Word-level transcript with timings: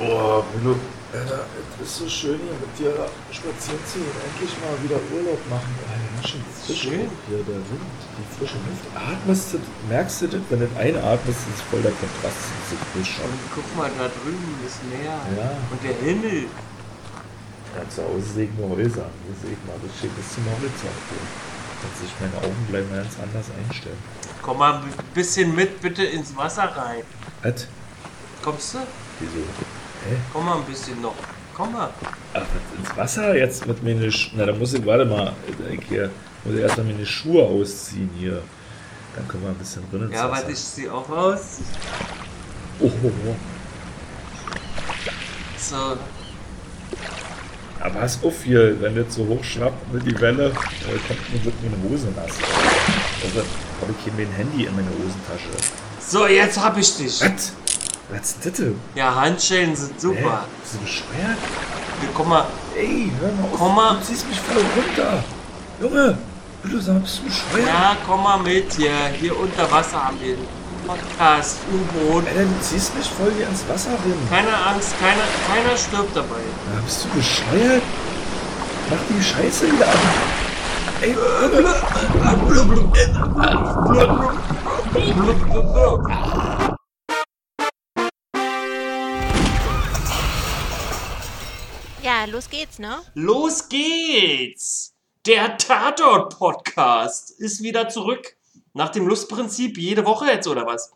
Oh, 0.00 0.42
Bruno, 0.50 0.74
Alter, 1.12 1.46
es 1.80 1.86
ist 1.86 1.96
so 1.98 2.08
schön 2.08 2.40
hier 2.42 2.58
mit 2.58 2.72
dir 2.78 3.06
spazieren 3.30 3.78
zu 3.86 3.98
gehen. 3.98 4.10
Endlich 4.26 4.50
mal 4.58 4.74
wieder 4.82 4.98
Urlaub 5.14 5.38
machen. 5.48 5.70
Alter, 5.86 6.10
ganz 6.18 6.28
schön 6.28 6.42
frisch 6.66 6.82
Schön. 6.82 7.06
hier, 7.30 7.38
der 7.46 7.62
Wind, 7.62 7.86
die 8.18 8.26
frische 8.34 8.58
Luft. 8.66 8.82
Atmest 8.90 9.54
du, 9.54 9.58
merkst 9.88 10.22
du 10.22 10.26
das, 10.26 10.40
wenn 10.50 10.60
du 10.60 10.68
einatmest, 10.74 11.40
ist 11.46 11.62
voll 11.70 11.82
der 11.82 11.92
Kontrast 11.92 12.42
zu 12.66 12.74
frisch. 12.90 13.22
Und 13.22 13.38
guck 13.54 13.68
mal, 13.76 13.90
da 13.96 14.10
drüben 14.10 14.58
ist 14.66 14.82
Meer. 14.90 15.14
Ja. 15.38 15.54
Und 15.70 15.78
der 15.84 15.94
Himmel. 16.02 16.50
Ja, 17.78 17.88
zu 17.88 18.02
Hause 18.02 18.26
sehe 18.34 18.44
ich 18.50 18.54
nur 18.58 18.70
Häuser. 18.70 19.06
Hier 19.06 19.36
sehe 19.42 19.54
ich 19.54 19.62
mal, 19.62 19.78
das 19.78 19.94
steht 19.98 20.14
bis 20.18 20.26
zum 20.34 20.42
Horizont. 20.50 21.06
Dass 21.82 22.00
sich 22.02 22.10
meine 22.18 22.34
Augen 22.42 22.66
mal 22.72 22.82
ganz 22.98 23.14
anders 23.22 23.46
einstellen. 23.62 23.98
Komm 24.42 24.58
mal 24.58 24.74
ein 24.74 24.90
bisschen 25.14 25.54
mit 25.54 25.80
bitte 25.80 26.02
ins 26.02 26.34
Wasser 26.34 26.64
rein. 26.74 27.02
Was? 27.42 27.68
Kommst 28.42 28.74
du? 28.74 28.78
Wieso? 29.20 29.83
Hä? 30.08 30.16
Komm 30.32 30.44
mal 30.44 30.58
ein 30.58 30.64
bisschen 30.64 31.00
noch. 31.00 31.14
Komm 31.54 31.72
mal. 31.72 31.90
Ach, 32.34 32.42
ins 32.78 32.96
Wasser 32.96 33.36
jetzt 33.36 33.66
mit 33.66 33.82
mir 33.82 34.10
Sch 34.10 34.32
Na, 34.34 34.44
da 34.44 34.52
muss 34.52 34.74
ich, 34.74 34.84
warte 34.84 35.04
mal, 35.04 35.32
ich 35.70 35.86
hier, 35.88 36.10
muss 36.44 36.54
ich 36.54 36.60
erstmal 36.60 36.86
meine 36.86 37.06
Schuhe 37.06 37.42
ausziehen 37.44 38.10
hier. 38.18 38.42
Dann 39.14 39.28
können 39.28 39.44
wir 39.44 39.50
ein 39.50 39.56
bisschen 39.56 39.88
drinnen 39.90 40.10
Ja, 40.12 40.30
warte, 40.30 40.50
ich 40.50 40.58
zieh 40.58 40.88
auch 40.88 41.08
aus. 41.08 41.60
Oh, 42.80 42.90
oh, 43.02 43.10
oh. 43.28 43.36
So. 45.56 45.96
Aber 47.80 48.00
pass 48.00 48.18
auf 48.22 48.42
hier, 48.42 48.80
wenn 48.80 48.96
das 48.96 49.14
so 49.14 49.26
hoch 49.26 49.44
schnappt 49.44 49.92
mit 49.92 50.04
die 50.06 50.20
Welle, 50.20 50.46
äh, 50.46 50.52
kommt 51.06 51.32
mir 51.32 51.44
wird 51.44 51.54
meine 51.62 51.82
Hose 51.88 52.08
nass. 52.16 52.32
Also 53.22 53.38
habe 53.80 53.94
ich 53.96 54.04
hier 54.04 54.12
mein 54.16 54.32
Handy 54.32 54.64
in 54.64 54.74
meiner 54.74 54.90
Hosentasche. 54.90 55.48
So, 56.00 56.26
jetzt 56.26 56.62
hab 56.62 56.76
ich 56.76 56.96
dich. 56.96 57.20
Was? 57.20 57.52
Was 58.10 58.20
ist 58.30 58.44
das 58.46 58.52
denn? 58.54 58.80
Ja, 58.94 59.14
Handschellen 59.14 59.74
sind 59.74 59.94
Hä? 59.94 60.00
super. 60.00 60.44
Bist 60.62 60.74
du 60.74 60.78
bescheuert? 60.80 61.38
Wir, 62.00 62.08
komm 62.14 62.28
mal. 62.28 62.46
Ey, 62.76 63.10
hör 63.20 63.32
mal 63.32 63.44
auf. 63.52 63.58
Komm 63.58 63.74
mal. 63.74 63.96
Du 63.96 64.02
ziehst 64.04 64.28
mich 64.28 64.38
voll 64.40 64.62
runter. 64.76 65.24
Junge, 65.80 66.18
bitte 66.62 66.80
sag, 66.80 67.02
bist 67.02 67.18
du 67.18 67.24
bescheuert? 67.24 67.68
Ja, 67.68 67.96
komm 68.06 68.22
mal 68.22 68.38
mit 68.38 68.72
hier. 68.74 68.92
Hier 69.18 69.38
unter 69.38 69.70
Wasser 69.70 70.04
haben 70.04 70.18
wir 70.20 70.36
Podcast, 70.86 71.60
U-Boot. 71.72 72.26
Alter, 72.28 72.44
du 72.44 72.60
ziehst 72.60 72.94
mich 72.94 73.08
voll 73.08 73.32
hier 73.36 73.48
ins 73.48 73.64
Wasser 73.68 73.90
rein. 73.92 74.28
Keine 74.28 74.54
Angst, 74.54 74.94
keiner, 75.00 75.24
keiner 75.48 75.76
stirbt 75.78 76.14
dabei. 76.14 76.44
Ja, 76.74 76.80
bist 76.84 77.04
du 77.04 77.08
bescheuert? 77.16 77.82
Mach 78.90 78.98
die 79.08 79.22
Scheiße 79.22 79.72
wieder 79.72 79.86
an. 79.86 79.98
Ey, 81.00 81.16
Ja, 92.14 92.26
los 92.26 92.48
geht's, 92.48 92.78
ne? 92.78 92.98
Los 93.14 93.68
geht's! 93.68 94.94
Der 95.26 95.56
Tatort-Podcast 95.56 97.32
ist 97.40 97.60
wieder 97.60 97.88
zurück. 97.88 98.36
Nach 98.72 98.90
dem 98.90 99.08
Lustprinzip 99.08 99.76
jede 99.78 100.04
Woche 100.04 100.26
jetzt, 100.26 100.46
oder 100.46 100.64
was? 100.64 100.92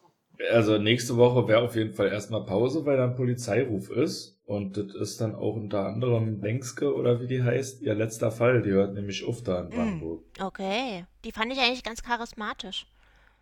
Also 0.53 0.79
nächste 0.79 1.17
Woche 1.17 1.49
wäre 1.49 1.63
auf 1.63 1.75
jeden 1.75 1.93
Fall 1.93 2.13
erstmal 2.13 2.45
Pause, 2.45 2.87
weil 2.87 2.99
dann 2.99 3.17
Polizeiruf 3.17 3.91
ist. 3.91 4.39
Und 4.45 4.77
das 4.77 4.95
ist 4.95 5.21
dann 5.21 5.35
auch 5.35 5.57
unter 5.57 5.87
anderem 5.87 6.41
Bengske 6.41 6.95
oder 6.95 7.21
wie 7.21 7.27
die 7.27 7.43
heißt, 7.43 7.83
ihr 7.83 7.97
letzter 7.97 8.31
Fall. 8.31 8.63
Die 8.63 8.71
hört 8.71 8.95
nämlich 8.95 9.27
auf 9.27 9.43
da 9.43 9.63
in 9.63 9.71
Brandenburg. 9.71 10.23
Okay. 10.41 11.05
Die 11.25 11.33
fand 11.33 11.53
ich 11.53 11.59
eigentlich 11.59 11.83
ganz 11.83 12.05
charismatisch. 12.05 12.87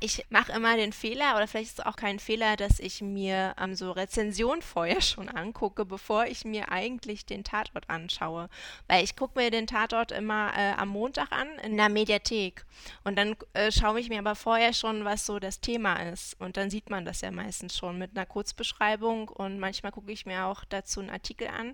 Ich 0.01 0.25
mache 0.31 0.53
immer 0.53 0.77
den 0.77 0.93
Fehler, 0.93 1.37
oder 1.37 1.47
vielleicht 1.47 1.71
ist 1.71 1.79
es 1.81 1.87
auch 1.87 1.97
kein 1.97 2.19
Fehler, 2.19 2.57
dass 2.57 2.79
ich 2.81 3.01
mir 3.03 3.55
ähm, 3.61 3.75
so 3.75 3.93
Rezensionen 3.93 4.63
vorher 4.75 5.01
schon 5.01 5.29
angucke, 5.29 5.85
bevor 5.85 6.27
ich 6.27 6.45
mir 6.45 6.71
eigentlich 6.71 7.27
den 7.27 7.45
Tatort 7.45 7.89
anschaue. 7.89 8.49
Weil 8.89 9.05
ich 9.05 9.17
gucke 9.17 9.39
mir 9.39 9.51
den 9.51 9.67
Tatort 9.67 10.13
immer 10.13 10.53
äh, 10.57 10.73
am 10.73 10.89
Montag 10.89 11.33
an 11.33 11.49
in 11.63 11.77
der 11.77 11.89
Mediathek. 11.89 12.65
Und 13.05 13.17
dann 13.17 13.37
äh, 13.53 13.71
schaue 13.73 14.01
ich 14.01 14.09
mir 14.09 14.19
aber 14.19 14.35
vorher 14.35 14.73
schon, 14.73 15.05
was 15.05 15.27
so 15.27 15.39
das 15.39 15.61
Thema 15.61 15.97
ist. 15.97 16.41
Und 16.41 16.57
dann 16.57 16.71
sieht 16.71 16.91
man 16.91 17.05
das 17.05 17.21
ja 17.21 17.31
meistens 17.31 17.77
schon 17.77 17.99
mit 17.99 18.17
einer 18.17 18.27
Kurzbeschreibung. 18.27 19.29
Und 19.29 19.59
manchmal 19.59 19.93
gucke 19.93 20.13
ich 20.13 20.27
mir 20.27 20.47
auch 20.47 20.65
dazu 20.65 21.01
einen 21.01 21.11
Artikel 21.11 21.49
an. 21.49 21.73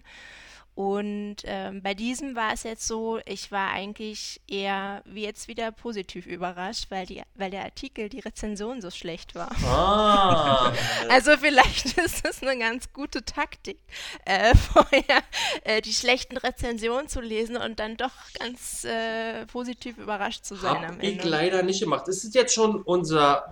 Und 0.81 1.37
ähm, 1.45 1.83
bei 1.83 1.93
diesem 1.93 2.35
war 2.35 2.55
es 2.55 2.63
jetzt 2.63 2.87
so, 2.87 3.21
ich 3.27 3.53
war 3.53 3.69
eigentlich 3.69 4.41
eher 4.49 5.03
wie 5.05 5.25
jetzt 5.25 5.47
wieder 5.47 5.73
positiv 5.73 6.25
überrascht, 6.25 6.87
weil, 6.89 7.05
die, 7.05 7.21
weil 7.35 7.51
der 7.51 7.65
Artikel, 7.65 8.09
die 8.09 8.21
Rezension 8.21 8.81
so 8.81 8.91
schlecht 8.91 9.35
war. 9.35 9.51
Ah. 9.67 10.73
Also 11.11 11.33
vielleicht 11.37 11.99
ist 11.99 12.25
es 12.25 12.43
eine 12.43 12.59
ganz 12.59 12.95
gute 12.95 13.23
Taktik, 13.23 13.79
äh, 14.25 14.55
vorher 14.73 15.23
äh, 15.65 15.82
die 15.82 15.93
schlechten 15.93 16.38
Rezensionen 16.38 17.09
zu 17.09 17.21
lesen 17.21 17.59
und 17.59 17.79
dann 17.79 17.99
doch 17.99 18.15
ganz 18.38 18.85
äh, 18.85 19.44
positiv 19.49 19.99
überrascht 19.99 20.47
zu 20.47 20.55
sein 20.55 20.76
am 20.76 20.94
Hab 20.94 21.03
ich 21.03 21.19
Ende. 21.19 21.29
leider 21.29 21.62
nicht 21.62 21.81
gemacht. 21.81 22.09
Das 22.09 22.25
ist 22.25 22.35
jetzt 22.35 22.55
schon 22.55 22.81
unser 22.81 23.44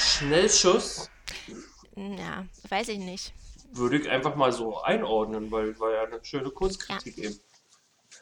Schnellschuss. 0.00 1.08
Ja, 1.94 2.44
weiß 2.68 2.88
ich 2.88 2.98
nicht. 2.98 3.32
Würde 3.72 3.98
ich 3.98 4.10
einfach 4.10 4.36
mal 4.36 4.52
so 4.52 4.80
einordnen, 4.82 5.50
weil 5.50 5.78
war 5.80 5.92
ja 5.92 6.04
eine 6.04 6.22
schöne 6.22 6.50
Kurzkritik 6.50 7.18
eben. 7.18 7.38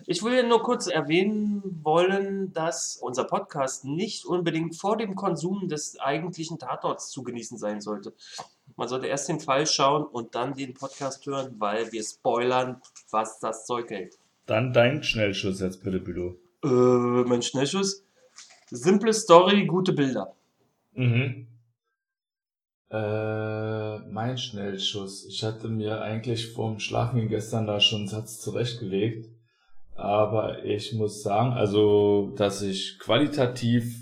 Ich 0.07 0.23
will 0.23 0.47
nur 0.47 0.63
kurz 0.63 0.87
erwähnen 0.87 1.81
wollen, 1.83 2.53
dass 2.53 2.97
unser 2.97 3.25
Podcast 3.25 3.85
nicht 3.85 4.25
unbedingt 4.25 4.77
vor 4.77 4.97
dem 4.97 5.15
Konsum 5.15 5.69
des 5.69 5.99
eigentlichen 5.99 6.59
Tatorts 6.59 7.11
zu 7.11 7.23
genießen 7.23 7.59
sein 7.59 7.81
sollte. 7.81 8.15
Man 8.77 8.89
sollte 8.89 9.09
erst 9.09 9.29
den 9.29 9.41
Fall 9.41 9.67
schauen 9.67 10.05
und 10.05 10.35
dann 10.35 10.55
den 10.55 10.75
Podcast 10.75 11.27
hören, 11.27 11.57
weil 11.59 11.93
wir 11.93 12.03
spoilern, 12.03 12.81
was 13.11 13.41
das 13.41 13.67
Zeug 13.67 13.91
hält. 13.91 14.19
Dann 14.47 14.73
dein 14.73 15.03
Schnellschuss 15.03 15.61
jetzt 15.61 15.83
bitte, 15.85 16.01
Bülow. 16.01 16.37
Äh, 16.65 17.29
mein 17.29 17.43
Schnellschuss. 17.43 18.05
Simple 18.71 19.13
Story, 19.13 19.67
gute 19.67 19.93
Bilder. 19.93 20.35
Mhm. 20.95 21.47
Äh, 22.91 23.99
mein 24.11 24.37
Schnellschuss. 24.37 25.25
Ich 25.29 25.45
hatte 25.45 25.69
mir 25.69 26.01
eigentlich 26.01 26.49
vorm 26.49 26.81
Schlafengehen 26.81 27.29
gestern 27.29 27.67
da 27.67 27.79
schon 27.79 28.01
einen 28.01 28.09
Satz 28.09 28.41
zurechtgelegt. 28.41 29.29
Aber 29.95 30.65
ich 30.65 30.93
muss 30.95 31.23
sagen, 31.23 31.53
also, 31.53 32.33
dass 32.37 32.63
ich 32.63 32.99
qualitativ 32.99 33.97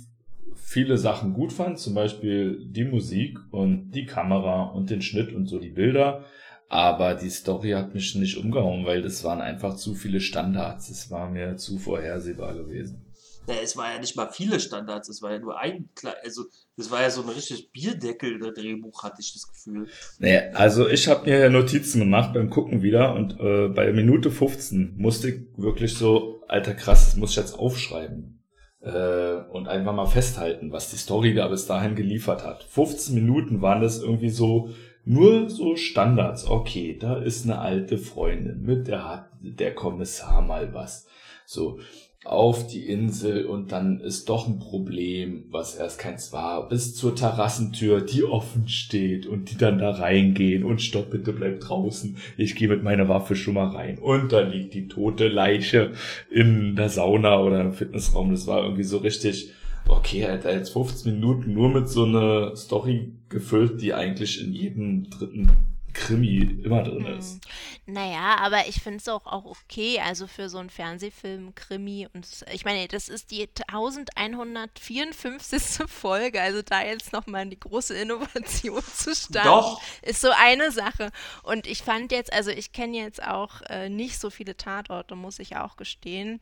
viele 0.54 0.96
Sachen 0.96 1.34
gut 1.34 1.52
fand, 1.52 1.78
zum 1.78 1.94
Beispiel 1.94 2.64
die 2.64 2.84
Musik 2.84 3.38
und 3.50 3.90
die 3.90 4.06
Kamera 4.06 4.64
und 4.64 4.90
den 4.90 5.02
Schnitt 5.02 5.34
und 5.34 5.46
so 5.46 5.58
die 5.58 5.70
Bilder. 5.70 6.24
Aber 6.70 7.14
die 7.14 7.30
Story 7.30 7.70
hat 7.70 7.94
mich 7.94 8.14
nicht 8.14 8.36
umgehauen, 8.36 8.86
weil 8.86 9.02
das 9.02 9.24
waren 9.24 9.40
einfach 9.40 9.76
zu 9.76 9.94
viele 9.94 10.20
Standards. 10.20 10.90
Es 10.90 11.10
war 11.10 11.30
mir 11.30 11.56
zu 11.56 11.78
vorhersehbar 11.78 12.54
gewesen. 12.54 13.07
Ja, 13.48 13.54
es 13.62 13.78
war 13.78 13.90
ja 13.90 13.98
nicht 13.98 14.14
mal 14.14 14.30
viele 14.30 14.60
Standards, 14.60 15.08
es 15.08 15.22
war 15.22 15.32
ja 15.32 15.38
nur 15.38 15.58
ein, 15.58 15.88
also 16.22 16.44
das 16.76 16.90
war 16.90 17.00
ja 17.00 17.08
so 17.08 17.22
ein 17.22 17.30
richtig 17.30 17.72
Bierdeckel-Drehbuch, 17.72 19.02
hatte 19.02 19.22
ich 19.22 19.32
das 19.32 19.48
Gefühl. 19.48 19.88
Nee, 20.18 20.38
also 20.52 20.86
ich 20.86 21.08
habe 21.08 21.28
mir 21.28 21.48
Notizen 21.48 22.00
gemacht 22.00 22.34
beim 22.34 22.50
Gucken 22.50 22.82
wieder 22.82 23.14
und 23.14 23.40
äh, 23.40 23.68
bei 23.68 23.90
Minute 23.92 24.30
15 24.30 24.96
musste 24.98 25.30
ich 25.30 25.46
wirklich 25.56 25.94
so, 25.94 26.42
alter 26.46 26.74
krass, 26.74 27.06
das 27.06 27.16
muss 27.16 27.30
ich 27.30 27.36
jetzt 27.36 27.58
aufschreiben 27.58 28.38
äh, 28.82 29.36
und 29.50 29.66
einfach 29.66 29.94
mal 29.94 30.06
festhalten, 30.06 30.70
was 30.70 30.90
die 30.90 30.96
Story 30.96 31.32
da 31.32 31.48
bis 31.48 31.66
dahin 31.66 31.94
geliefert 31.94 32.44
hat. 32.44 32.64
15 32.64 33.14
Minuten 33.14 33.62
waren 33.62 33.80
das 33.80 34.02
irgendwie 34.02 34.30
so, 34.30 34.70
nur 35.04 35.48
so 35.48 35.74
Standards. 35.76 36.46
Okay, 36.46 36.98
da 37.00 37.16
ist 37.16 37.44
eine 37.44 37.60
alte 37.60 37.96
Freundin, 37.96 38.60
mit 38.60 38.88
der 38.88 39.08
hat 39.08 39.30
der 39.40 39.74
Kommissar 39.74 40.42
mal 40.42 40.74
was. 40.74 41.06
So, 41.46 41.80
auf 42.24 42.66
die 42.66 42.86
Insel 42.86 43.46
und 43.46 43.70
dann 43.70 44.00
ist 44.00 44.28
doch 44.28 44.48
ein 44.48 44.58
Problem, 44.58 45.44
was 45.50 45.76
erst 45.76 46.00
keins 46.00 46.32
war, 46.32 46.68
bis 46.68 46.94
zur 46.94 47.14
Terrassentür, 47.14 48.00
die 48.00 48.24
offen 48.24 48.68
steht 48.68 49.26
und 49.26 49.50
die 49.50 49.56
dann 49.56 49.78
da 49.78 49.90
reingehen 49.90 50.64
und 50.64 50.82
stopp, 50.82 51.10
bitte 51.10 51.32
bleib 51.32 51.60
draußen. 51.60 52.16
Ich 52.36 52.56
gehe 52.56 52.68
mit 52.68 52.82
meiner 52.82 53.08
Waffe 53.08 53.36
schon 53.36 53.54
mal 53.54 53.68
rein. 53.68 53.98
Und 53.98 54.32
da 54.32 54.40
liegt 54.40 54.74
die 54.74 54.88
tote 54.88 55.28
Leiche 55.28 55.92
in 56.30 56.74
der 56.74 56.88
Sauna 56.88 57.40
oder 57.40 57.60
im 57.60 57.72
Fitnessraum. 57.72 58.32
Das 58.32 58.46
war 58.48 58.64
irgendwie 58.64 58.84
so 58.84 58.98
richtig, 58.98 59.52
okay, 59.86 60.20
er 60.20 60.34
hat 60.34 60.44
jetzt 60.44 60.72
15 60.72 61.14
Minuten 61.14 61.54
nur 61.54 61.68
mit 61.68 61.88
so 61.88 62.04
einer 62.04 62.56
Story 62.56 63.12
gefüllt, 63.28 63.80
die 63.80 63.94
eigentlich 63.94 64.42
in 64.42 64.52
jedem 64.52 65.08
dritten 65.08 65.50
Krimi 65.98 66.62
immer 66.64 66.82
drin 66.82 67.06
hm. 67.06 67.18
ist. 67.18 67.40
Naja, 67.86 68.36
aber 68.38 68.66
ich 68.68 68.80
finde 68.80 68.98
es 68.98 69.08
auch, 69.08 69.26
auch 69.26 69.44
okay, 69.44 70.00
also 70.00 70.26
für 70.26 70.48
so 70.48 70.58
einen 70.58 70.70
Fernsehfilm, 70.70 71.54
Krimi 71.54 72.08
und 72.12 72.26
ich 72.52 72.64
meine, 72.64 72.88
das 72.88 73.08
ist 73.08 73.30
die 73.30 73.48
1154. 73.66 75.88
Folge, 75.88 76.40
also 76.40 76.62
da 76.62 76.82
jetzt 76.82 77.12
nochmal 77.12 77.46
die 77.46 77.58
große 77.58 77.96
Innovation 77.96 78.82
zu 78.94 79.14
starten, 79.14 79.48
Doch. 79.48 79.82
ist 80.02 80.20
so 80.20 80.30
eine 80.30 80.70
Sache. 80.70 81.10
Und 81.42 81.66
ich 81.66 81.82
fand 81.82 82.12
jetzt, 82.12 82.32
also 82.32 82.50
ich 82.50 82.72
kenne 82.72 82.98
jetzt 82.98 83.22
auch 83.22 83.62
äh, 83.68 83.88
nicht 83.88 84.20
so 84.20 84.30
viele 84.30 84.56
Tatorte, 84.56 85.16
muss 85.16 85.38
ich 85.38 85.56
auch 85.56 85.76
gestehen. 85.76 86.40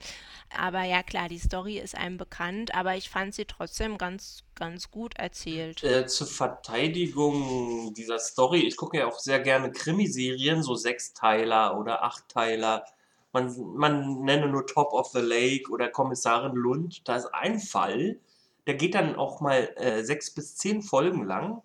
Aber 0.57 0.83
ja, 0.83 1.03
klar, 1.03 1.29
die 1.29 1.39
Story 1.39 1.79
ist 1.79 1.97
einem 1.97 2.19
bekannt, 2.19 2.75
aber 2.75 2.97
ich 2.97 3.09
fand 3.09 3.35
sie 3.35 3.47
trotzdem 3.47 3.99
ganz 3.99 4.47
ganz 4.57 4.91
gut 4.91 5.17
erzählt. 5.17 5.85
Äh, 5.85 6.07
zur 6.07 6.27
Verteidigung 6.27 7.95
dieser 7.95 8.19
Story, 8.19 8.61
ich 8.61 8.77
gucke 8.77 8.99
ja 8.99 9.07
auch 9.07 9.19
sehr 9.19 9.39
gerne 9.47 9.71
Krimiserien, 9.71 10.65
so 10.65 10.75
Sechsteiler 10.75 11.79
oder 11.79 12.03
Achtteiler. 12.03 12.85
Man, 13.33 13.55
man 13.77 14.23
nenne 14.23 14.49
nur 14.49 14.67
Top 14.67 14.93
of 14.93 15.09
the 15.13 15.21
Lake 15.21 15.71
oder 15.71 15.89
Kommissarin 15.89 16.57
Lund. 16.57 17.09
Da 17.09 17.15
ist 17.15 17.33
ein 17.33 17.61
Fall, 17.61 18.19
der 18.67 18.75
geht 18.75 18.97
dann 18.97 19.15
auch 19.15 19.41
mal 19.41 19.71
äh, 19.77 20.03
sechs 20.03 20.35
bis 20.35 20.57
zehn 20.57 20.83
Folgen 20.83 21.25
lang. 21.25 21.63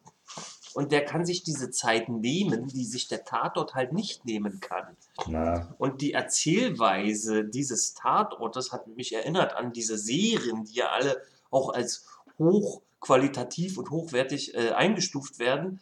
Und 0.76 0.92
der 0.92 1.04
kann 1.04 1.26
sich 1.26 1.44
diese 1.44 1.72
Zeit 1.72 2.08
nehmen, 2.08 2.68
die 2.68 2.86
sich 2.86 3.08
der 3.08 3.26
Tatort 3.26 3.74
halt 3.74 3.94
nicht 3.94 4.26
nehmen 4.26 4.60
kann. 4.60 4.96
Na. 5.28 5.74
Und 5.80 6.02
die 6.02 6.14
Erzählweise 6.14 7.44
dieses 7.44 7.96
Tatortes 7.96 8.72
hat 8.72 8.88
mich 8.88 9.14
erinnert 9.14 9.54
an 9.54 9.74
diese 9.74 9.98
Serien, 9.98 10.66
die 10.66 10.76
ja 10.76 10.90
alle 10.92 11.22
auch 11.50 11.74
als 11.74 12.06
hochqualitativ 12.38 13.80
und 13.80 13.90
hochwertig 13.90 14.54
äh, 14.54 14.70
eingestuft 14.72 15.40
werden. 15.40 15.82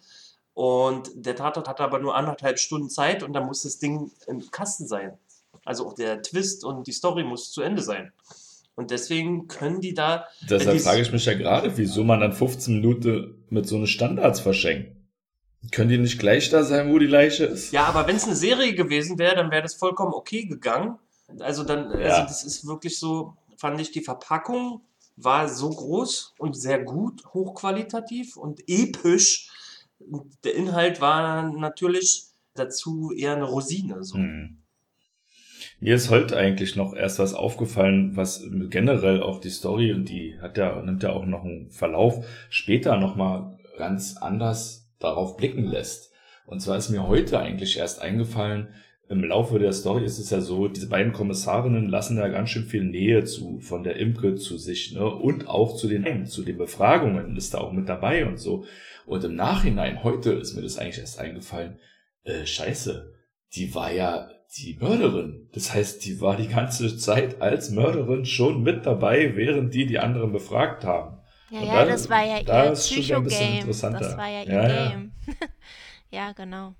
Und 0.60 1.12
der 1.16 1.38
Tatort 1.38 1.70
hat 1.70 1.80
aber 1.80 2.00
nur 2.00 2.18
anderthalb 2.18 2.60
Stunden 2.60 2.90
Zeit 2.90 3.24
und 3.24 3.32
dann 3.32 3.46
muss 3.46 3.62
das 3.62 3.80
Ding 3.80 4.12
im 4.28 4.52
Kasten 4.52 4.88
sein. 4.88 5.18
Also 5.64 5.88
auch 5.88 5.94
der 5.94 6.22
Twist 6.22 6.66
und 6.66 6.86
die 6.86 6.92
Story 6.92 7.24
muss 7.24 7.54
zu 7.54 7.62
Ende 7.62 7.82
sein. 7.82 8.12
Und 8.76 8.92
deswegen 8.92 9.48
können 9.48 9.80
die 9.80 9.94
da. 9.94 10.26
Deshalb 10.50 10.82
frage 10.82 11.02
ich 11.02 11.14
mich 11.14 11.24
ja 11.24 11.34
gerade, 11.34 11.78
wieso 11.78 12.04
man 12.04 12.20
dann 12.20 12.34
15 12.34 12.74
Minuten 12.74 13.42
mit 13.48 13.70
so 13.70 13.78
einen 13.78 13.88
Standards 13.88 14.42
verschenkt. 14.42 14.98
Können 15.72 15.92
die 15.92 15.98
nicht 15.98 16.20
gleich 16.20 16.50
da 16.50 16.64
sein, 16.64 16.92
wo 16.92 17.00
die 17.00 17.08
Leiche 17.08 17.46
ist? 17.46 17.72
Ja, 17.72 17.86
aber 17.86 18.06
wenn 18.08 18.18
es 18.18 18.26
eine 18.26 18.36
Serie 18.36 18.76
gewesen 18.76 19.18
wäre, 19.18 19.38
dann 19.38 19.52
wäre 19.52 19.62
das 19.62 19.76
vollkommen 19.76 20.14
okay 20.14 20.44
gegangen. 20.44 21.00
Also 21.40 21.64
dann, 21.64 21.90
ja. 21.92 22.16
also 22.16 22.24
das 22.24 22.44
ist 22.44 22.68
wirklich 22.68 23.00
so, 23.00 23.38
fand 23.56 23.80
ich 23.80 23.92
die 23.92 24.04
Verpackung 24.04 24.82
war 25.22 25.50
so 25.50 25.70
groß 25.70 26.34
und 26.38 26.56
sehr 26.56 26.80
gut, 26.80 27.26
hochqualitativ 27.34 28.38
und 28.38 28.62
episch. 28.68 29.49
Der 30.44 30.56
Inhalt 30.56 31.02
war 31.02 31.52
natürlich 31.52 32.26
dazu 32.56 33.12
eher 33.16 33.36
eine 33.36 33.46
Rosine. 33.46 34.04
So. 34.04 34.18
Hm. 34.18 34.64
Mir 35.82 35.96
ist 35.96 36.10
heute 36.10 36.36
eigentlich 36.36 36.76
noch 36.76 36.94
erst 36.94 37.20
was 37.20 37.34
aufgefallen, 37.34 38.16
was 38.16 38.44
generell 38.70 39.22
auch 39.24 39.40
die 39.40 39.50
Story 39.50 39.94
und 39.94 40.10
die 40.10 40.38
hat 40.42 40.58
ja, 40.58 40.82
nimmt 40.82 41.04
ja 41.04 41.12
auch 41.12 41.26
noch 41.26 41.44
einen 41.44 41.72
Verlauf 41.72 42.26
später 42.50 42.98
nochmal 42.98 43.58
ganz 43.78 44.18
anders 44.18 44.92
darauf 45.00 45.38
blicken 45.38 45.64
lässt. 45.64 46.12
Und 46.46 46.62
zwar 46.62 46.78
ist 46.78 46.90
mir 46.90 47.08
heute 47.08 47.40
eigentlich 47.40 47.78
erst 47.78 48.02
eingefallen, 48.02 48.74
im 49.10 49.24
Laufe 49.24 49.58
der 49.58 49.74
Story 49.74 50.06
ist 50.06 50.20
es 50.20 50.30
ja 50.30 50.40
so, 50.40 50.68
diese 50.68 50.88
beiden 50.88 51.14
Kommissarinnen 51.14 51.90
lassen 51.90 52.18
ja 52.18 52.28
ganz 52.28 52.52
schön 52.52 52.66
viel 52.66 52.84
Nähe 52.84 53.24
zu, 53.24 53.60
von 53.60 53.84
der 53.84 53.96
Imke 53.96 54.36
zu 54.36 54.58
sich, 54.60 54.94
ne? 54.94 55.04
Und 55.04 55.48
auch 55.48 55.76
zu 55.76 55.88
den, 55.88 56.28
zu 56.28 56.44
den 56.44 56.60
Befragungen 56.60 57.36
ist 57.36 57.56
da 57.56 57.58
auch 57.58 57.72
mit 57.72 57.90
dabei 57.90 58.28
und 58.28 58.38
so. 58.38 58.66
Und 59.08 59.24
im 59.24 59.34
Nachhinein, 59.34 60.04
heute 60.04 60.34
ist 60.34 60.54
mir 60.56 60.62
das 60.62 60.78
eigentlich 60.78 61.00
erst 61.00 61.20
eingefallen, 61.20 61.80
äh, 62.24 62.46
scheiße, 62.46 63.12
die 63.56 63.74
war 63.74 63.92
ja 63.92 64.30
die 64.58 64.78
Mörderin. 64.80 65.50
Das 65.54 65.74
heißt, 65.74 66.06
die 66.06 66.22
war 66.22 66.38
die 66.38 66.48
ganze 66.48 66.96
Zeit 66.96 67.42
als 67.42 67.72
Mörderin 67.72 68.26
schon 68.26 68.62
mit 68.62 68.86
dabei, 68.86 69.36
während 69.36 69.74
die 69.74 69.88
die 69.88 69.98
anderen 69.98 70.32
befragt 70.32 70.84
haben. 70.84 71.18
Ja, 71.50 71.60
und 71.62 71.68
ja, 71.68 71.74
da, 71.74 71.86
das 71.86 72.10
war 72.12 72.24
ja 72.24 72.38
ihr 72.42 72.72
Psycho-Game. 72.74 73.66
Das 73.66 73.84
war 73.84 74.30
ja 74.30 74.44
ihr 74.44 74.54
ja, 74.54 74.90
Game. 74.90 75.12
Ja. 75.26 75.34
ja, 76.12 76.32
genau. 76.34 76.76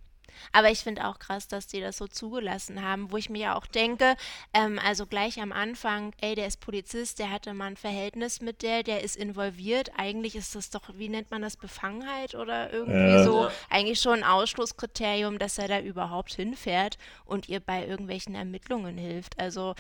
Aber 0.52 0.72
ich 0.72 0.80
finde 0.80 1.06
auch 1.08 1.20
krass, 1.20 1.48
dass 1.48 1.68
die 1.68 1.82
das 1.82 1.98
so 1.98 2.08
zugelassen 2.08 2.84
haben, 2.84 3.12
wo 3.12 3.18
ich 3.18 3.30
mir 3.30 3.40
ja 3.40 3.56
auch 3.58 3.66
denke, 3.66 4.16
ähm, 4.54 4.80
also 4.84 5.06
gleich 5.06 5.40
am 5.42 5.52
Anfang, 5.52 6.14
ey, 6.22 6.36
der 6.36 6.48
ist 6.48 6.60
Polizist, 6.60 7.20
der 7.20 7.32
hatte 7.32 7.54
mal 7.54 7.68
ein 7.68 7.78
Verhältnis 7.78 8.42
mit 8.42 8.62
der, 8.62 8.84
der 8.84 9.04
ist 9.04 9.16
involviert. 9.16 9.92
Eigentlich 9.98 10.36
ist 10.36 10.56
das 10.56 10.70
doch, 10.70 10.84
wie 10.94 11.10
nennt 11.10 11.32
man 11.32 11.42
das, 11.42 11.58
Befangenheit 11.58 12.36
oder 12.36 12.72
irgendwie 12.72 13.22
äh, 13.22 13.24
so, 13.24 13.44
ja. 13.44 13.52
eigentlich 13.70 14.00
schon 14.00 14.20
ein 14.20 14.24
Ausschlusskriterium, 14.24 15.40
dass 15.40 15.58
er 15.58 15.68
da 15.68 15.80
überhaupt 15.80 16.34
hinfährt 16.34 16.98
und 17.26 17.50
ihr 17.50 17.60
bei 17.60 17.86
irgendwelchen 17.86 18.36
Ermittlungen 18.36 18.98
hilft. 18.98 19.40
Also 19.40 19.76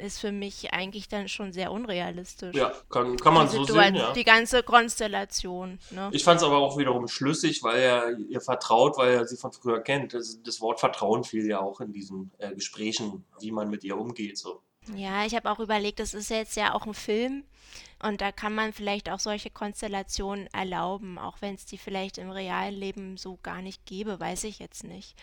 ist 0.00 0.18
für 0.18 0.32
mich 0.32 0.72
eigentlich 0.72 1.08
dann 1.08 1.28
schon 1.28 1.52
sehr 1.52 1.70
unrealistisch. 1.72 2.54
Ja, 2.54 2.72
kann, 2.88 3.16
kann 3.16 3.34
man 3.34 3.48
so 3.48 3.64
sehen, 3.64 3.94
ja. 3.94 4.12
Die 4.12 4.24
ganze 4.24 4.62
Konstellation. 4.62 5.78
Ne? 5.90 6.10
Ich 6.12 6.24
fand 6.24 6.40
es 6.40 6.46
aber 6.46 6.58
auch 6.58 6.78
wiederum 6.78 7.08
schlüssig, 7.08 7.62
weil 7.62 7.80
er 7.80 8.18
ihr 8.18 8.40
vertraut, 8.40 8.96
weil 8.96 9.14
er 9.14 9.26
sie 9.26 9.36
von 9.36 9.52
früher 9.52 9.80
kennt. 9.80 10.14
Das, 10.14 10.42
das 10.42 10.60
Wort 10.60 10.80
Vertrauen 10.80 11.24
fiel 11.24 11.46
ja 11.46 11.60
auch 11.60 11.80
in 11.80 11.92
diesen 11.92 12.32
äh, 12.38 12.54
Gesprächen, 12.54 13.24
wie 13.40 13.52
man 13.52 13.70
mit 13.70 13.84
ihr 13.84 13.96
umgeht. 13.96 14.38
So. 14.38 14.62
Ja, 14.96 15.24
ich 15.24 15.34
habe 15.34 15.50
auch 15.50 15.60
überlegt, 15.60 16.00
das 16.00 16.14
ist 16.14 16.30
jetzt 16.30 16.56
ja 16.56 16.74
auch 16.74 16.86
ein 16.86 16.94
Film 16.94 17.44
und 18.02 18.20
da 18.20 18.32
kann 18.32 18.54
man 18.54 18.72
vielleicht 18.72 19.10
auch 19.10 19.20
solche 19.20 19.50
Konstellationen 19.50 20.48
erlauben, 20.48 21.18
auch 21.18 21.36
wenn 21.40 21.54
es 21.54 21.66
die 21.66 21.78
vielleicht 21.78 22.18
im 22.18 22.30
realen 22.30 22.74
Leben 22.74 23.16
so 23.16 23.38
gar 23.42 23.62
nicht 23.62 23.84
gäbe, 23.84 24.18
weiß 24.18 24.44
ich 24.44 24.58
jetzt 24.58 24.84
nicht 24.84 25.14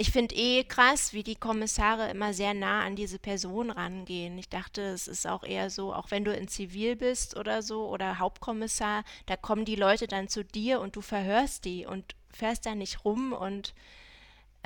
ich 0.00 0.12
finde 0.12 0.36
eh 0.36 0.62
krass, 0.62 1.12
wie 1.12 1.24
die 1.24 1.34
Kommissare 1.34 2.08
immer 2.08 2.32
sehr 2.32 2.54
nah 2.54 2.84
an 2.84 2.94
diese 2.94 3.18
Person 3.18 3.70
rangehen. 3.70 4.38
Ich 4.38 4.48
dachte, 4.48 4.80
es 4.82 5.08
ist 5.08 5.26
auch 5.26 5.42
eher 5.42 5.70
so, 5.70 5.92
auch 5.92 6.12
wenn 6.12 6.24
du 6.24 6.32
in 6.32 6.46
Zivil 6.46 6.94
bist 6.94 7.36
oder 7.36 7.62
so 7.62 7.88
oder 7.88 8.20
Hauptkommissar, 8.20 9.02
da 9.26 9.36
kommen 9.36 9.64
die 9.64 9.74
Leute 9.74 10.06
dann 10.06 10.28
zu 10.28 10.44
dir 10.44 10.80
und 10.80 10.94
du 10.94 11.00
verhörst 11.00 11.64
die 11.64 11.84
und 11.84 12.14
fährst 12.30 12.64
da 12.64 12.76
nicht 12.76 13.04
rum 13.04 13.32
und 13.32 13.74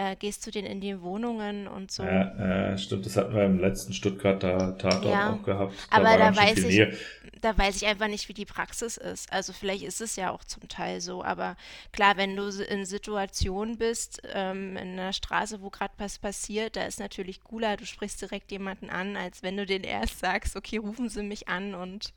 äh, 0.03 0.17
gehst 0.17 0.43
zu 0.43 0.51
denen 0.51 0.67
in 0.67 0.81
die 0.81 1.01
Wohnungen 1.01 1.67
und 1.67 1.91
so. 1.91 2.03
Ja, 2.03 2.73
äh, 2.73 2.79
stimmt, 2.79 3.07
das 3.07 3.17
hatten 3.17 3.35
wir 3.35 3.45
im 3.45 3.59
letzten 3.59 3.93
Stuttgarter 3.93 4.77
Tatort 4.79 5.05
ja, 5.05 5.33
auch 5.33 5.43
gehabt. 5.43 5.75
Da 5.91 5.97
aber 5.97 6.17
da 6.19 6.35
weiß 6.35 6.59
ich, 6.59 6.83
da 7.41 7.57
weiß 7.57 7.77
ich 7.77 7.87
einfach 7.87 8.09
nicht, 8.09 8.29
wie 8.29 8.35
die 8.35 8.45
Praxis 8.45 8.97
ist. 8.97 9.33
Also 9.33 9.53
vielleicht 9.53 9.85
ist 9.85 10.01
es 10.01 10.17
ja 10.17 10.31
auch 10.31 10.45
zum 10.45 10.69
Teil 10.69 11.01
so, 11.01 11.23
aber 11.23 11.57
klar, 11.93 12.17
wenn 12.17 12.37
du 12.37 12.49
in 12.49 12.85
Situationen 12.85 13.79
bist, 13.79 14.23
ähm, 14.33 14.77
in 14.77 14.93
einer 14.93 15.13
Straße, 15.13 15.63
wo 15.63 15.71
gerade 15.71 15.95
was 15.99 16.19
passiert, 16.19 16.77
da 16.77 16.85
ist 16.85 17.01
natürlich 17.01 17.43
cooler, 17.43 17.77
du 17.77 17.87
sprichst 17.87 18.21
direkt 18.21 18.51
jemanden 18.51 18.91
an, 18.91 19.17
als 19.17 19.43
wenn 19.43 19.57
du 19.57 19.67
den 19.67 19.85
erst 19.85 20.21
sagst, 20.21 20.57
okay, 20.57 20.79
rufen 20.79 21.09
Sie 21.09 21.23
mich 21.23 21.49
an 21.49 21.75
und 21.75 22.13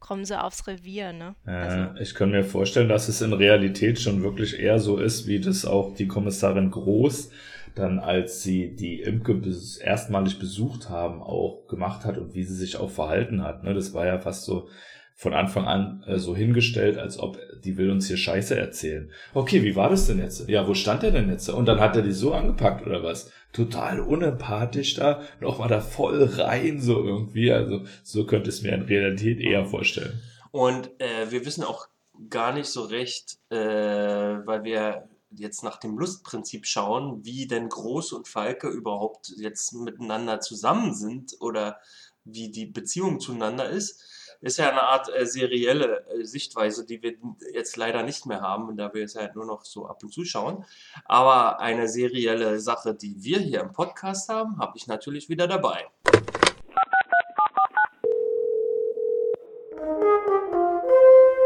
kommen 0.00 0.24
sie 0.24 0.40
aufs 0.40 0.66
Revier, 0.66 1.12
ne? 1.12 1.34
Ja, 1.46 1.62
also. 1.62 2.00
Ich 2.00 2.14
kann 2.14 2.30
mir 2.30 2.44
vorstellen, 2.44 2.88
dass 2.88 3.08
es 3.08 3.20
in 3.20 3.32
Realität 3.32 4.00
schon 4.00 4.22
wirklich 4.22 4.58
eher 4.58 4.78
so 4.78 4.98
ist, 4.98 5.26
wie 5.26 5.40
das 5.40 5.64
auch 5.64 5.94
die 5.94 6.08
Kommissarin 6.08 6.70
Groß 6.70 7.30
dann, 7.74 7.98
als 7.98 8.42
sie 8.42 8.74
die 8.74 9.00
Imke 9.00 9.40
erstmalig 9.80 10.38
besucht 10.38 10.90
haben, 10.90 11.22
auch 11.22 11.66
gemacht 11.68 12.04
hat 12.04 12.18
und 12.18 12.34
wie 12.34 12.42
sie 12.42 12.54
sich 12.54 12.76
auch 12.76 12.90
verhalten 12.90 13.42
hat. 13.42 13.62
Ne? 13.62 13.72
Das 13.74 13.94
war 13.94 14.06
ja 14.06 14.18
fast 14.18 14.44
so 14.44 14.68
von 15.14 15.34
Anfang 15.34 15.64
an 15.66 16.04
äh, 16.06 16.18
so 16.18 16.36
hingestellt, 16.36 16.96
als 16.96 17.18
ob 17.18 17.38
die 17.64 17.76
will 17.76 17.90
uns 17.90 18.06
hier 18.06 18.16
Scheiße 18.16 18.56
erzählen. 18.56 19.10
Okay, 19.34 19.64
wie 19.64 19.74
war 19.74 19.90
das 19.90 20.06
denn 20.06 20.20
jetzt? 20.20 20.48
Ja, 20.48 20.68
wo 20.68 20.74
stand 20.74 21.02
der 21.02 21.10
denn 21.10 21.28
jetzt? 21.28 21.48
Und 21.48 21.66
dann 21.66 21.80
hat 21.80 21.96
er 21.96 22.02
die 22.02 22.12
so 22.12 22.32
angepackt 22.34 22.86
oder 22.86 23.02
was? 23.02 23.32
Total 23.52 24.00
unempathisch 24.00 24.94
da, 24.94 25.22
nochmal 25.40 25.68
da 25.68 25.80
voll 25.80 26.22
rein 26.24 26.80
so 26.80 27.02
irgendwie. 27.02 27.50
Also 27.50 27.84
so 28.02 28.26
könnte 28.26 28.50
es 28.50 28.62
mir 28.62 28.74
in 28.74 28.82
Realität 28.82 29.40
eher 29.40 29.64
vorstellen. 29.64 30.22
Und 30.50 30.90
äh, 31.00 31.30
wir 31.30 31.44
wissen 31.44 31.64
auch 31.64 31.88
gar 32.30 32.52
nicht 32.52 32.68
so 32.68 32.82
recht, 32.82 33.38
äh, 33.50 33.56
weil 33.56 34.64
wir 34.64 35.08
jetzt 35.30 35.62
nach 35.62 35.76
dem 35.78 35.98
Lustprinzip 35.98 36.66
schauen, 36.66 37.24
wie 37.24 37.46
denn 37.46 37.68
Groß 37.68 38.12
und 38.12 38.28
Falke 38.28 38.68
überhaupt 38.68 39.32
jetzt 39.36 39.74
miteinander 39.74 40.40
zusammen 40.40 40.94
sind 40.94 41.36
oder 41.40 41.78
wie 42.24 42.50
die 42.50 42.66
Beziehung 42.66 43.20
zueinander 43.20 43.68
ist, 43.68 44.02
ist 44.40 44.58
ja 44.58 44.70
eine 44.70 44.82
Art 44.82 45.08
äh, 45.14 45.26
serielle 45.26 46.04
äh, 46.06 46.24
Sichtweise, 46.24 46.86
die 46.86 47.02
wir 47.02 47.14
jetzt 47.52 47.76
leider 47.76 48.02
nicht 48.02 48.26
mehr 48.26 48.40
haben, 48.40 48.76
da 48.76 48.92
wir 48.94 49.04
es 49.04 49.14
ja 49.14 49.28
nur 49.34 49.46
noch 49.46 49.64
so 49.64 49.86
ab 49.86 50.02
und 50.02 50.12
zu 50.12 50.24
schauen. 50.24 50.64
Aber 51.04 51.60
eine 51.60 51.88
serielle 51.88 52.60
Sache, 52.60 52.94
die 52.94 53.16
wir 53.22 53.38
hier 53.38 53.60
im 53.60 53.72
Podcast 53.72 54.28
haben, 54.28 54.58
habe 54.58 54.72
ich 54.76 54.86
natürlich 54.86 55.28
wieder 55.28 55.48
dabei. 55.48 55.86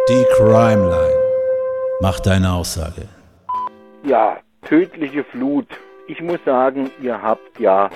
Die 0.08 0.26
Crime 0.36 0.90
Line. 0.90 1.22
Mach 2.00 2.20
deine 2.20 2.52
Aussage. 2.52 3.08
Ja, 4.04 4.40
tödliche 4.66 5.24
Flut. 5.24 5.68
Ich 6.08 6.20
muss 6.20 6.40
sagen, 6.44 6.90
ihr 7.00 7.22
habt 7.22 7.60
ja 7.60 7.88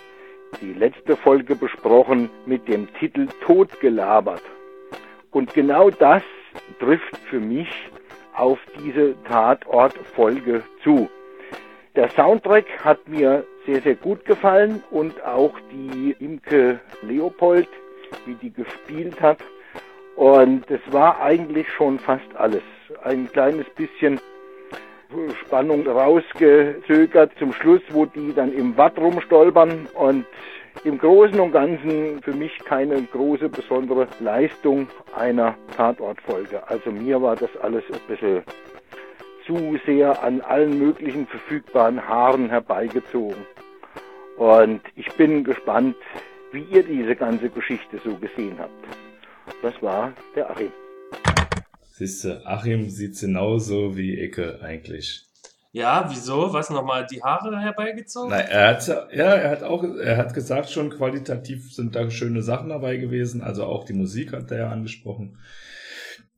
die 0.61 0.73
letzte 0.73 1.17
Folge 1.17 1.57
besprochen 1.57 2.31
mit 2.47 2.69
dem 2.69 2.89
Titel 2.95 3.27
Totgelabert. 3.45 4.43
Und 5.37 5.53
genau 5.53 5.91
das 5.91 6.23
trifft 6.81 7.15
für 7.29 7.41
mich 7.41 7.69
auf 8.33 8.59
diese 8.83 9.15
Tatortfolge 9.25 10.63
zu. 10.83 11.11
Der 11.95 12.09
Soundtrack 12.09 12.65
hat 12.83 13.07
mir 13.07 13.45
sehr, 13.67 13.83
sehr 13.83 13.97
gut 13.97 14.25
gefallen 14.25 14.83
und 14.91 15.23
auch 15.27 15.53
die 15.71 16.17
Imke 16.21 16.81
Leopold, 17.03 17.69
wie 18.25 18.33
die 18.37 18.51
gespielt 18.51 19.21
hat. 19.21 19.37
Und 20.15 20.71
es 20.71 20.81
war 20.91 21.21
eigentlich 21.21 21.71
schon 21.71 21.99
fast 21.99 22.35
alles. 22.37 22.63
Ein 23.05 23.31
kleines 23.31 23.69
bisschen 23.77 24.19
Spannung 25.45 25.87
rausgezögert 25.87 27.33
zum 27.39 27.53
Schluss, 27.53 27.83
wo 27.91 28.07
die 28.07 28.33
dann 28.35 28.55
im 28.55 28.75
Watt 28.79 28.99
rumstolpern 28.99 29.87
und 29.93 30.25
im 30.85 30.99
Großen 30.99 31.39
und 31.41 31.53
Ganzen 31.53 32.23
für 32.23 32.33
mich 32.33 32.57
keine 32.65 33.03
große 33.03 33.49
besondere 33.49 34.09
Leistung 34.21 34.89
einer 35.17 35.57
Tatortfolge. 35.77 36.67
Also 36.69 36.91
mir 36.91 37.21
war 37.21 37.37
das 37.37 37.51
alles 37.63 37.85
ein 37.93 38.01
bisschen 38.09 38.43
zu 39.47 39.79
sehr 39.87 40.23
an 40.23 40.41
allen 40.41 40.79
möglichen 40.79 41.27
verfügbaren 41.27 42.07
Haaren 42.07 42.49
herbeigezogen. 42.49 43.47
Und 44.37 44.81
ich 44.97 45.09
bin 45.15 45.45
gespannt, 45.45 45.97
wie 46.53 46.63
ihr 46.63 46.83
diese 46.83 47.17
ganze 47.17 47.49
Geschichte 47.49 47.99
so 48.05 48.15
gesehen 48.17 48.59
habt. 48.59 48.73
Das 49.63 49.81
war 49.83 50.13
der 50.35 50.51
Achim. 50.51 50.73
Siehste, 51.83 52.43
Achim 52.45 52.91
sieht 52.91 53.19
genauso 53.19 53.97
wie 53.97 54.21
Ecke 54.21 54.61
eigentlich. 54.63 55.26
Ja, 55.77 56.07
wieso? 56.09 56.55
Was 56.55 56.71
nochmal 56.71 57.07
die 57.07 57.23
Haare 57.23 57.61
herbeigezogen? 57.61 58.31
Nein, 58.31 58.47
er 58.49 58.69
hat 58.69 58.89
ja, 58.89 59.35
er 59.35 59.51
hat 59.51 59.63
auch, 59.63 59.85
er 59.85 60.17
hat 60.17 60.33
gesagt 60.33 60.71
schon, 60.71 60.89
qualitativ 60.89 61.71
sind 61.71 61.95
da 61.95 62.11
schöne 62.11 62.41
Sachen 62.41 62.71
dabei 62.71 62.97
gewesen. 62.97 63.43
Also 63.43 63.65
auch 63.65 63.85
die 63.85 63.93
Musik 63.93 64.33
hat 64.33 64.51
er 64.51 64.59
ja 64.59 64.71
angesprochen. 64.71 65.37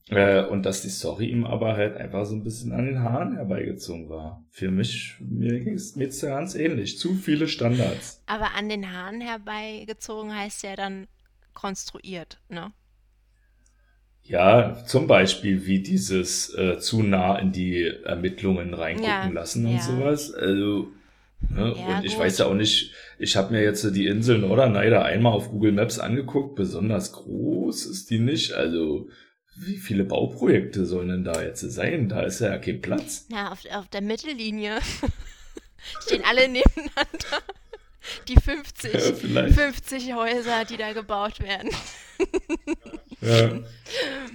Äh, 0.08 0.44
und 0.44 0.66
dass 0.66 0.82
die 0.82 0.88
Story 0.88 1.26
ihm 1.26 1.44
aber 1.44 1.76
halt 1.76 1.96
einfach 1.96 2.24
so 2.24 2.34
ein 2.34 2.42
bisschen 2.42 2.72
an 2.72 2.86
den 2.86 3.04
Haaren 3.04 3.36
herbeigezogen 3.36 4.08
war. 4.08 4.44
Für 4.50 4.72
mich, 4.72 5.14
mir 5.20 5.60
ging 5.60 5.74
es 5.74 5.94
mir 5.94 6.08
ganz 6.08 6.56
ähnlich. 6.56 6.98
Zu 6.98 7.14
viele 7.14 7.46
Standards. 7.46 8.20
Aber 8.26 8.56
an 8.56 8.68
den 8.68 8.92
Haaren 8.92 9.20
herbeigezogen 9.20 10.34
heißt 10.34 10.64
ja 10.64 10.74
dann 10.74 11.06
konstruiert, 11.54 12.40
ne? 12.48 12.72
Ja, 14.28 14.84
zum 14.86 15.06
Beispiel 15.06 15.64
wie 15.66 15.80
dieses 15.80 16.54
äh, 16.54 16.78
zu 16.78 17.02
nah 17.02 17.38
in 17.38 17.52
die 17.52 17.84
Ermittlungen 18.04 18.74
reingucken 18.74 19.08
Ja, 19.08 19.26
lassen 19.28 19.64
und 19.66 19.76
ja. 19.76 19.80
sowas. 19.80 20.32
Also, 20.34 20.88
ne? 21.48 21.74
Ja, 21.78 21.98
und 21.98 22.04
ich 22.04 22.12
gut. 22.12 22.24
weiß 22.24 22.38
ja 22.38 22.46
auch 22.46 22.54
nicht, 22.54 22.92
ich 23.18 23.36
habe 23.36 23.52
mir 23.54 23.62
jetzt 23.62 23.84
die 23.96 24.06
Insel 24.06 24.38
Norderney 24.38 24.94
einmal 24.94 25.32
auf 25.32 25.50
Google 25.50 25.72
Maps 25.72 25.98
angeguckt, 25.98 26.56
besonders 26.56 27.12
groß 27.12 27.86
ist 27.86 28.10
die 28.10 28.18
nicht. 28.18 28.52
Also, 28.52 29.08
wie 29.56 29.76
viele 29.76 30.04
Bauprojekte 30.04 30.84
sollen 30.86 31.08
denn 31.08 31.24
da 31.24 31.42
jetzt 31.42 31.60
sein? 31.60 32.08
Da 32.08 32.22
ist 32.22 32.40
ja 32.40 32.58
kein 32.58 32.80
Platz. 32.80 33.26
Na, 33.30 33.50
auf, 33.50 33.60
auf 33.72 33.88
der 33.88 34.02
Mittellinie 34.02 34.78
stehen 36.02 36.22
alle 36.24 36.48
nebeneinander. 36.48 37.42
Die 38.28 38.36
50, 38.36 38.92
Ja, 38.94 39.00
vielleicht. 39.14 39.54
50 39.54 40.14
Häuser, 40.14 40.64
die 40.64 40.76
da 40.76 40.92
gebaut 40.92 41.40
werden. 41.40 41.70
Ja. 43.20 43.48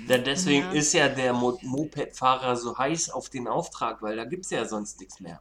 Denn 0.09 0.23
deswegen 0.25 0.65
Ja. 0.65 0.71
ist 0.71 0.93
ja 0.93 1.07
der 1.09 1.33
Mo 1.33 1.57
Moped-Fahrer 1.61 2.55
so 2.55 2.77
heiß 2.77 3.09
auf 3.11 3.29
den 3.29 3.47
Auftrag, 3.47 4.01
weil 4.01 4.15
da 4.15 4.25
gibt 4.25 4.45
es 4.45 4.51
ja 4.51 4.65
sonst 4.65 4.99
nichts 4.99 5.19
mehr. 5.19 5.39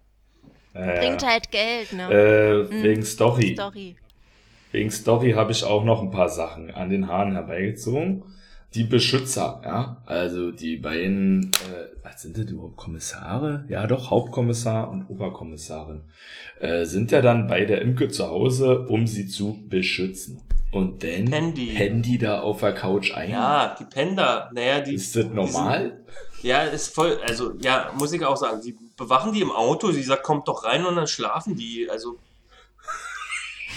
Ja, 0.74 0.98
Bringt 1.00 1.24
halt 1.26 1.50
Geld, 1.50 1.92
ne? 1.92 2.08
äh, 2.10 2.82
wegen 2.82 3.04
Story. 3.04 3.54
Story. 3.54 3.96
Wegen 4.70 4.90
Story 4.90 5.32
habe 5.32 5.52
ich 5.52 5.64
auch 5.64 5.84
noch 5.84 6.00
ein 6.02 6.10
paar 6.10 6.28
Sachen 6.30 6.70
an 6.70 6.88
den 6.88 7.08
Haaren 7.08 7.32
herbeigezogen. 7.32 8.22
Die 8.74 8.84
Beschützer, 8.84 9.60
ja, 9.64 10.02
also 10.06 10.50
die 10.50 10.76
beiden, 10.78 11.50
äh, 11.52 11.94
was 12.02 12.22
sind 12.22 12.38
das 12.38 12.46
überhaupt, 12.46 12.76
Kommissare? 12.76 13.66
Ja, 13.68 13.86
doch, 13.86 14.10
Hauptkommissar 14.10 14.90
und 14.90 15.10
Oberkommissarin, 15.10 16.02
äh, 16.58 16.84
sind 16.86 17.10
ja 17.10 17.20
dann 17.20 17.48
bei 17.48 17.66
der 17.66 17.82
Imke 17.82 18.08
zu 18.08 18.26
Hause, 18.28 18.86
um 18.88 19.06
sie 19.06 19.26
zu 19.26 19.58
beschützen. 19.68 20.40
Und 20.70 21.04
dann 21.04 21.26
Pennen 21.26 21.54
die. 21.54 21.66
pennen 21.66 22.00
die 22.00 22.16
da 22.16 22.40
auf 22.40 22.60
der 22.60 22.72
Couch 22.72 23.12
ein. 23.14 23.30
Ja, 23.30 23.76
die 23.78 23.84
Pender, 23.84 24.50
naja, 24.54 24.80
die. 24.80 24.94
Ist 24.94 25.14
das 25.14 25.26
normal? 25.26 25.82
Sind, 25.82 26.44
ja, 26.44 26.62
ist 26.62 26.94
voll, 26.94 27.18
also, 27.28 27.52
ja, 27.60 27.92
muss 27.98 28.12
ich 28.14 28.24
auch 28.24 28.38
sagen, 28.38 28.62
die 28.62 28.74
bewachen 28.96 29.34
die 29.34 29.42
im 29.42 29.52
Auto, 29.52 29.90
sie 29.90 30.02
sagt, 30.02 30.22
kommt 30.22 30.48
doch 30.48 30.64
rein 30.64 30.86
und 30.86 30.96
dann 30.96 31.06
schlafen 31.06 31.56
die. 31.56 31.88
Also, 31.90 32.16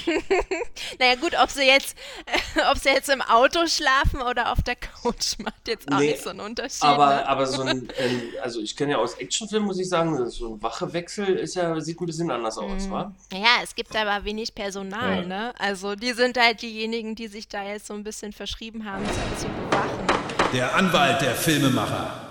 Naja 0.99 1.15
gut, 1.15 1.33
ob 1.41 1.49
sie 1.49 1.63
jetzt, 1.63 1.95
ob 2.71 2.77
sie 2.77 2.89
jetzt 2.89 3.09
im 3.09 3.21
Auto 3.21 3.65
schlafen 3.67 4.21
oder 4.21 4.51
auf 4.51 4.61
der 4.61 4.75
Couch, 4.75 5.37
macht 5.43 5.67
jetzt 5.67 5.91
auch 5.91 5.99
Nee, 5.99 6.11
nicht 6.11 6.23
so 6.23 6.29
einen 6.29 6.39
Unterschied. 6.41 6.83
aber, 6.83 7.07
ne? 7.07 7.27
aber 7.27 7.45
so 7.45 7.61
ein, 7.63 7.89
ähm, 7.97 8.21
also 8.41 8.59
ich 8.61 8.75
kenne 8.75 8.93
ja 8.93 8.97
aus 8.97 9.15
Actionfilmen, 9.15 9.67
muss 9.67 9.79
ich 9.79 9.89
sagen, 9.89 10.29
so 10.29 10.55
ein 10.55 10.61
Wachewechsel 10.61 11.27
ist 11.35 11.55
ja, 11.55 11.79
sieht 11.79 11.99
ein 11.99 12.05
bisschen 12.05 12.31
anders 12.31 12.57
aus, 12.57 12.89
wa? 12.89 13.13
Ja, 13.33 13.57
es 13.63 13.75
gibt 13.75 13.95
aber 13.95 14.23
wenig 14.25 14.53
Personal, 14.55 15.21
Ja. 15.21 15.25
ne? 15.27 15.53
Also 15.59 15.95
die 15.95 16.13
sind 16.13 16.37
halt 16.37 16.61
diejenigen, 16.61 17.15
die 17.15 17.27
sich 17.27 17.47
da 17.47 17.63
jetzt 17.63 17.87
so 17.87 17.93
ein 17.93 18.03
bisschen 18.03 18.31
verschrieben 18.33 18.85
haben, 18.85 19.03
zu 19.39 19.47
bewachen. 19.47 20.07
Der 20.53 20.75
Anwalt 20.75 21.21
der 21.21 21.35
Filmemacher. 21.35 22.21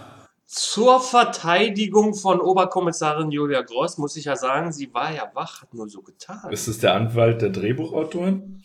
Zur 0.56 1.00
Verteidigung 1.00 2.14
von 2.14 2.40
Oberkommissarin 2.40 3.32
Julia 3.32 3.62
Gross 3.62 3.98
muss 3.98 4.14
ich 4.14 4.26
ja 4.26 4.36
sagen, 4.36 4.72
sie 4.72 4.94
war 4.94 5.12
ja 5.12 5.28
wach, 5.34 5.62
hat 5.62 5.74
nur 5.74 5.88
so 5.88 6.00
getan. 6.00 6.48
Ist 6.52 6.68
es 6.68 6.78
der 6.78 6.94
Anwalt 6.94 7.42
der 7.42 7.50
Drehbuchautoren? 7.50 8.62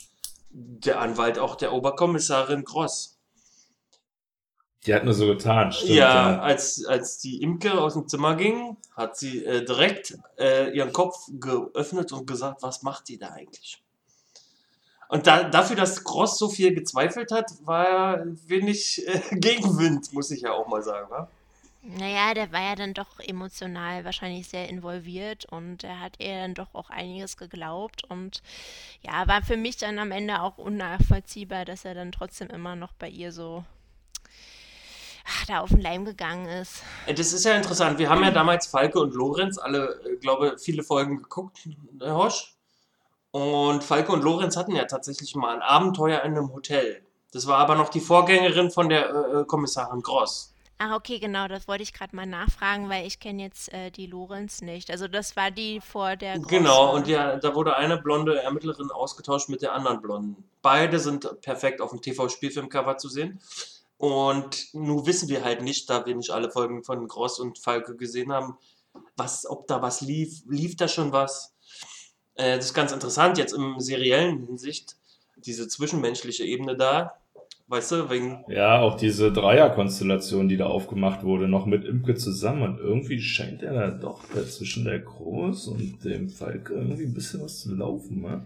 Der 0.51 1.01
Anwalt 1.01 1.39
auch 1.39 1.55
der 1.55 1.73
Oberkommissarin 1.73 2.63
Gross. 2.63 3.17
Die 4.85 4.93
hat 4.93 5.03
nur 5.03 5.15
so 5.15 5.25
getan, 5.25 5.71
stimmt. 5.71 5.93
ja, 5.93 6.39
als, 6.39 6.85
als 6.85 7.17
die 7.17 7.41
Imke 7.41 7.81
aus 7.81 7.93
dem 7.93 8.07
Zimmer 8.07 8.35
ging, 8.35 8.77
hat 8.95 9.17
sie 9.17 9.43
äh, 9.43 9.65
direkt 9.65 10.15
äh, 10.37 10.69
ihren 10.69 10.93
Kopf 10.93 11.27
geöffnet 11.39 12.11
und 12.11 12.27
gesagt, 12.27 12.61
was 12.61 12.83
macht 12.83 13.07
die 13.07 13.17
da 13.17 13.29
eigentlich? 13.29 13.81
Und 15.07 15.25
da, 15.25 15.49
dafür, 15.49 15.75
dass 15.75 16.03
Gross 16.03 16.37
so 16.37 16.49
viel 16.49 16.71
gezweifelt 16.75 17.31
hat, 17.31 17.49
war 17.65 18.23
wenig 18.45 19.07
äh, 19.07 19.21
Gegenwind, 19.31 20.13
muss 20.13 20.29
ich 20.29 20.41
ja 20.41 20.51
auch 20.51 20.67
mal 20.67 20.83
sagen. 20.83 21.09
Wa? 21.09 21.27
Naja, 21.81 22.33
der 22.33 22.51
war 22.51 22.61
ja 22.61 22.75
dann 22.75 22.93
doch 22.93 23.19
emotional 23.19 24.03
wahrscheinlich 24.03 24.49
sehr 24.49 24.67
involviert 24.67 25.45
und 25.45 25.85
er 25.85 26.01
hat 26.01 26.19
ihr 26.19 26.35
dann 26.41 26.53
doch 26.53 26.75
auch 26.75 26.89
einiges 26.89 27.37
geglaubt 27.37 28.03
und 28.03 28.41
ja, 29.01 29.25
war 29.27 29.41
für 29.41 29.55
mich 29.55 29.77
dann 29.77 29.97
am 29.97 30.11
Ende 30.11 30.41
auch 30.41 30.57
unnachvollziehbar, 30.57 31.63
dass 31.63 31.85
er 31.85 31.93
dann 31.93 32.11
trotzdem 32.11 32.49
immer 32.49 32.75
noch 32.75 32.91
bei 32.93 33.07
ihr 33.07 33.31
so 33.31 33.63
ah, 35.25 35.45
da 35.47 35.59
auf 35.61 35.69
den 35.69 35.79
Leim 35.79 36.03
gegangen 36.03 36.47
ist. 36.47 36.83
Äh, 37.05 37.13
Das 37.13 37.31
ist 37.31 37.45
ja 37.45 37.55
interessant. 37.55 37.97
Wir 37.97 38.09
haben 38.09 38.23
ja 38.23 38.31
damals 38.31 38.67
Falke 38.67 38.99
und 38.99 39.13
Lorenz 39.13 39.57
alle, 39.57 40.01
äh, 40.03 40.17
glaube 40.17 40.57
viele 40.59 40.83
Folgen 40.83 41.17
geguckt, 41.17 41.59
Herr 42.01 42.17
Hosch. 42.17 42.55
Und 43.31 43.85
Falke 43.85 44.11
und 44.11 44.23
Lorenz 44.23 44.57
hatten 44.57 44.75
ja 44.75 44.83
tatsächlich 44.83 45.33
mal 45.35 45.55
ein 45.55 45.61
Abenteuer 45.61 46.23
in 46.23 46.35
einem 46.35 46.51
Hotel. 46.51 47.05
Das 47.31 47.47
war 47.47 47.59
aber 47.59 47.75
noch 47.75 47.89
die 47.89 48.01
Vorgängerin 48.01 48.69
von 48.69 48.89
der 48.89 49.09
äh, 49.09 49.45
Kommissarin 49.45 50.01
Gross. 50.01 50.48
Ah, 50.81 50.95
okay, 50.95 51.19
genau, 51.19 51.49
das 51.49 51.67
wollte 51.67 51.83
ich 51.83 51.91
gerade 51.91 52.15
mal 52.15 52.25
nachfragen, 52.25 52.87
weil 52.87 53.05
ich 53.05 53.19
kenne 53.19 53.43
jetzt 53.43 53.73
äh, 53.73 53.91
die 53.91 54.07
Lorenz 54.07 54.61
nicht. 54.61 54.89
Also 54.89 55.09
das 55.09 55.35
war 55.35 55.51
die 55.51 55.81
vor 55.81 56.15
der 56.15 56.39
Genau, 56.39 56.87
war. 56.87 56.93
und 56.93 57.05
ja, 57.05 57.35
da 57.35 57.53
wurde 57.53 57.75
eine 57.75 57.97
blonde 57.97 58.41
Ermittlerin 58.41 58.89
ausgetauscht 58.89 59.49
mit 59.49 59.61
der 59.61 59.73
anderen 59.73 60.01
blonden. 60.01 60.41
Beide 60.61 60.97
sind 60.99 61.41
perfekt 61.41 61.81
auf 61.81 61.89
dem 61.89 62.01
TV-Spielfilmcover 62.01 62.97
zu 62.97 63.09
sehen. 63.09 63.41
Und 63.97 64.73
nun 64.73 65.05
wissen 65.05 65.27
wir 65.27 65.43
halt 65.43 65.61
nicht, 65.61 65.89
da 65.89 66.05
wir 66.05 66.15
nicht 66.15 66.29
alle 66.29 66.49
Folgen 66.49 66.85
von 66.85 67.05
Gross 67.09 67.39
und 67.39 67.59
Falke 67.59 67.97
gesehen 67.97 68.31
haben, 68.31 68.57
was, 69.17 69.45
ob 69.45 69.67
da 69.67 69.81
was 69.81 69.99
lief, 69.99 70.43
lief 70.47 70.77
da 70.77 70.87
schon 70.87 71.11
was. 71.11 71.53
Äh, 72.35 72.55
das 72.55 72.67
ist 72.67 72.73
ganz 72.73 72.93
interessant 72.93 73.37
jetzt 73.37 73.51
im 73.51 73.81
seriellen 73.81 74.45
Hinsicht, 74.45 74.95
diese 75.35 75.67
zwischenmenschliche 75.67 76.45
Ebene 76.45 76.77
da. 76.77 77.17
Weißt 77.69 77.91
du, 77.91 78.09
wegen. 78.09 78.43
Ja, 78.47 78.81
auch 78.81 78.97
diese 78.97 79.31
Dreierkonstellation, 79.31 80.49
die 80.49 80.57
da 80.57 80.65
aufgemacht 80.65 81.23
wurde, 81.23 81.47
noch 81.47 81.67
mit 81.67 81.85
Imke 81.85 82.15
zusammen. 82.15 82.63
Und 82.63 82.79
irgendwie 82.79 83.21
scheint 83.21 83.61
er 83.61 83.73
da 83.73 83.91
doch 83.91 84.23
zwischen 84.49 84.85
der 84.85 84.97
Groß 84.99 85.67
und 85.67 86.03
dem 86.03 86.29
Falke 86.29 86.73
irgendwie 86.73 87.03
ein 87.03 87.13
bisschen 87.13 87.43
was 87.43 87.61
zu 87.61 87.75
laufen, 87.75 88.21
ne? 88.21 88.43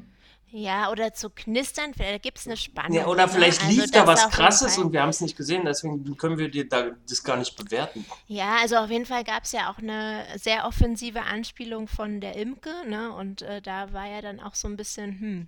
Ja, 0.55 0.91
oder 0.91 1.13
zu 1.15 1.31
knistern, 1.31 1.95
vielleicht 1.95 2.21
gibt 2.21 2.37
es 2.37 2.45
eine 2.45 2.57
Spannung. 2.57 2.95
Ja, 2.95 3.07
oder 3.07 3.25
ne? 3.25 3.31
vielleicht 3.31 3.63
Also 3.63 3.81
lief 3.81 3.89
da 3.89 4.05
was 4.05 4.29
Krasses 4.29 4.77
und 4.77 4.93
wir 4.93 5.01
haben 5.01 5.09
es 5.09 5.19
nicht 5.19 5.35
gesehen, 5.35 5.63
deswegen 5.65 6.15
können 6.15 6.37
wir 6.37 6.51
dir 6.51 6.69
da 6.69 6.91
das 7.09 7.23
gar 7.23 7.37
nicht 7.37 7.55
bewerten. 7.55 8.05
Ja, 8.27 8.57
also 8.61 8.75
auf 8.75 8.91
jeden 8.91 9.07
Fall 9.07 9.23
gab 9.23 9.45
es 9.45 9.51
ja 9.51 9.71
auch 9.71 9.79
eine 9.79 10.25
sehr 10.35 10.67
offensive 10.67 11.23
Anspielung 11.23 11.87
von 11.87 12.21
der 12.21 12.35
Imke, 12.35 12.69
ne? 12.87 13.11
Und 13.13 13.41
äh, 13.41 13.63
da 13.63 13.93
war 13.93 14.07
ja 14.07 14.21
dann 14.21 14.39
auch 14.39 14.53
so 14.53 14.67
ein 14.67 14.77
bisschen, 14.77 15.19
hm, 15.19 15.47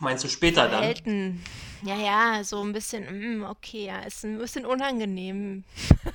Meinst 0.00 0.24
du 0.24 0.28
später 0.28 0.68
dann? 0.68 0.82
Elton. 0.82 1.40
Ja, 1.84 1.96
ja, 1.96 2.44
so 2.44 2.62
ein 2.62 2.72
bisschen, 2.72 3.06
hm, 3.08 3.44
okay, 3.44 3.86
ja, 3.86 4.00
ist 4.00 4.24
ein 4.24 4.38
bisschen 4.38 4.64
unangenehm. 4.66 5.64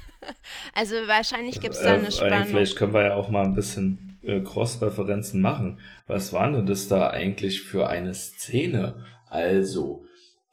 also 0.73 0.95
wahrscheinlich 1.07 1.59
gibt 1.59 1.75
es 1.75 1.81
da 1.81 1.87
Äh, 1.89 1.93
eine 1.93 2.03
eigentlich, 2.03 2.15
Spannung. 2.15 2.45
vielleicht 2.47 2.75
können 2.77 2.93
wir 2.93 3.03
ja 3.05 3.15
auch 3.15 3.29
mal 3.29 3.43
ein 3.43 3.53
bisschen 3.53 4.17
äh, 4.23 4.39
Cross-Referenzen 4.41 5.41
machen. 5.41 5.79
Was 6.07 6.31
war 6.33 6.49
denn 6.51 6.65
das 6.65 6.87
da 6.87 7.09
eigentlich 7.09 7.61
für 7.61 7.87
eine 7.89 8.13
Szene? 8.13 9.05
Also, 9.29 10.05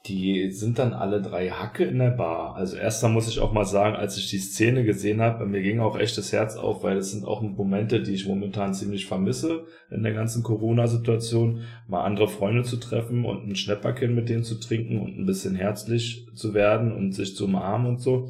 die 0.07 0.51
sind 0.51 0.79
dann 0.79 0.93
alle 0.93 1.23
drei 1.23 1.49
Hacke 1.49 1.85
in 1.85 1.99
der 1.99 2.11
Bar. 2.11 2.57
Also 2.57 2.77
erster 2.77 3.09
muss 3.09 3.27
ich 3.27 3.41
auch 3.41 3.53
mal 3.53 3.65
sagen, 3.65 3.97
als 3.97 4.19
ich 4.19 4.29
die 4.29 4.39
Szene 4.39 4.85
gesehen 4.85 5.23
habe, 5.23 5.47
mir 5.47 5.63
ging 5.63 5.81
auch 5.81 5.99
echt 5.99 6.19
das 6.19 6.31
Herz 6.31 6.57
auf, 6.57 6.83
weil 6.83 6.97
das 6.97 7.11
sind 7.11 7.25
auch 7.25 7.41
Momente, 7.41 8.03
die 8.03 8.13
ich 8.13 8.27
momentan 8.27 8.75
ziemlich 8.75 9.07
vermisse 9.07 9.65
in 9.91 10.03
der 10.03 10.13
ganzen 10.13 10.43
Corona-Situation, 10.43 11.63
mal 11.89 12.05
andere 12.05 12.29
Freunde 12.29 12.65
zu 12.65 12.77
treffen 12.77 13.25
und 13.25 13.49
ein 13.49 13.57
Schnäpperchen 13.57 14.15
mit 14.15 14.29
denen 14.29 14.45
zu 14.45 14.61
trinken 14.61 15.01
und 15.01 15.19
ein 15.19 15.25
bisschen 15.25 15.55
herzlich 15.55 16.27
zu 16.35 16.53
werden 16.53 16.93
und 16.93 17.13
sich 17.13 17.35
zu 17.35 17.47
umarmen 17.47 17.87
und 17.87 18.01
so. 18.01 18.29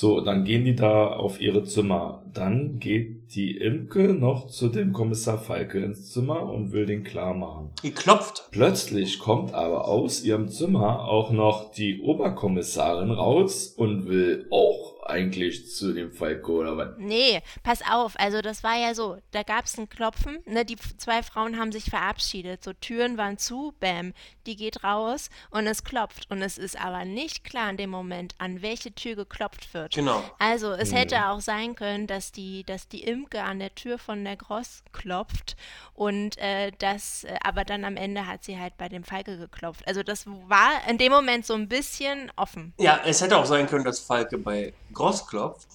So, 0.00 0.20
dann 0.20 0.44
gehen 0.44 0.64
die 0.64 0.76
da 0.76 1.08
auf 1.08 1.40
ihre 1.40 1.64
Zimmer. 1.64 2.22
Dann 2.32 2.78
geht 2.78 3.34
die 3.34 3.56
Imke 3.56 4.14
noch 4.14 4.46
zu 4.46 4.68
dem 4.68 4.92
Kommissar 4.92 5.38
Falke 5.38 5.80
ins 5.80 6.12
Zimmer 6.12 6.44
und 6.52 6.70
will 6.70 6.86
den 6.86 7.02
klar 7.02 7.34
machen. 7.34 7.70
Die 7.82 7.90
klopft. 7.90 8.46
Plötzlich 8.52 9.18
kommt 9.18 9.54
aber 9.54 9.88
aus 9.88 10.22
ihrem 10.22 10.46
Zimmer 10.46 11.08
auch 11.08 11.32
noch 11.32 11.72
die 11.72 12.00
Oberkommissarin 12.00 13.10
raus 13.10 13.74
und 13.76 14.06
will 14.06 14.46
auch 14.52 14.97
eigentlich 15.08 15.70
zu 15.74 15.92
dem 15.92 16.12
Falke 16.12 16.50
oder 16.52 16.76
was? 16.76 16.88
Nee, 16.98 17.42
pass 17.62 17.80
auf, 17.90 18.18
also 18.18 18.40
das 18.40 18.62
war 18.62 18.76
ja 18.76 18.94
so, 18.94 19.18
da 19.30 19.42
gab 19.42 19.64
es 19.64 19.78
ein 19.78 19.88
Klopfen, 19.88 20.38
ne, 20.46 20.64
die 20.64 20.76
zwei 20.96 21.22
Frauen 21.22 21.58
haben 21.58 21.72
sich 21.72 21.84
verabschiedet, 21.84 22.62
so 22.64 22.72
Türen 22.72 23.16
waren 23.18 23.38
zu, 23.38 23.74
bam, 23.80 24.12
die 24.46 24.56
geht 24.56 24.84
raus 24.84 25.30
und 25.50 25.66
es 25.66 25.84
klopft 25.84 26.30
und 26.30 26.42
es 26.42 26.58
ist 26.58 26.80
aber 26.80 27.04
nicht 27.04 27.44
klar 27.44 27.70
in 27.70 27.76
dem 27.76 27.90
Moment, 27.90 28.34
an 28.38 28.62
welche 28.62 28.94
Tür 28.94 29.16
geklopft 29.16 29.74
wird. 29.74 29.94
Genau. 29.94 30.22
Also 30.38 30.72
es 30.72 30.92
Mhm. 30.92 30.96
hätte 30.96 31.28
auch 31.28 31.40
sein 31.40 31.74
können, 31.74 32.06
dass 32.06 32.32
die, 32.32 32.64
dass 32.64 32.88
die 32.88 33.04
Imke 33.04 33.42
an 33.42 33.58
der 33.58 33.74
Tür 33.74 33.98
von 33.98 34.24
der 34.24 34.36
Gross 34.36 34.82
klopft 34.92 35.56
und 35.94 36.38
äh, 36.38 36.70
das, 36.78 37.24
äh, 37.24 37.36
aber 37.42 37.64
dann 37.64 37.84
am 37.84 37.96
Ende 37.96 38.26
hat 38.26 38.44
sie 38.44 38.58
halt 38.58 38.76
bei 38.76 38.88
dem 38.88 39.04
Falke 39.04 39.36
geklopft. 39.38 39.86
Also 39.86 40.02
das 40.02 40.26
war 40.26 40.70
in 40.88 40.98
dem 40.98 41.12
Moment 41.12 41.44
so 41.46 41.54
ein 41.54 41.68
bisschen 41.68 42.30
offen. 42.36 42.72
Ja, 42.78 43.00
es 43.04 43.20
hätte 43.20 43.36
auch 43.36 43.46
sein 43.46 43.66
können, 43.66 43.84
dass 43.84 43.98
Falke 44.00 44.38
bei 44.38 44.72
Gross 44.98 45.26
klopft. 45.26 45.68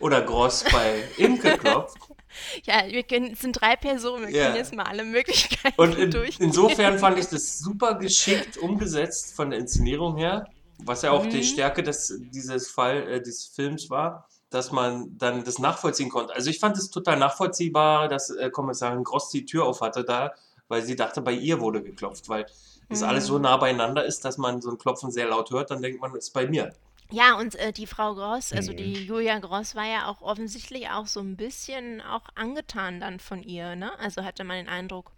Oder 0.00 0.22
Gross 0.22 0.64
bei 0.70 1.04
Imke 1.16 1.56
klopft. 1.56 1.96
Ja, 2.64 2.86
wir 2.86 3.02
können, 3.04 3.32
es 3.32 3.40
sind 3.40 3.52
drei 3.58 3.74
Personen, 3.74 4.28
wir 4.28 4.34
Ja. 4.36 4.44
können 4.44 4.56
jetzt 4.56 4.74
mal 4.74 4.84
alle 4.84 5.02
Möglichkeiten 5.02 5.80
Und 5.80 5.96
in, 5.96 6.10
durch. 6.10 6.38
insofern 6.38 6.98
fand 7.00 7.18
ich 7.18 7.26
das 7.26 7.58
super 7.58 7.94
geschickt 7.94 8.58
umgesetzt 8.58 9.34
von 9.34 9.48
der 9.50 9.58
Inszenierung 9.58 10.16
her, 10.18 10.46
was 10.84 11.02
ja 11.02 11.10
auch 11.12 11.24
die 11.26 11.38
Mhm. 11.38 11.42
Stärke 11.42 11.82
des, 11.82 12.14
dieses 12.20 12.68
Fall, 12.70 13.08
äh, 13.08 13.22
dieses 13.22 13.46
Films 13.46 13.88
war, 13.88 14.28
dass 14.50 14.70
man 14.72 15.16
dann 15.16 15.42
das 15.42 15.58
nachvollziehen 15.58 16.10
konnte. 16.10 16.34
Also 16.34 16.50
ich 16.50 16.60
fand 16.60 16.76
es 16.76 16.90
total 16.90 17.16
nachvollziehbar, 17.18 18.08
dass 18.08 18.28
äh, 18.30 18.50
Kommissarin 18.50 19.04
Gross 19.04 19.30
die 19.30 19.46
Tür 19.46 19.64
auf 19.64 19.80
hatte 19.80 20.04
da, 20.04 20.32
weil 20.68 20.82
sie 20.82 20.96
dachte, 20.96 21.22
bei 21.22 21.32
ihr 21.32 21.60
wurde 21.60 21.82
geklopft, 21.82 22.28
weil 22.28 22.44
das 22.90 23.02
alles 23.02 23.24
so 23.26 23.38
nah 23.38 23.56
beieinander 23.56 24.04
ist, 24.04 24.24
dass 24.26 24.36
man 24.36 24.60
so 24.60 24.70
ein 24.70 24.78
Klopfen 24.78 25.10
sehr 25.10 25.28
laut 25.28 25.50
hört, 25.50 25.70
dann 25.70 25.80
denkt 25.80 26.00
man, 26.00 26.14
es 26.14 26.26
ist 26.26 26.32
bei 26.34 26.46
mir. 26.46 26.72
Ja, 27.10 27.38
und 27.38 27.54
äh, 27.54 27.72
die 27.72 27.86
Frau 27.86 28.14
Gross, 28.14 28.52
also 28.52 28.72
Mhm. 28.72 28.76
die 28.76 29.04
Julia 29.06 29.38
Gross, 29.38 29.74
war 29.74 29.86
ja 29.86 30.06
auch 30.08 30.20
offensichtlich 30.20 30.90
auch 30.90 31.06
so 31.06 31.20
ein 31.20 31.36
bisschen 31.36 32.00
auch 32.02 32.24
angetan 32.34 33.00
dann 33.00 33.18
von 33.18 33.42
ihr, 33.42 33.76
ne? 33.76 33.98
Also 33.98 34.24
hatte 34.24 34.44
man 34.44 34.56
den 34.58 34.68
Eindruck. 34.68 35.10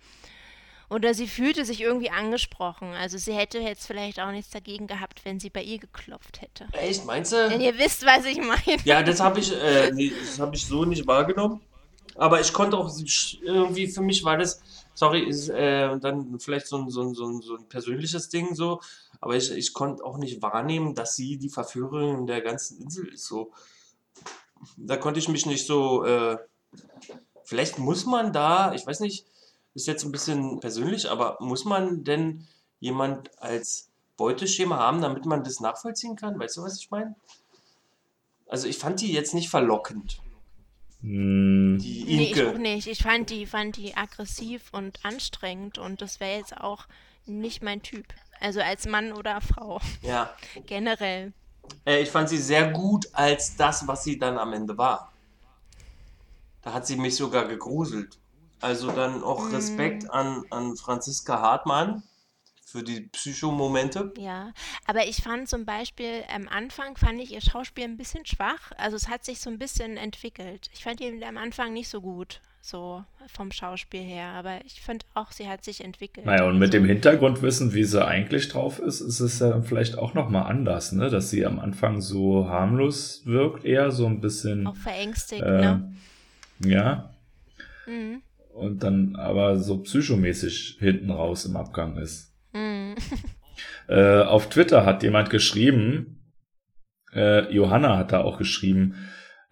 Oder 0.88 1.14
sie 1.14 1.28
fühlte 1.28 1.64
sich 1.64 1.80
irgendwie 1.82 2.10
angesprochen. 2.10 2.92
Also 2.94 3.16
sie 3.16 3.32
hätte 3.32 3.58
jetzt 3.60 3.86
vielleicht 3.86 4.18
auch 4.18 4.32
nichts 4.32 4.50
dagegen 4.50 4.88
gehabt, 4.88 5.24
wenn 5.24 5.38
sie 5.38 5.48
bei 5.50 5.62
ihr 5.62 5.78
geklopft 5.78 6.40
hätte. 6.42 6.66
Echt, 6.72 7.04
meinst 7.04 7.30
Wenn 7.32 7.60
du? 7.60 7.66
ihr 7.66 7.78
wisst, 7.78 8.04
was 8.04 8.24
ich 8.24 8.38
meine. 8.38 8.80
Ja, 8.84 9.02
das 9.02 9.20
habe 9.20 9.38
ich, 9.38 9.52
äh, 9.52 9.92
nee, 9.92 10.12
das 10.20 10.40
hab 10.40 10.52
ich 10.52 10.66
so 10.66 10.84
nicht 10.84 11.06
wahrgenommen. 11.06 11.60
Aber 12.16 12.40
ich 12.40 12.52
konnte 12.52 12.76
auch 12.76 12.90
irgendwie, 13.40 13.86
für 13.86 14.02
mich 14.02 14.24
war 14.24 14.36
das, 14.36 14.60
sorry, 14.94 15.20
ist 15.22 15.48
äh, 15.48 15.96
dann 16.00 16.38
vielleicht 16.40 16.66
so 16.66 16.78
ein, 16.78 16.90
so, 16.90 17.02
ein, 17.02 17.14
so, 17.14 17.24
ein, 17.26 17.40
so 17.40 17.56
ein 17.56 17.68
persönliches 17.68 18.28
Ding 18.28 18.54
so, 18.56 18.80
aber 19.20 19.36
ich, 19.36 19.50
ich 19.50 19.72
konnte 19.72 20.04
auch 20.04 20.18
nicht 20.18 20.42
wahrnehmen, 20.42 20.94
dass 20.94 21.14
sie 21.14 21.36
die 21.36 21.50
Verführerin 21.50 22.26
der 22.26 22.40
ganzen 22.40 22.80
Insel 22.80 23.08
ist. 23.08 23.26
So. 23.26 23.52
Da 24.76 24.96
konnte 24.96 25.20
ich 25.20 25.28
mich 25.28 25.46
nicht 25.46 25.66
so, 25.66 26.04
äh, 26.04 26.38
vielleicht 27.44 27.78
muss 27.78 28.06
man 28.06 28.32
da, 28.32 28.72
ich 28.74 28.86
weiß 28.86 29.00
nicht, 29.00 29.26
ist 29.74 29.86
jetzt 29.86 30.04
ein 30.04 30.12
bisschen 30.12 30.60
persönlich, 30.60 31.10
aber 31.10 31.36
muss 31.40 31.64
man 31.64 32.04
denn 32.04 32.46
jemand 32.80 33.30
als 33.40 33.90
Beuteschema 34.16 34.78
haben, 34.78 35.00
damit 35.00 35.26
man 35.26 35.44
das 35.44 35.60
nachvollziehen 35.60 36.16
kann? 36.16 36.38
Weißt 36.38 36.56
du, 36.56 36.62
was 36.62 36.78
ich 36.78 36.90
meine? 36.90 37.14
Also 38.48 38.66
ich 38.66 38.78
fand 38.78 39.00
die 39.00 39.12
jetzt 39.12 39.32
nicht 39.32 39.48
verlockend, 39.48 40.20
Hm, 41.02 41.78
die 41.80 42.04
Nee, 42.04 42.32
ich 42.32 42.42
auch 42.44 42.58
nicht. 42.58 42.86
Ich 42.86 43.02
fand 43.02 43.30
die, 43.30 43.46
fand 43.46 43.76
die 43.76 43.96
aggressiv 43.96 44.68
und 44.72 44.98
anstrengend 45.02 45.78
und 45.78 46.02
das 46.02 46.20
wäre 46.20 46.38
jetzt 46.38 46.56
auch 46.56 46.86
nicht 47.26 47.62
mein 47.62 47.82
Typ. 47.82 48.06
Also 48.40 48.60
als 48.60 48.86
Mann 48.86 49.12
oder 49.12 49.40
Frau. 49.40 49.80
Ja, 50.02 50.34
Generell. 50.66 51.32
äh, 51.86 52.00
ich 52.02 52.10
fand 52.10 52.28
sie 52.28 52.38
sehr 52.38 52.70
gut 52.72 53.06
als 53.12 53.56
das, 53.56 53.86
was 53.86 54.04
sie 54.04 54.18
dann 54.18 54.38
am 54.38 54.52
Ende 54.52 54.76
war. 54.78 55.12
Da 56.62 56.72
hat 56.72 56.86
sie 56.86 56.96
mich 56.96 57.16
sogar 57.16 57.46
gegruselt. 57.48 58.18
Also 58.60 58.90
dann 58.90 59.22
auch 59.22 59.46
Mhm. 59.48 59.54
Respekt 59.54 60.10
an, 60.10 60.44
an 60.50 60.76
Franziska 60.76 61.40
Hartmann 61.40 62.02
für 62.64 62.82
die 62.82 63.00
Psychomomente. 63.00 64.12
Ja, 64.18 64.52
aber 64.86 65.06
ich 65.06 65.22
fand 65.22 65.48
zum 65.48 65.64
Beispiel 65.64 66.24
am 66.32 66.46
Anfang 66.48 66.96
fand 66.96 67.20
ich 67.20 67.32
ihr 67.32 67.40
Schauspiel 67.40 67.84
ein 67.84 67.96
bisschen 67.96 68.26
schwach. 68.26 68.72
Also 68.76 68.96
es 68.96 69.08
hat 69.08 69.24
sich 69.24 69.40
so 69.40 69.50
ein 69.50 69.58
bisschen 69.58 69.96
entwickelt. 69.96 70.68
Ich 70.74 70.84
fand 70.84 71.00
ihn 71.00 71.24
am 71.24 71.38
Anfang 71.38 71.72
nicht 71.72 71.88
so 71.88 72.00
gut, 72.00 72.40
so 72.60 73.02
vom 73.28 73.50
Schauspiel 73.52 74.02
her. 74.02 74.28
Aber 74.28 74.58
ich 74.64 74.80
fand 74.82 75.04
auch, 75.14 75.32
sie 75.32 75.48
hat 75.48 75.64
sich 75.64 75.82
entwickelt. 75.84 76.26
Naja, 76.26 76.44
und 76.44 76.58
mit 76.58 76.68
Also, 76.68 76.78
dem 76.78 76.84
Hintergrundwissen, 76.86 77.72
wie 77.74 77.84
sie 77.84 78.04
eigentlich 78.06 78.48
drauf 78.48 78.78
ist, 78.78 79.00
ist 79.00 79.20
es 79.20 79.38
ja 79.38 79.60
vielleicht 79.62 79.96
auch 79.98 80.14
nochmal 80.14 80.44
anders, 80.50 80.92
ne? 80.92 81.08
Dass 81.10 81.30
sie 81.30 81.46
am 81.46 81.58
Anfang 81.58 82.00
so 82.00 82.48
harmlos 82.48 83.22
wirkt, 83.24 83.64
eher 83.64 83.90
so 83.90 84.06
ein 84.06 84.20
bisschen, 84.20 84.66
auch 84.66 84.76
verängstigt, 84.76 85.42
äh, 85.42 85.60
ne? 85.60 85.92
ja, 86.64 87.14
Mhm. 87.86 88.22
und 88.54 88.82
dann 88.82 89.16
aber 89.16 89.58
so 89.58 89.78
psychomäßig 89.78 90.76
hinten 90.80 91.10
raus 91.10 91.44
im 91.46 91.56
Abgang 91.56 91.96
ist. 91.96 92.32
Mhm. 92.52 92.94
Äh, 93.88 94.22
auf 94.22 94.48
Twitter 94.48 94.86
hat 94.86 95.02
jemand 95.02 95.28
geschrieben, 95.28 96.22
äh, 97.12 97.52
Johanna 97.52 97.98
hat 97.98 98.12
da 98.12 98.20
auch 98.20 98.38
geschrieben, 98.38 98.94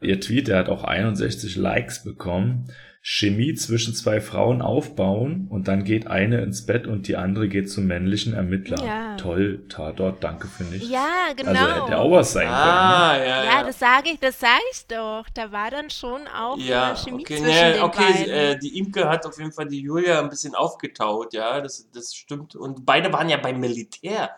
ihr 0.01 0.19
Tweet, 0.21 0.49
der 0.49 0.59
hat 0.59 0.69
auch 0.71 0.85
61 0.85 1.57
Likes 1.57 2.05
bekommen. 2.05 2.71
Chemie 3.11 3.55
zwischen 3.55 3.95
zwei 3.95 4.21
Frauen 4.21 4.61
aufbauen 4.61 5.47
und 5.49 5.67
dann 5.67 5.85
geht 5.85 6.09
eine 6.09 6.43
ins 6.43 6.67
Bett 6.67 6.87
und 6.87 7.09
die 7.09 7.17
andere 7.17 7.49
geht 7.49 7.71
zum 7.71 7.87
männlichen 7.87 8.35
Ermittler. 8.35 8.85
Ja. 8.85 9.17
Toll, 9.17 9.65
Tatort, 9.71 10.23
danke 10.23 10.47
für 10.47 10.65
nichts. 10.65 10.91
Ja, 10.91 11.33
genau. 11.35 11.53
Also 11.53 11.85
hätte 11.87 11.99
auch 11.99 12.11
was 12.11 12.35
sein 12.35 12.49
Ah, 12.49 13.17
ja, 13.17 13.45
ja, 13.45 13.63
das 13.63 13.79
sage 13.79 14.11
ich, 14.11 14.21
das 14.21 14.39
sage 14.39 14.61
ich 14.75 14.87
doch. 14.89 15.25
Da 15.33 15.51
war 15.51 15.71
dann 15.71 15.89
schon 15.89 16.29
auch 16.29 16.59
Ja, 16.59 16.95
Chemie 16.97 17.23
okay, 17.23 17.39
zwischen 17.39 17.47
nee, 17.47 17.73
den 17.73 17.83
okay, 17.83 18.13
beiden. 18.13 18.29
äh, 18.31 18.59
die 18.59 18.79
Imke 18.79 19.09
hat 19.09 19.25
auf 19.25 19.39
jeden 19.39 19.53
Fall 19.53 19.69
die 19.69 19.81
Julia 19.81 20.21
ein 20.21 20.29
bisschen 20.29 20.55
aufgetaut, 20.55 21.33
ja, 21.33 21.63
das, 21.63 21.89
das 21.95 22.15
stimmt. 22.15 22.57
Und 22.57 22.85
beide 22.85 23.11
waren 23.11 23.31
ja 23.31 23.39
beim 23.39 23.59
Militär, 23.59 24.33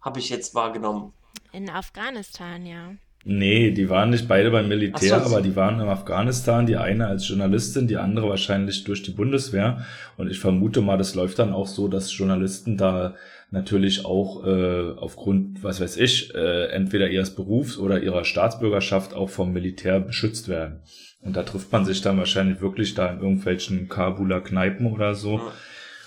habe 0.00 0.18
ich 0.18 0.30
jetzt 0.30 0.54
wahrgenommen. 0.54 1.12
In 1.52 1.68
Afghanistan, 1.68 2.64
ja. 2.64 2.92
Nee, 3.24 3.72
die 3.72 3.90
waren 3.90 4.10
nicht 4.10 4.28
beide 4.28 4.50
beim 4.50 4.68
Militär, 4.68 5.20
so. 5.20 5.26
aber 5.26 5.42
die 5.42 5.56
waren 5.56 5.80
in 5.80 5.88
Afghanistan, 5.88 6.66
die 6.66 6.76
eine 6.76 7.08
als 7.08 7.28
Journalistin, 7.28 7.88
die 7.88 7.96
andere 7.96 8.28
wahrscheinlich 8.28 8.84
durch 8.84 9.02
die 9.02 9.10
Bundeswehr. 9.10 9.84
Und 10.16 10.30
ich 10.30 10.38
vermute 10.38 10.80
mal, 10.80 10.96
das 10.96 11.14
läuft 11.14 11.38
dann 11.38 11.52
auch 11.52 11.66
so, 11.66 11.88
dass 11.88 12.16
Journalisten 12.16 12.76
da 12.76 13.16
natürlich 13.50 14.04
auch 14.04 14.46
äh, 14.46 14.92
aufgrund, 14.96 15.62
was 15.62 15.80
weiß 15.80 15.96
ich, 15.96 16.34
äh, 16.34 16.66
entweder 16.66 17.08
ihres 17.08 17.34
Berufs 17.34 17.76
oder 17.76 18.02
ihrer 18.02 18.24
Staatsbürgerschaft 18.24 19.14
auch 19.14 19.30
vom 19.30 19.52
Militär 19.52 20.00
beschützt 20.00 20.48
werden. 20.48 20.82
Und 21.20 21.36
da 21.36 21.42
trifft 21.42 21.72
man 21.72 21.84
sich 21.84 22.00
dann 22.00 22.18
wahrscheinlich 22.18 22.60
wirklich 22.60 22.94
da 22.94 23.10
in 23.10 23.20
irgendwelchen 23.20 23.88
Kabuler 23.88 24.40
Kneipen 24.40 24.92
oder 24.92 25.14
so. 25.14 25.38
Ja. 25.38 25.52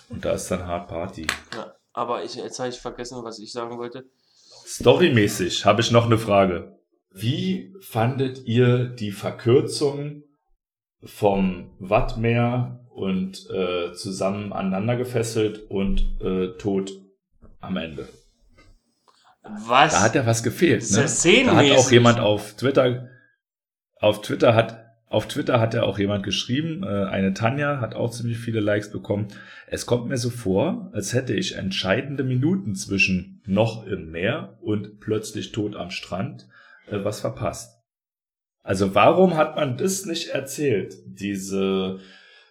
Und 0.10 0.26
da 0.26 0.32
ist 0.32 0.50
dann 0.50 0.66
hart 0.66 0.88
Party. 0.88 1.28
Ja, 1.54 1.74
aber 1.94 2.24
ich, 2.24 2.36
jetzt 2.36 2.60
habe 2.60 2.70
ich 2.70 2.80
vergessen, 2.80 3.24
was 3.24 3.40
ich 3.40 3.52
sagen 3.52 3.78
wollte. 3.78 4.06
Storymäßig 4.66 5.66
habe 5.66 5.82
ich 5.82 5.92
noch 5.92 6.06
eine 6.06 6.18
Frage. 6.18 6.78
Wie 7.14 7.74
fandet 7.82 8.46
ihr 8.46 8.86
die 8.86 9.12
Verkürzung 9.12 10.24
vom 11.04 11.72
Wattmeer 11.80 12.86
und 12.90 13.50
äh, 13.50 13.94
zusammen 13.94 14.54
aneinander 14.54 14.96
gefesselt 14.96 15.70
und 15.70 16.22
äh, 16.22 16.58
tot 16.58 16.92
am 17.60 17.78
Ende? 17.78 18.08
Was? 19.44 19.94
Da 19.94 20.02
hat 20.04 20.16
ja 20.16 20.26
was 20.26 20.44
gefehlt. 20.44 20.90
Ne? 20.92 21.06
Da 21.46 21.56
hat 21.56 21.72
auch 21.72 21.92
jemand 21.92 22.20
auf 22.20 22.56
Twitter, 22.56 23.10
auf 23.96 24.22
Twitter 24.22 24.56
hat, 24.56 24.86
auf 25.08 25.28
Twitter 25.28 25.60
hat 25.60 25.74
ja 25.74 25.84
auch 25.84 26.00
jemand 26.00 26.24
geschrieben, 26.24 26.84
äh, 26.84 27.06
eine 27.06 27.34
Tanja 27.34 27.82
hat 27.82 27.96
auch 27.96 28.12
ziemlich 28.12 28.38
viele 28.38 28.62
Likes 28.62 28.92
bekommen. 28.92 29.28
Es 29.68 29.86
kommt 29.86 30.08
mir 30.08 30.18
so 30.18 30.30
vor, 30.30 30.92
als 30.94 31.14
hätte 31.14 31.34
ich 31.34 31.56
entscheidende 31.56 32.24
Minuten 32.24 32.76
zwischen 32.76 33.42
noch 33.46 33.86
im 33.86 34.12
Meer 34.12 34.58
und 34.62 35.00
plötzlich 35.00 35.52
tot 35.52 35.76
am 35.76 35.92
Strand 35.92 36.48
äh, 36.92 37.04
was 37.04 37.22
verpasst. 37.22 37.78
Also 38.64 38.94
warum 38.94 39.36
hat 39.38 39.56
man 39.56 39.78
das 39.78 40.06
nicht 40.06 40.30
erzählt? 40.30 40.96
Diese, 41.08 42.00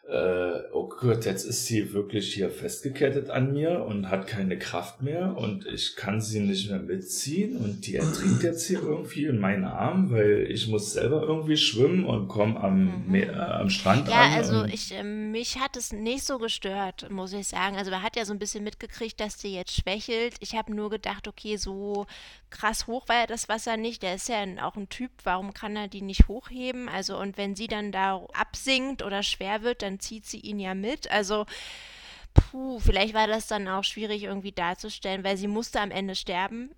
äh, 0.08 0.58
oh 0.72 0.88
Gott, 0.88 1.24
jetzt 1.24 1.44
ist 1.44 1.66
sie 1.66 1.92
wirklich 1.92 2.34
hier 2.34 2.50
festgekettet 2.50 3.30
an 3.30 3.52
mir 3.52 3.84
und 3.84 4.10
hat 4.10 4.26
keine 4.26 4.58
Kraft 4.58 5.02
mehr 5.02 5.36
und 5.36 5.66
ich 5.66 5.94
kann 5.94 6.20
sie 6.20 6.40
nicht 6.40 6.68
mehr 6.68 6.80
mitziehen 6.80 7.56
und 7.58 7.86
die 7.86 7.94
ertrinkt 7.94 8.42
jetzt 8.42 8.66
hier 8.66 8.82
irgendwie 8.82 9.26
in 9.26 9.38
meinen 9.38 9.64
Arm, 9.64 10.10
weil 10.10 10.48
ich 10.50 10.66
muss 10.66 10.94
selber 10.94 11.22
irgendwie 11.22 11.56
schwimmen 11.56 12.04
und 12.04 12.26
komme 12.26 12.58
am, 12.60 12.86
Mhm. 12.86 13.04
Meer, 13.12 13.32
äh, 13.34 13.60
am 13.60 13.70
Strand 13.70 14.08
Ja, 14.08 14.22
an. 14.22 14.32
also 14.32 14.62
und, 14.62 14.74
ich, 14.74 14.92
ähm, 14.92 15.30
mich 15.30 15.60
hat 15.60 15.76
es 15.76 15.92
nicht 15.92 16.24
so 16.24 16.38
gestört, 16.38 17.08
muss 17.08 17.32
ich 17.32 17.46
sagen. 17.46 17.76
Also 17.76 17.92
man 17.92 18.02
hat 18.02 18.16
ja 18.16 18.24
so 18.24 18.32
ein 18.32 18.40
bisschen 18.40 18.64
mitgekriegt, 18.64 19.20
dass 19.20 19.36
die 19.36 19.54
jetzt 19.54 19.76
schwächelt. 19.80 20.34
Ich 20.40 20.56
habe 20.56 20.74
nur 20.74 20.90
gedacht, 20.90 21.28
okay, 21.28 21.56
so 21.56 22.06
krass 22.50 22.86
hoch 22.86 23.08
war 23.08 23.20
ja 23.20 23.26
das 23.26 23.48
Wasser 23.48 23.76
nicht. 23.76 24.02
Der 24.02 24.14
ist 24.14 24.28
ja 24.28 24.44
auch 24.62 24.76
ein 24.76 24.88
Typ, 24.88 25.10
warum 25.24 25.54
kann 25.54 25.76
er 25.76 25.88
die 25.88 26.02
nicht 26.02 26.28
hochheben? 26.28 26.88
Also 26.88 27.18
und 27.18 27.36
wenn 27.36 27.56
sie 27.56 27.66
dann 27.66 27.92
da 27.92 28.26
absinkt 28.32 29.02
oder 29.02 29.22
schwer 29.22 29.62
wird, 29.62 29.82
dann 29.82 30.00
zieht 30.00 30.26
sie 30.26 30.40
ihn 30.40 30.58
ja 30.58 30.74
mit. 30.74 31.10
Also 31.10 31.46
puh, 32.34 32.78
vielleicht 32.80 33.14
war 33.14 33.26
das 33.26 33.46
dann 33.46 33.68
auch 33.68 33.84
schwierig 33.84 34.24
irgendwie 34.24 34.52
darzustellen, 34.52 35.24
weil 35.24 35.36
sie 35.36 35.48
musste 35.48 35.80
am 35.80 35.90
Ende 35.90 36.14
sterben. 36.14 36.74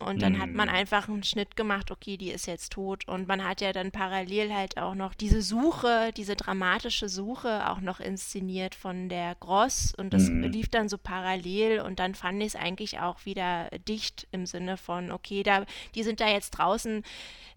Und 0.00 0.22
dann 0.22 0.38
hat 0.38 0.52
man 0.52 0.68
Mm. 0.68 0.72
einfach 0.72 1.08
einen 1.08 1.22
Schnitt 1.24 1.56
gemacht, 1.56 1.90
okay, 1.90 2.16
die 2.16 2.30
ist 2.30 2.46
jetzt 2.46 2.72
tot. 2.72 3.08
Und 3.08 3.26
man 3.26 3.44
hat 3.44 3.60
ja 3.60 3.72
dann 3.72 3.90
parallel 3.90 4.52
halt 4.54 4.78
auch 4.78 4.94
noch 4.94 5.14
diese 5.14 5.42
Suche, 5.42 6.12
diese 6.16 6.36
dramatische 6.36 7.08
Suche 7.08 7.68
auch 7.68 7.80
noch 7.80 7.98
inszeniert 7.98 8.74
von 8.76 9.08
der 9.08 9.34
Gross. 9.36 9.94
Und 9.96 10.12
das 10.12 10.28
Mm. 10.28 10.42
lief 10.44 10.68
dann 10.68 10.88
so 10.88 10.98
parallel. 10.98 11.80
Und 11.80 11.98
dann 11.98 12.14
fand 12.14 12.40
ich 12.42 12.48
es 12.48 12.56
eigentlich 12.56 13.00
auch 13.00 13.24
wieder 13.26 13.70
dicht 13.88 14.28
im 14.30 14.46
Sinne 14.46 14.76
von, 14.76 15.10
okay, 15.10 15.42
da, 15.42 15.64
die 15.94 16.02
sind 16.04 16.20
da 16.20 16.28
jetzt 16.28 16.50
draußen 16.50 17.02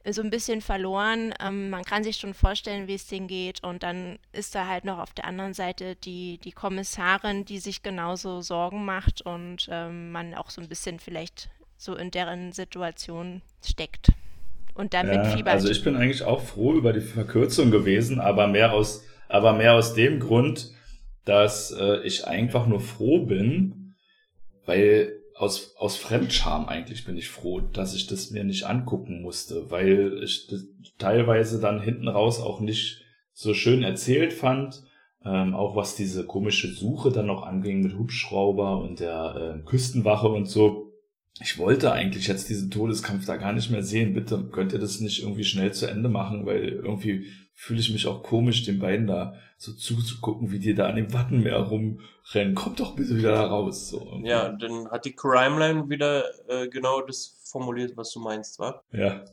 so 0.09 0.21
ein 0.23 0.31
bisschen 0.31 0.61
verloren. 0.61 1.33
Ähm, 1.39 1.69
man 1.69 1.83
kann 1.83 2.03
sich 2.03 2.17
schon 2.17 2.33
vorstellen, 2.33 2.87
wie 2.87 2.95
es 2.95 3.05
denen 3.05 3.27
geht. 3.27 3.63
Und 3.63 3.83
dann 3.83 4.17
ist 4.31 4.55
da 4.55 4.65
halt 4.67 4.83
noch 4.85 4.97
auf 4.97 5.13
der 5.13 5.25
anderen 5.25 5.53
Seite 5.53 5.95
die, 5.95 6.39
die 6.39 6.51
Kommissarin, 6.53 7.45
die 7.45 7.59
sich 7.59 7.83
genauso 7.83 8.41
Sorgen 8.41 8.83
macht 8.85 9.21
und 9.21 9.67
ähm, 9.71 10.11
man 10.11 10.33
auch 10.33 10.49
so 10.49 10.59
ein 10.61 10.69
bisschen 10.69 10.99
vielleicht 10.99 11.49
so 11.81 11.95
in 11.95 12.11
deren 12.11 12.51
Situation 12.51 13.41
steckt. 13.65 14.11
Und 14.75 14.93
damit 14.93 15.15
ja, 15.15 15.23
fiebert. 15.23 15.53
also 15.53 15.69
ich 15.69 15.83
bin 15.83 15.95
eigentlich 15.95 16.23
auch 16.23 16.41
froh 16.41 16.73
über 16.73 16.93
die 16.93 17.01
Verkürzung 17.01 17.71
gewesen, 17.71 18.19
aber 18.19 18.47
mehr 18.47 18.71
aus, 18.71 19.03
aber 19.27 19.53
mehr 19.53 19.73
aus 19.73 19.95
dem 19.95 20.19
Grund, 20.19 20.71
dass 21.25 21.71
äh, 21.71 22.03
ich 22.03 22.27
einfach 22.27 22.67
nur 22.67 22.79
froh 22.79 23.25
bin, 23.25 23.95
weil 24.65 25.11
aus, 25.35 25.75
aus 25.77 25.97
Fremdscham 25.97 26.67
eigentlich 26.69 27.03
bin 27.03 27.17
ich 27.17 27.29
froh, 27.29 27.61
dass 27.61 27.95
ich 27.95 28.05
das 28.05 28.29
mir 28.29 28.43
nicht 28.43 28.65
angucken 28.65 29.23
musste, 29.23 29.71
weil 29.71 30.21
ich 30.23 30.47
das 30.47 30.67
teilweise 30.99 31.59
dann 31.59 31.81
hinten 31.81 32.07
raus 32.07 32.39
auch 32.39 32.59
nicht 32.59 33.01
so 33.33 33.55
schön 33.55 33.81
erzählt 33.81 34.33
fand. 34.33 34.83
Ähm, 35.25 35.55
auch 35.55 35.75
was 35.75 35.95
diese 35.95 36.25
komische 36.25 36.67
Suche 36.67 37.11
dann 37.11 37.27
noch 37.27 37.43
anging 37.43 37.81
mit 37.81 37.97
Hubschrauber 37.97 38.79
und 38.81 38.99
der 38.99 39.55
äh, 39.59 39.65
Küstenwache 39.65 40.27
und 40.27 40.45
so. 40.45 40.80
Ich 41.39 41.57
wollte 41.57 41.91
eigentlich 41.91 42.27
jetzt 42.27 42.49
diesen 42.49 42.69
Todeskampf 42.69 43.25
da 43.25 43.37
gar 43.37 43.53
nicht 43.53 43.71
mehr 43.71 43.83
sehen. 43.83 44.13
Bitte 44.13 44.43
könnt 44.51 44.73
ihr 44.73 44.79
das 44.79 44.99
nicht 44.99 45.23
irgendwie 45.23 45.43
schnell 45.43 45.73
zu 45.73 45.87
Ende 45.87 46.09
machen, 46.09 46.45
weil 46.45 46.69
irgendwie 46.69 47.27
fühle 47.53 47.79
ich 47.79 47.91
mich 47.91 48.07
auch 48.07 48.23
komisch, 48.23 48.63
den 48.63 48.79
beiden 48.79 49.07
da 49.07 49.35
so 49.57 49.71
zuzugucken, 49.73 50.51
wie 50.51 50.59
die 50.59 50.73
da 50.73 50.87
an 50.87 50.95
dem 50.95 51.13
Wattenmeer 51.13 51.57
rumrennen. 51.57 52.55
Kommt 52.55 52.79
doch 52.79 52.95
bitte 52.95 53.15
wieder 53.15 53.33
da 53.33 53.45
raus. 53.45 53.89
So. 53.89 54.19
Ja, 54.23 54.49
dann 54.49 54.89
hat 54.89 55.05
die 55.05 55.15
Crimeline 55.15 55.89
wieder 55.89 56.23
äh, 56.47 56.67
genau 56.67 57.01
das 57.01 57.39
formuliert, 57.51 57.95
was 57.95 58.11
du 58.11 58.19
meinst, 58.19 58.59
wa? 58.59 58.81
Ja. 58.91 59.23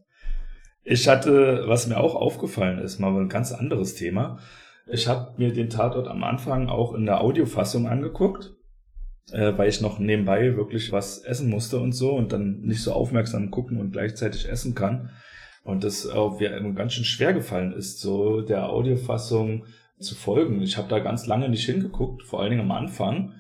Ich 0.84 1.08
hatte, 1.08 1.64
was 1.66 1.87
mir 1.87 1.98
auch 1.98 2.14
aufgefallen 2.14 2.78
ist, 2.78 2.98
mal 2.98 3.14
ein 3.14 3.28
ganz 3.28 3.52
anderes 3.52 3.94
Thema. 3.94 4.38
Ich 4.87 5.06
habe 5.06 5.34
mir 5.37 5.52
den 5.52 5.70
Tatort 5.70 6.08
am 6.08 6.24
Anfang 6.24 6.68
auch 6.68 6.94
in 6.94 7.04
der 7.04 7.20
Audiofassung 7.20 7.88
angeguckt, 7.88 8.54
äh, 9.33 9.57
weil 9.57 9.69
ich 9.69 9.81
noch 9.81 9.99
nebenbei 9.99 10.57
wirklich 10.57 10.93
was 10.93 11.19
essen 11.19 11.51
musste 11.51 11.79
und 11.81 11.93
so 11.93 12.12
und 12.12 12.33
dann 12.33 12.61
nicht 12.61 12.83
so 12.83 12.93
aufmerksam 12.93 13.51
gucken 13.51 13.79
und 13.81 13.93
gleichzeitig 13.93 14.49
essen 14.49 14.75
kann. 14.75 15.11
Und 15.64 15.85
das 15.85 16.07
auch 16.07 16.41
mir 16.41 16.73
ganz 16.75 16.95
schön 16.95 17.05
schwer 17.05 17.35
gefallen 17.35 17.73
ist, 17.73 18.01
so 18.01 18.41
der 18.41 18.71
Audiofassung 18.71 19.67
zu 19.99 20.14
folgen. 20.14 20.62
Ich 20.62 20.79
habe 20.79 20.88
da 20.88 20.99
ganz 20.99 21.27
lange 21.27 21.49
nicht 21.49 21.67
hingeguckt, 21.67 22.23
vor 22.23 22.41
allen 22.41 22.51
Dingen 22.51 22.62
am 22.62 22.73
Anfang. 22.73 23.35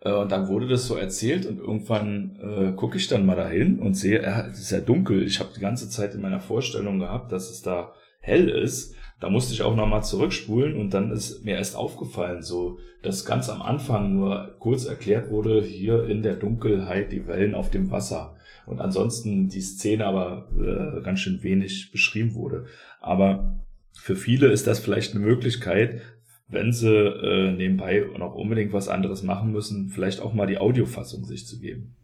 Äh, 0.00 0.12
Und 0.12 0.30
dann 0.30 0.48
wurde 0.48 0.68
das 0.68 0.86
so 0.86 0.96
erzählt 0.96 1.46
und 1.46 1.58
irgendwann 1.58 2.36
äh, 2.40 2.72
gucke 2.76 2.98
ich 2.98 3.08
dann 3.08 3.26
mal 3.26 3.36
dahin 3.36 3.78
und 3.80 3.94
sehe, 3.94 4.22
ja, 4.22 4.46
es 4.46 4.60
ist 4.60 4.70
ja 4.70 4.80
dunkel. 4.80 5.22
Ich 5.24 5.40
habe 5.40 5.50
die 5.56 5.60
ganze 5.60 5.88
Zeit 5.88 6.14
in 6.14 6.20
meiner 6.20 6.40
Vorstellung 6.40 6.98
gehabt, 6.98 7.32
dass 7.32 7.50
es 7.50 7.62
da 7.62 7.94
hell 8.20 8.48
ist. 8.48 8.94
Da 9.22 9.30
musste 9.30 9.54
ich 9.54 9.62
auch 9.62 9.76
nochmal 9.76 10.02
zurückspulen 10.02 10.74
und 10.74 10.92
dann 10.94 11.12
ist 11.12 11.44
mir 11.44 11.54
erst 11.54 11.76
aufgefallen, 11.76 12.42
so, 12.42 12.80
dass 13.02 13.24
ganz 13.24 13.48
am 13.48 13.62
Anfang 13.62 14.16
nur 14.16 14.56
kurz 14.58 14.84
erklärt 14.84 15.30
wurde, 15.30 15.62
hier 15.62 16.08
in 16.08 16.24
der 16.24 16.34
Dunkelheit 16.34 17.12
die 17.12 17.28
Wellen 17.28 17.54
auf 17.54 17.70
dem 17.70 17.92
Wasser. 17.92 18.34
Und 18.66 18.80
ansonsten 18.80 19.48
die 19.48 19.60
Szene 19.60 20.06
aber 20.06 20.48
äh, 20.58 21.02
ganz 21.02 21.20
schön 21.20 21.40
wenig 21.44 21.92
beschrieben 21.92 22.34
wurde. 22.34 22.64
Aber 23.00 23.60
für 23.92 24.16
viele 24.16 24.48
ist 24.48 24.66
das 24.66 24.80
vielleicht 24.80 25.14
eine 25.14 25.24
Möglichkeit, 25.24 26.00
wenn 26.48 26.72
sie 26.72 26.92
äh, 26.92 27.52
nebenbei 27.52 28.04
noch 28.18 28.34
unbedingt 28.34 28.72
was 28.72 28.88
anderes 28.88 29.22
machen 29.22 29.52
müssen, 29.52 29.90
vielleicht 29.90 30.20
auch 30.20 30.34
mal 30.34 30.48
die 30.48 30.58
Audiofassung 30.58 31.24
sich 31.26 31.46
zu 31.46 31.60
geben. 31.60 31.94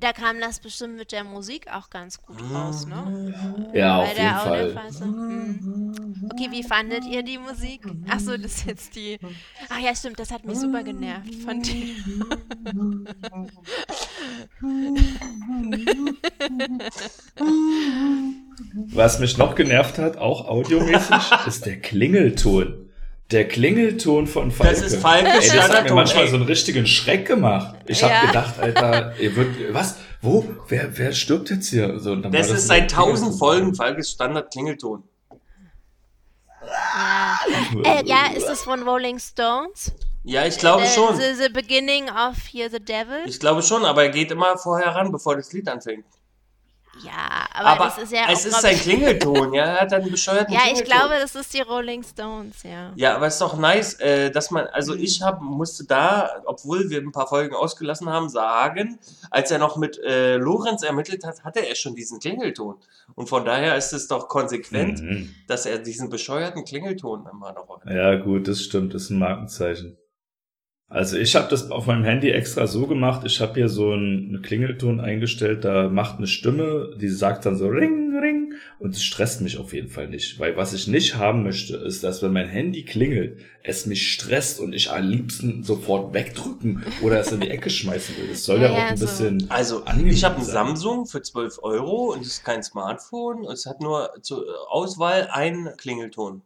Da 0.00 0.12
kam 0.12 0.40
das 0.40 0.60
bestimmt 0.60 0.96
mit 0.96 1.12
der 1.12 1.24
Musik 1.24 1.66
auch 1.72 1.90
ganz 1.90 2.20
gut 2.20 2.40
raus, 2.52 2.86
ne? 2.86 3.34
Ja, 3.74 3.98
Bei 3.98 4.04
auf 4.04 4.14
der 4.14 4.62
jeden 4.62 4.74
Fall. 4.74 5.06
Mhm. 5.06 6.30
Okay, 6.32 6.48
wie 6.50 6.62
fandet 6.62 7.04
ihr 7.04 7.22
die 7.22 7.38
Musik? 7.38 7.82
Ach 8.08 8.18
so, 8.18 8.36
das 8.36 8.56
ist 8.56 8.66
jetzt 8.66 8.96
die. 8.96 9.18
Ach 9.68 9.78
ja, 9.78 9.94
stimmt, 9.94 10.18
das 10.18 10.30
hat 10.30 10.44
mich 10.44 10.58
super 10.58 10.82
genervt 10.82 11.34
von 11.44 11.62
dir. 11.62 11.94
Was 18.92 19.18
mich 19.18 19.38
noch 19.38 19.54
genervt 19.54 19.98
hat, 19.98 20.16
auch 20.16 20.46
audiomäßig, 20.48 21.30
ist 21.46 21.66
der 21.66 21.80
Klingelton. 21.80 22.89
Der 23.30 23.46
Klingelton 23.46 24.26
von 24.26 24.50
Falke. 24.50 24.74
Das 24.80 24.92
ist 24.92 25.00
Falke 25.00 25.28
Ey, 25.28 25.48
das 25.48 25.68
hat 25.70 25.84
mir 25.84 25.94
manchmal 25.94 26.24
ey. 26.24 26.30
so 26.30 26.36
einen 26.36 26.46
richtigen 26.46 26.86
Schreck 26.86 27.26
gemacht. 27.26 27.76
Ich 27.86 28.00
Ja. 28.00 28.08
habe 28.10 28.26
gedacht, 28.26 28.58
Alter, 28.58 29.14
ihr 29.20 29.36
wird, 29.36 29.72
was? 29.72 29.96
Wo? 30.20 30.46
Wer, 30.68 30.96
wer 30.98 31.12
stirbt 31.12 31.48
jetzt 31.50 31.68
hier? 31.70 31.98
So, 32.00 32.16
Das 32.16 32.48
war 32.48 32.56
ist 32.56 32.66
seit 32.66 32.90
tausend. 32.90 33.38
Folgen 33.38 33.74
Falkes 33.74 34.10
Standard-Klingelton. 34.10 35.04
Ja. 36.66 37.38
Äh, 37.84 38.04
ja, 38.06 38.26
ist 38.36 38.46
das 38.46 38.62
von 38.62 38.82
Rolling 38.82 39.18
Stones? 39.18 39.92
Ja, 40.24 40.44
ich 40.44 40.58
glaube 40.58 40.84
the, 40.86 40.92
schon. 40.92 41.16
The, 41.16 41.34
the 41.44 41.48
beginning 41.48 42.08
of 42.10 42.36
Hear 42.52 42.68
the 42.70 42.78
Devil? 42.80 43.20
Ich 43.26 43.40
glaube 43.40 43.62
schon, 43.62 43.84
aber 43.84 44.02
er 44.04 44.08
geht 44.10 44.30
immer 44.30 44.58
vorher 44.58 44.94
ran, 44.94 45.10
bevor 45.10 45.36
das 45.36 45.52
Lied 45.52 45.68
anfängt. 45.68 46.04
Ja, 47.04 47.46
aber, 47.54 47.68
Aber 47.68 47.84
das 47.86 47.98
ist 47.98 48.12
ja 48.12 48.22
es 48.30 48.40
auch, 48.40 48.44
ist 48.46 48.48
glaub 48.50 48.60
sein 48.62 48.74
ich- 48.74 48.82
Klingelton, 48.82 49.54
ja. 49.54 49.64
Er 49.64 49.80
hat 49.82 49.92
einen 49.92 50.10
bescheuerten 50.10 50.52
Ja, 50.52 50.60
ich 50.66 50.74
Klingelton. 50.74 50.98
glaube, 50.98 51.14
das 51.20 51.34
ist 51.34 51.54
die 51.54 51.60
Rolling 51.60 52.02
Stones, 52.02 52.62
ja. 52.62 52.92
Ja, 52.96 53.16
aber 53.16 53.26
es 53.26 53.34
ist 53.34 53.40
doch 53.40 53.56
nice, 53.56 53.94
äh, 54.00 54.30
dass 54.30 54.50
man, 54.50 54.66
also 54.68 54.94
Mhm. 54.94 55.00
ich 55.00 55.22
hab, 55.22 55.40
musste 55.40 55.84
da, 55.84 56.42
obwohl 56.46 56.90
wir 56.90 56.98
ein 57.00 57.12
paar 57.12 57.26
Folgen 57.26 57.54
ausgelassen 57.54 58.08
haben, 58.08 58.28
sagen, 58.28 58.98
als 59.30 59.50
er 59.50 59.58
noch 59.58 59.76
mit 59.76 59.98
äh, 59.98 60.36
Lorenz 60.36 60.82
ermittelt 60.82 61.24
hat, 61.24 61.44
hatte 61.44 61.60
er 61.66 61.74
schon 61.74 61.94
diesen 61.94 62.18
Klingelton. 62.20 62.76
Und 63.14 63.28
von 63.28 63.44
daher 63.44 63.76
ist 63.76 63.92
es 63.92 64.08
doch 64.08 64.28
konsequent, 64.28 65.00
Mhm. 65.02 65.34
dass 65.48 65.66
er 65.66 65.78
diesen 65.78 66.10
bescheuerten 66.10 66.64
Klingelton 66.64 67.26
immer 67.32 67.52
noch 67.52 67.68
hat. 67.80 67.90
Ja, 67.92 68.16
gut, 68.16 68.46
das 68.48 68.62
stimmt, 68.62 68.94
das 68.94 69.02
ist 69.04 69.10
ein 69.10 69.18
Markenzeichen. 69.18 69.96
Also 70.90 71.16
ich 71.16 71.36
habe 71.36 71.48
das 71.48 71.70
auf 71.70 71.86
meinem 71.86 72.02
Handy 72.02 72.30
extra 72.30 72.66
so 72.66 72.88
gemacht, 72.88 73.22
ich 73.24 73.40
habe 73.40 73.54
hier 73.54 73.68
so 73.68 73.92
einen, 73.92 74.42
Klingelton 74.42 74.98
eingestellt, 74.98 75.64
da 75.64 75.88
macht 75.88 76.18
eine 76.18 76.26
Stimme, 76.26 76.96
die 77.00 77.08
sagt 77.08 77.46
dann 77.46 77.56
so 77.56 77.68
Ring, 77.68 78.18
Ring 78.20 78.54
und 78.80 78.96
es 78.96 79.04
stresst 79.04 79.40
mich 79.40 79.58
auf 79.58 79.72
jeden 79.72 79.88
Fall 79.88 80.08
nicht, 80.08 80.40
weil 80.40 80.56
was 80.56 80.72
ich 80.72 80.88
nicht 80.88 81.14
haben 81.14 81.44
möchte, 81.44 81.76
ist, 81.76 82.02
dass 82.02 82.24
wenn 82.24 82.32
mein 82.32 82.48
Handy 82.48 82.84
klingelt, 82.84 83.38
es 83.62 83.86
mich 83.86 84.10
stresst 84.12 84.58
und 84.58 84.72
ich 84.72 84.90
am 84.90 85.06
liebsten 85.06 85.62
sofort 85.62 86.12
wegdrücken 86.12 86.82
oder 87.02 87.20
es 87.20 87.30
in 87.30 87.38
die 87.38 87.50
Ecke 87.50 87.70
schmeißen 87.70 88.16
will. 88.16 88.26
Das 88.28 88.42
soll 88.42 88.60
ja, 88.60 88.72
Ja, 88.72 88.72
auch 88.72 88.90
ein 88.90 88.96
so. 88.96 89.06
bisschen 89.06 89.46
Also, 89.48 89.84
ich 90.04 90.24
habe 90.24 90.38
ein 90.38 90.42
sein. 90.42 90.54
Samsung 90.54 91.06
für 91.06 91.22
12 91.22 91.60
Euro 91.62 92.12
und 92.14 92.22
es 92.22 92.28
ist 92.28 92.44
kein 92.44 92.64
Smartphone. 92.64 93.44
Es 93.44 93.64
hat 93.64 93.80
nur 93.80 94.10
zur 94.22 94.44
Auswahl 94.68 95.28
einen 95.30 95.68
Klingelton. 95.76 96.42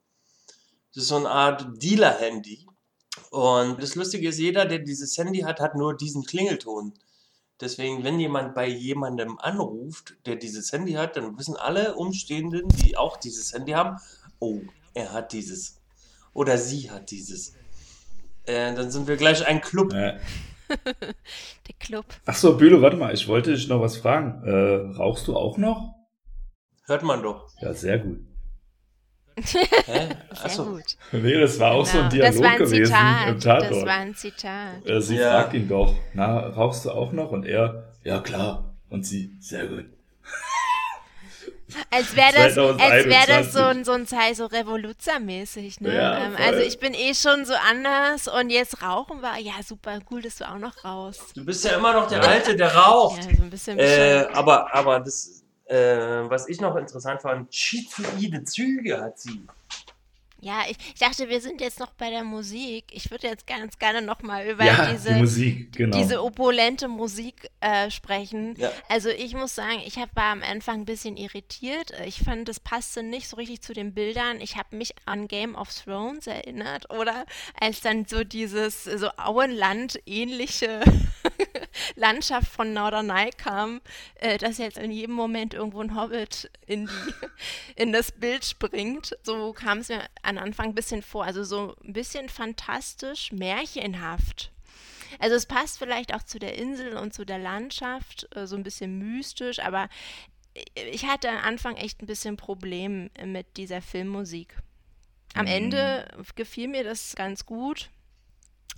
Das 0.94 1.04
ist 1.04 1.08
so 1.08 1.16
eine 1.16 1.30
Art 1.30 1.82
Dealer-Handy. 1.82 2.66
Und 3.30 3.82
das 3.82 3.94
Lustige 3.94 4.28
ist, 4.28 4.38
jeder, 4.38 4.64
der 4.64 4.80
dieses 4.80 5.16
Handy 5.18 5.40
hat, 5.40 5.60
hat 5.60 5.74
nur 5.74 5.96
diesen 5.96 6.24
Klingelton. 6.24 6.94
Deswegen, 7.60 8.02
wenn 8.02 8.18
jemand 8.18 8.54
bei 8.54 8.66
jemandem 8.66 9.38
anruft, 9.38 10.16
der 10.26 10.36
dieses 10.36 10.72
Handy 10.72 10.92
hat, 10.92 11.16
dann 11.16 11.38
wissen 11.38 11.56
alle 11.56 11.94
Umstehenden, 11.94 12.68
die 12.68 12.96
auch 12.96 13.16
dieses 13.16 13.52
Handy 13.52 13.72
haben, 13.72 13.98
oh, 14.40 14.60
er 14.92 15.12
hat 15.12 15.32
dieses. 15.32 15.80
Oder 16.32 16.58
sie 16.58 16.90
hat 16.90 17.10
dieses. 17.10 17.54
Äh, 18.46 18.74
dann 18.74 18.90
sind 18.90 19.06
wir 19.06 19.16
gleich 19.16 19.46
ein 19.46 19.60
Club. 19.60 19.92
Ja. 19.92 20.18
Der 20.68 21.74
Club. 21.78 22.06
Ach 22.26 22.34
so, 22.34 22.56
Bülow, 22.56 22.82
warte 22.82 22.96
mal, 22.96 23.14
ich 23.14 23.28
wollte 23.28 23.52
dich 23.52 23.68
noch 23.68 23.80
was 23.80 23.96
fragen. 23.98 24.42
Äh, 24.44 24.96
rauchst 24.96 25.28
du 25.28 25.36
auch 25.36 25.56
noch? 25.58 25.94
Hört 26.86 27.02
man 27.02 27.22
doch. 27.22 27.48
Ja, 27.60 27.72
sehr 27.72 27.98
gut. 27.98 28.18
Hä? 29.36 29.42
Sehr 29.86 30.44
Achso. 30.44 30.64
gut. 30.64 30.82
Nee, 31.12 31.40
das 31.40 31.58
war 31.58 31.72
auch 31.72 31.86
so 31.86 31.98
ein 31.98 32.08
Genau. 32.08 32.28
Dialog 32.28 32.32
das 32.32 32.42
war 32.42 32.50
ein 32.50 32.58
gewesen 32.58 32.84
Zitat. 32.86 33.28
im 33.28 33.40
Das 33.40 33.86
war 33.86 33.94
ein 33.96 34.14
Zitat. 34.14 34.86
Äh, 34.88 35.00
sie 35.00 35.16
Ja. 35.16 35.30
fragt 35.32 35.54
ihn 35.54 35.68
doch, 35.68 35.94
na, 36.12 36.38
rauchst 36.48 36.84
du 36.84 36.90
auch 36.90 37.12
noch? 37.12 37.30
Und 37.30 37.44
er, 37.44 37.84
ja 38.04 38.20
klar. 38.20 38.74
Und 38.90 39.04
sie, 39.06 39.36
sehr 39.40 39.66
gut. 39.66 39.86
Als 41.90 42.14
wäre 42.14 42.32
das, 42.34 42.56
als 42.56 43.04
wär 43.06 43.26
das 43.26 43.50
2021. 43.50 43.52
so 43.52 43.58
ein, 43.64 43.84
so 43.84 43.92
ein 43.92 44.06
Teil 44.06 44.34
so 44.36 44.44
Revoluzzer-mäßig, 44.46 45.80
ne? 45.80 45.94
Ja, 45.96 46.26
ähm, 46.26 46.36
also 46.38 46.60
ich 46.60 46.78
bin 46.78 46.94
eh 46.94 47.14
schon 47.14 47.44
so 47.46 47.54
anders 47.68 48.28
und 48.28 48.50
jetzt 48.50 48.80
rauchen 48.82 49.20
wir. 49.22 49.40
Ja, 49.40 49.54
super, 49.66 49.98
cool, 50.10 50.22
dass 50.22 50.36
du 50.36 50.48
auch 50.48 50.58
noch 50.58 50.84
raus. 50.84 51.18
Du 51.34 51.44
bist 51.44 51.64
ja 51.64 51.72
immer 51.76 51.92
noch 51.94 52.06
der 52.06 52.22
Alte, 52.22 52.54
der 52.54 52.72
raucht. 52.76 53.24
Ja, 53.24 53.36
so 53.36 53.42
ein 53.42 53.50
bisschen 53.50 53.78
Äh, 53.78 54.26
aber, 54.34 54.72
aber 54.72 55.00
das, 55.00 55.42
äh, 55.74 56.30
was 56.30 56.48
ich 56.48 56.60
noch 56.60 56.76
interessant 56.76 57.22
fand, 57.22 57.54
schizoide 57.54 58.44
Züge 58.44 59.00
hat 59.00 59.18
sie. 59.18 59.46
Ja, 60.44 60.64
ich, 60.68 60.76
ich 60.92 61.00
dachte, 61.00 61.30
wir 61.30 61.40
sind 61.40 61.62
jetzt 61.62 61.80
noch 61.80 61.94
bei 61.94 62.10
der 62.10 62.22
Musik. 62.22 62.84
Ich 62.92 63.10
würde 63.10 63.28
jetzt 63.28 63.46
ganz 63.46 63.78
gerne 63.78 64.02
nochmal 64.02 64.46
über 64.46 64.64
ja, 64.64 64.92
diese, 64.92 65.14
die 65.14 65.20
Musik, 65.20 65.72
genau. 65.74 65.96
diese 65.96 66.22
opulente 66.22 66.86
Musik 66.86 67.48
äh, 67.60 67.90
sprechen. 67.90 68.54
Ja. 68.58 68.70
Also 68.90 69.08
ich 69.08 69.32
muss 69.32 69.54
sagen, 69.54 69.80
ich 69.86 69.96
hab, 69.96 70.14
war 70.14 70.32
am 70.32 70.42
Anfang 70.42 70.80
ein 70.80 70.84
bisschen 70.84 71.16
irritiert. 71.16 71.94
Ich 72.04 72.18
fand, 72.18 72.46
das 72.46 72.60
passte 72.60 73.02
nicht 73.02 73.26
so 73.26 73.36
richtig 73.36 73.62
zu 73.62 73.72
den 73.72 73.94
Bildern. 73.94 74.42
Ich 74.42 74.58
habe 74.58 74.76
mich 74.76 74.94
an 75.06 75.28
Game 75.28 75.54
of 75.54 75.70
Thrones 75.72 76.26
erinnert, 76.26 76.90
oder? 76.90 77.24
Als 77.58 77.80
dann 77.80 78.04
so 78.04 78.22
dieses 78.22 78.84
so 78.84 79.08
Auenland-ähnliche 79.16 80.80
Landschaft 81.96 82.48
von 82.50 82.72
Norderney 82.72 83.30
kam, 83.36 83.80
äh, 84.16 84.38
dass 84.38 84.58
jetzt 84.58 84.78
in 84.78 84.90
jedem 84.90 85.14
Moment 85.14 85.54
irgendwo 85.54 85.80
ein 85.80 85.96
Hobbit 85.96 86.50
in, 86.66 86.86
die, 86.86 87.14
in 87.82 87.92
das 87.92 88.12
Bild 88.12 88.44
springt. 88.44 89.16
So 89.22 89.52
kam 89.52 89.78
es 89.78 89.88
mir 89.88 90.02
an 90.22 90.38
Anfang 90.38 90.66
ein 90.68 90.74
bisschen 90.74 91.02
vor. 91.02 91.24
Also 91.24 91.44
so 91.44 91.74
ein 91.84 91.92
bisschen 91.92 92.28
fantastisch, 92.28 93.32
märchenhaft. 93.32 94.50
Also 95.18 95.36
es 95.36 95.46
passt 95.46 95.78
vielleicht 95.78 96.12
auch 96.12 96.22
zu 96.22 96.38
der 96.38 96.56
Insel 96.58 96.96
und 96.96 97.14
zu 97.14 97.24
der 97.24 97.38
Landschaft, 97.38 98.28
äh, 98.34 98.46
so 98.46 98.56
ein 98.56 98.62
bisschen 98.64 98.98
mystisch, 98.98 99.60
aber 99.60 99.88
ich 100.74 101.06
hatte 101.06 101.28
am 101.30 101.38
Anfang 101.38 101.76
echt 101.76 102.00
ein 102.02 102.06
bisschen 102.06 102.36
Problem 102.36 103.10
mit 103.24 103.56
dieser 103.56 103.82
Filmmusik. 103.82 104.56
Am 105.34 105.46
Mhm. 105.46 105.50
Ende 105.50 106.08
gefiel 106.36 106.68
mir 106.68 106.84
das 106.84 107.14
ganz 107.16 107.44
gut. 107.44 107.90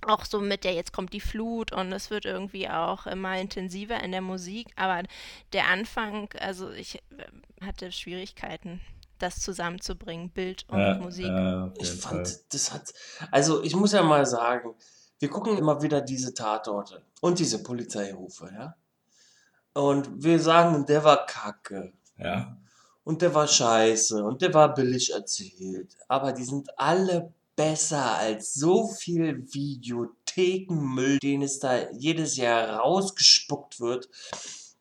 Auch 0.05 0.25
so 0.25 0.39
mit 0.39 0.63
der 0.63 0.73
jetzt 0.73 0.93
kommt 0.93 1.13
die 1.13 1.21
Flut 1.21 1.71
und 1.71 1.91
es 1.91 2.09
wird 2.09 2.25
irgendwie 2.25 2.69
auch 2.69 3.07
immer 3.07 3.37
intensiver 3.39 4.01
in 4.03 4.11
der 4.11 4.21
Musik, 4.21 4.67
aber 4.75 5.03
der 5.53 5.67
Anfang, 5.67 6.29
also 6.39 6.71
ich 6.71 6.95
äh, 6.95 7.65
hatte 7.65 7.91
Schwierigkeiten, 7.91 8.81
das 9.19 9.39
zusammenzubringen, 9.39 10.29
Bild 10.29 10.65
und 10.69 10.79
ja, 10.79 10.97
Musik. 10.99 11.25
Ja, 11.25 11.71
Ich 11.79 11.89
fand, 11.89 12.27
Fall. 12.27 12.39
das 12.51 12.73
hat, 12.73 12.93
also 13.31 13.63
ich 13.63 13.75
muss 13.75 13.91
ja 13.91 14.03
mal 14.03 14.25
sagen, 14.25 14.75
wir 15.19 15.29
gucken 15.29 15.57
immer 15.57 15.81
wieder 15.81 16.01
diese 16.01 16.33
Tatorte 16.33 17.01
und 17.21 17.39
diese 17.39 17.63
Polizeirufe, 17.63 18.51
ja. 18.53 18.75
Und 19.73 20.23
wir 20.23 20.39
sagen, 20.39 20.85
der 20.85 21.03
war 21.03 21.25
kacke. 21.25 21.93
Ja. 22.17 22.57
Und 23.03 23.21
der 23.21 23.33
war 23.33 23.47
scheiße 23.47 24.23
und 24.23 24.41
der 24.41 24.53
war 24.53 24.73
billig 24.73 25.13
erzählt. 25.13 25.95
Aber 26.07 26.33
die 26.33 26.43
sind 26.43 26.67
alle 26.79 27.31
besser 27.57 28.15
als 28.15 28.53
so 28.53 28.87
viel 28.87 29.43
Videothekenmüll, 29.53 31.19
den 31.19 31.41
es 31.41 31.59
da 31.59 31.89
jedes 31.91 32.37
Jahr 32.37 32.77
rausgespuckt 32.77 33.81
wird. 33.81 34.07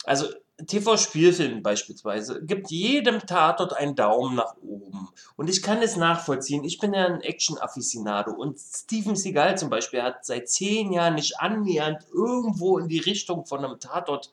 Also 0.04 0.26
TV-Spielfilm 0.64 1.62
beispielsweise 1.62 2.42
gibt 2.44 2.70
jedem 2.70 3.20
Tatort 3.20 3.74
einen 3.74 3.94
Daumen 3.94 4.36
nach 4.36 4.56
oben. 4.62 5.08
Und 5.36 5.50
ich 5.50 5.62
kann 5.62 5.82
es 5.82 5.96
nachvollziehen. 5.96 6.64
Ich 6.64 6.78
bin 6.78 6.94
ja 6.94 7.06
ein 7.06 7.20
Action-Afficionado. 7.20 8.32
Und 8.32 8.58
Steven 8.58 9.16
Seagal 9.16 9.58
zum 9.58 9.68
Beispiel 9.68 10.02
hat 10.02 10.24
seit 10.24 10.48
zehn 10.48 10.92
Jahren 10.92 11.14
nicht 11.14 11.40
annähernd 11.40 12.06
irgendwo 12.12 12.78
in 12.78 12.88
die 12.88 13.00
Richtung 13.00 13.44
von 13.44 13.64
einem 13.64 13.80
Tatort 13.80 14.32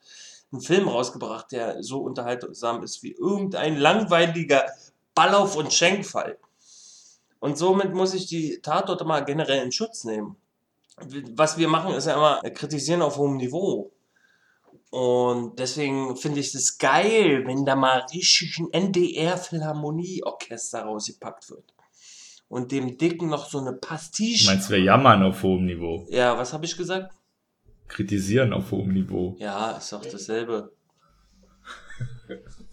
einen 0.52 0.62
Film 0.62 0.88
rausgebracht, 0.88 1.52
der 1.52 1.82
so 1.82 2.00
unterhaltsam 2.00 2.82
ist 2.82 3.02
wie 3.02 3.12
irgendein 3.12 3.76
langweiliger 3.76 4.64
Ballauf- 5.14 5.56
und 5.56 5.72
Schenkfall. 5.72 6.38
Und 7.44 7.58
somit 7.58 7.92
muss 7.92 8.14
ich 8.14 8.24
die 8.24 8.62
Tatorte 8.62 9.04
mal 9.04 9.22
generell 9.22 9.62
in 9.62 9.70
Schutz 9.70 10.04
nehmen. 10.04 10.36
Was 11.34 11.58
wir 11.58 11.68
machen, 11.68 11.92
ist 11.92 12.06
ja 12.06 12.14
immer 12.14 12.40
kritisieren 12.52 13.02
auf 13.02 13.18
hohem 13.18 13.36
Niveau. 13.36 13.92
Und 14.88 15.58
deswegen 15.58 16.16
finde 16.16 16.40
ich 16.40 16.54
es 16.54 16.78
geil, 16.78 17.46
wenn 17.46 17.66
da 17.66 17.76
mal 17.76 18.06
richtig 18.14 18.58
ein 18.58 18.72
NDR-Philharmonieorchester 18.72 20.84
rausgepackt 20.84 21.50
wird. 21.50 21.74
Und 22.48 22.72
dem 22.72 22.96
Dicken 22.96 23.28
noch 23.28 23.50
so 23.50 23.58
eine 23.58 23.74
Pastiche. 23.74 24.46
meinst, 24.46 24.70
wir 24.70 24.80
jammern 24.80 25.22
auf 25.22 25.42
hohem 25.42 25.66
Niveau. 25.66 26.06
Ja, 26.08 26.38
was 26.38 26.54
habe 26.54 26.64
ich 26.64 26.78
gesagt? 26.78 27.12
Kritisieren 27.88 28.54
auf 28.54 28.70
hohem 28.70 28.94
Niveau. 28.94 29.36
Ja, 29.38 29.72
ist 29.72 29.92
doch 29.92 30.02
dasselbe. 30.02 30.72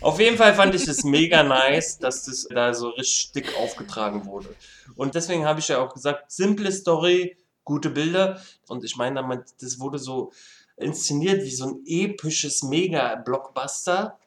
Auf 0.00 0.20
jeden 0.20 0.36
Fall 0.36 0.54
fand 0.54 0.74
ich 0.74 0.86
es 0.86 1.04
mega 1.04 1.42
nice, 1.42 1.98
dass 1.98 2.24
das 2.24 2.46
da 2.50 2.74
so 2.74 2.90
richtig 2.90 3.32
dick 3.32 3.56
aufgetragen 3.56 4.26
wurde. 4.26 4.54
Und 4.96 5.14
deswegen 5.14 5.44
habe 5.44 5.60
ich 5.60 5.68
ja 5.68 5.78
auch 5.78 5.94
gesagt, 5.94 6.30
simple 6.30 6.70
Story, 6.72 7.36
gute 7.64 7.90
Bilder. 7.90 8.40
Und 8.68 8.84
ich 8.84 8.96
meine 8.96 9.16
damit, 9.16 9.42
das 9.60 9.78
wurde 9.78 9.98
so 9.98 10.32
inszeniert 10.76 11.42
wie 11.42 11.50
so 11.50 11.66
ein 11.66 11.82
episches 11.86 12.62
Mega-Blockbuster. 12.62 14.18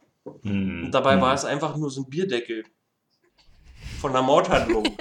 Hm. 0.44 0.86
Und 0.86 0.92
dabei 0.92 1.14
hm. 1.14 1.22
war 1.22 1.34
es 1.34 1.46
einfach 1.46 1.76
nur 1.76 1.92
so 1.92 2.02
ein 2.02 2.10
Bierdeckel 2.10 2.64
von 4.00 4.12
einer 4.12 4.22
Mordhandlung. 4.22 4.86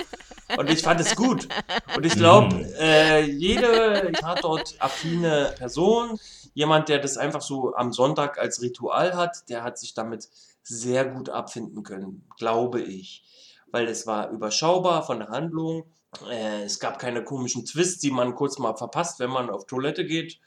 Und 0.57 0.71
ich 0.71 0.83
fand 0.83 1.01
es 1.01 1.17
gut. 1.17 1.49
Und 1.97 2.07
ich 2.07 2.15
glaube, 2.15 2.55
Mhm. 2.55 2.65
äh, 2.79 3.21
jede 3.23 4.13
Tatort-affine 4.13 5.55
Person, 5.59 6.19
jemand, 6.55 6.89
der 6.89 6.99
das 7.01 7.17
einfach 7.17 7.43
so 7.43 7.75
am 7.75 7.93
Sonntag 7.93 8.39
als 8.39 8.63
Ritual 8.63 9.15
hat, 9.15 9.49
der 9.49 9.63
hat 9.63 9.79
sich 9.79 9.95
damit 9.95 10.29
sehr 10.63 11.05
gut 11.05 11.29
abfinden 11.29 11.83
können, 11.83 12.29
glaube 12.39 12.81
ich. 12.81 13.25
Weil 13.71 13.89
es 13.89 14.07
war 14.07 14.31
überschaubar 14.31 15.05
von 15.05 15.19
der 15.19 15.29
Handlung. 15.29 15.85
Äh, 16.31 16.63
es 16.65 16.79
gab 16.79 16.99
keine 16.99 17.25
komischen 17.25 17.65
Twists, 17.65 18.01
die 18.01 18.11
man 18.11 18.35
kurz 18.35 18.59
mal 18.59 18.77
verpasst, 18.77 19.19
wenn 19.19 19.31
man 19.31 19.51
auf 19.51 19.67
Toilette 19.67 20.05
geht. 20.07 20.41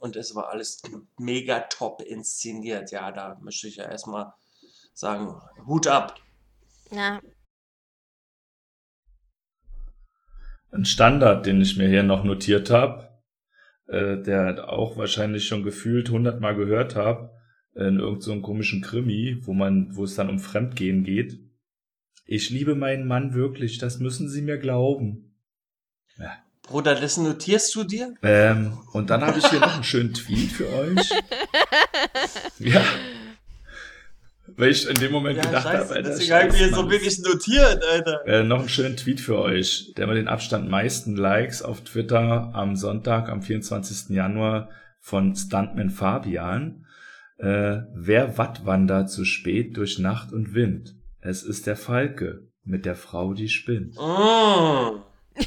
Und 0.00 0.14
es 0.16 0.34
war 0.34 0.50
alles 0.50 0.82
mega 1.16 1.60
top 1.60 2.02
inszeniert. 2.02 2.90
Ja, 2.90 3.10
da 3.10 3.36
möchte 3.40 3.66
ich 3.66 3.76
ja 3.76 3.84
erstmal 3.84 4.32
sagen, 4.94 5.40
Hut 5.66 5.86
ab. 5.86 6.16
Ja, 6.90 7.20
Ein 10.70 10.84
Standard, 10.84 11.46
den 11.46 11.60
ich 11.60 11.76
mir 11.76 11.88
hier 11.88 12.02
noch 12.02 12.24
notiert 12.24 12.70
habe, 12.70 13.08
äh, 13.86 14.18
der 14.18 14.70
auch 14.70 14.96
wahrscheinlich 14.96 15.46
schon 15.46 15.62
gefühlt 15.62 16.10
hundertmal 16.10 16.54
gehört 16.54 16.94
habe, 16.94 17.30
in 17.74 18.00
irgendeinem 18.00 18.20
so 18.20 18.32
einem 18.32 18.42
komischen 18.42 18.82
Krimi, 18.82 19.38
wo 19.42 19.54
man, 19.54 19.94
wo 19.96 20.04
es 20.04 20.14
dann 20.14 20.28
um 20.28 20.40
Fremdgehen 20.40 21.04
geht. 21.04 21.38
Ich 22.26 22.50
liebe 22.50 22.74
meinen 22.74 23.06
Mann 23.06 23.34
wirklich, 23.34 23.78
das 23.78 24.00
müssen 24.00 24.28
Sie 24.28 24.42
mir 24.42 24.58
glauben. 24.58 25.28
Bruder, 26.62 26.94
das 26.94 27.16
notierst 27.16 27.74
du 27.74 27.84
dir? 27.84 28.14
Ähm, 28.22 28.78
und 28.92 29.08
dann 29.08 29.22
habe 29.22 29.38
ich 29.38 29.46
hier 29.46 29.60
noch 29.60 29.74
einen 29.74 29.84
schönen 29.84 30.12
Tweet 30.12 30.52
für 30.52 30.68
euch. 30.68 31.10
Ja. 32.58 32.82
Weil 34.58 34.72
ich 34.72 34.88
in 34.88 34.96
dem 34.96 35.12
Moment 35.12 35.40
gedacht 35.40 35.66
habe, 35.66 35.94
Alter, 35.94 36.02
deswegen 36.02 36.32
habe 36.32 36.48
ich 36.48 36.60
mir 36.60 36.74
so 36.74 36.90
wenig 36.90 37.20
notiert, 37.20 37.80
Alter. 37.84 38.26
Äh, 38.26 38.42
noch 38.42 38.58
einen 38.58 38.68
schönen 38.68 38.96
Tweet 38.96 39.20
für 39.20 39.38
euch, 39.38 39.94
der 39.96 40.08
mit 40.08 40.16
den 40.16 40.26
Abstand 40.26 40.68
meisten 40.68 41.14
Likes 41.14 41.62
auf 41.62 41.82
Twitter 41.82 42.50
am 42.54 42.74
Sonntag, 42.74 43.28
am 43.28 43.40
24. 43.40 44.08
Januar 44.16 44.68
von 44.98 45.36
Stuntman 45.36 45.90
Fabian. 45.90 46.86
Äh, 47.38 47.82
wer 47.94 48.36
wattwandert 48.36 49.10
zu 49.10 49.24
spät 49.24 49.76
durch 49.76 50.00
Nacht 50.00 50.32
und 50.32 50.54
Wind? 50.54 50.96
Es 51.20 51.44
ist 51.44 51.68
der 51.68 51.76
Falke 51.76 52.48
mit 52.64 52.84
der 52.84 52.96
Frau, 52.96 53.34
die 53.34 53.48
spinnt. 53.48 53.94
Mm. 53.94 54.98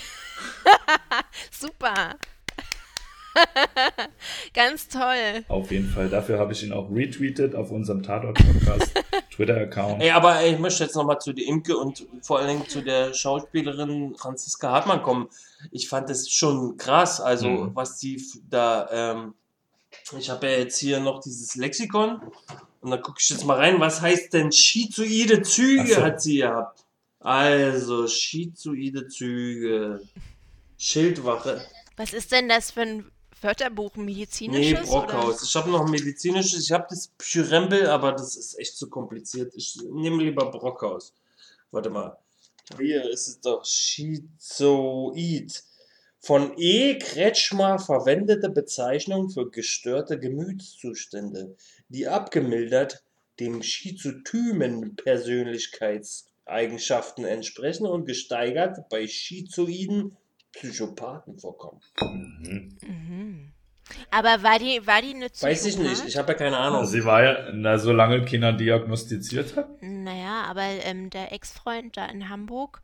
Super. 1.52 2.15
Ganz 4.54 4.88
toll. 4.88 5.43
Auf 5.47 5.71
jeden 5.71 5.89
Fall. 5.89 6.10
Dafür 6.10 6.39
habe 6.39 6.54
ich 6.54 6.63
ihn 6.63 6.74
auch 6.74 6.91
retweetet 6.91 7.56
auf 7.56 7.71
unserem 7.71 8.04
Tatort-Podcast 8.04 9.01
Twitter-Account. 9.32 10.02
Ey, 10.02 10.12
aber 10.12 10.39
ey, 10.39 10.54
ich 10.54 10.60
möchte 10.60 10.84
jetzt 10.84 10.96
nochmal 10.96 11.20
zu 11.20 11.34
der 11.34 11.46
Imke 11.46 11.76
und 11.78 12.06
vor 12.22 12.39
allen 12.39 12.50
Dingen 12.50 12.67
zu 12.70 12.82
der 12.82 13.13
Schauspielerin 13.13 14.15
Franziska 14.17 14.72
Hartmann 14.72 15.02
kommen. 15.02 15.30
Ich 15.72 15.88
fand 15.89 16.10
das 16.10 16.30
schon 16.30 16.78
krass, 16.78 17.20
also 17.22 17.48
Mhm. 17.48 17.72
was 17.76 17.98
die 17.98 18.22
da, 18.50 18.89
ähm, 19.15 19.34
ich 20.17 20.30
habe 20.30 20.48
ja 20.50 20.58
jetzt 20.60 20.78
hier 20.78 21.00
noch 21.00 21.22
dieses 21.22 21.56
Lexikon 21.56 22.22
und 22.82 22.91
da 22.91 22.98
gucke 22.98 23.17
ich 23.22 23.30
jetzt 23.30 23.46
mal 23.46 23.58
rein, 23.58 23.80
was 23.80 24.02
heißt 24.02 24.34
denn 24.34 24.52
schizoide 24.52 25.41
Züge 25.44 25.96
so. 25.96 26.02
hat 26.04 26.22
sie 26.22 26.38
gehabt. 26.38 26.86
Also, 27.20 28.08
schizoide 28.08 29.08
Züge, 29.08 30.02
Schildwache, 30.78 31.62
Was 31.98 32.13
ist 32.13 32.32
denn 32.32 32.50
das 32.50 32.72
für 32.72 32.82
ein 32.82 33.12
Wörterbuch? 33.41 33.95
Ein 33.95 34.06
nee, 34.06 34.13
medizinisches? 34.13 34.89
Brockhaus. 34.89 35.43
Ich 35.43 35.56
habe 35.56 35.71
noch 35.71 35.86
ein 35.86 35.91
medizinisches, 35.91 36.63
ich 36.63 36.71
habe 36.71 36.86
das 36.89 37.08
Pyrembel, 37.17 37.88
aber 37.88 38.12
das 38.12 38.36
ist 38.36 38.60
echt 38.60 38.77
zu 38.77 38.89
kompliziert. 38.89 39.54
Ich 39.56 39.80
nehme 39.89 40.21
lieber 40.23 40.51
Brockhaus. 40.51 41.13
Warte 41.71 41.89
mal. 41.89 42.17
Hier 42.77 43.10
ist 43.10 43.27
es 43.27 43.41
doch 43.41 43.65
Schizoid. 43.65 45.63
Von 46.19 46.54
E. 46.58 46.99
Kretschmer 46.99 47.80
verwendete 47.80 48.49
Bezeichnung 48.49 49.32
für 49.32 49.49
gestörte 49.49 50.19
Gemütszustände, 50.19 51.56
die 51.89 52.08
abgemildert 52.08 53.04
dem 53.39 53.63
schizotymen 53.63 54.95
Persönlichkeitseigenschaften 54.95 57.25
entsprechen 57.25 57.88
und 57.88 58.06
gesteigert 58.06 58.88
bei 58.89 59.08
schizoiden 59.08 60.15
Psychopathen 60.54 61.38
vorkommen. 61.40 61.82
Mhm. 62.02 62.78
Mhm. 62.82 63.52
Aber 64.10 64.42
war 64.42 64.58
die, 64.58 64.86
war 64.88 65.02
die 65.02 65.14
eine 65.16 65.28
Weiß 65.38 65.66
ich 65.66 65.78
nicht, 65.78 66.06
ich 66.08 66.16
habe 66.18 66.32
ja 66.32 66.38
keine 66.38 66.58
Ahnung. 66.58 66.86
Sie 66.86 67.04
war 67.04 67.24
ja, 67.24 67.52
na, 67.52 67.78
solange 67.78 68.24
keiner 68.24 68.54
diagnostiziert 68.54 69.58
hat. 69.58 69.68
Naja, 69.82 70.44
aber 70.48 70.62
ähm, 70.62 71.10
der 71.10 71.34
Ex-Freund 71.34 71.98
da 71.98 72.06
in 72.06 72.30
Hamburg, 72.30 72.82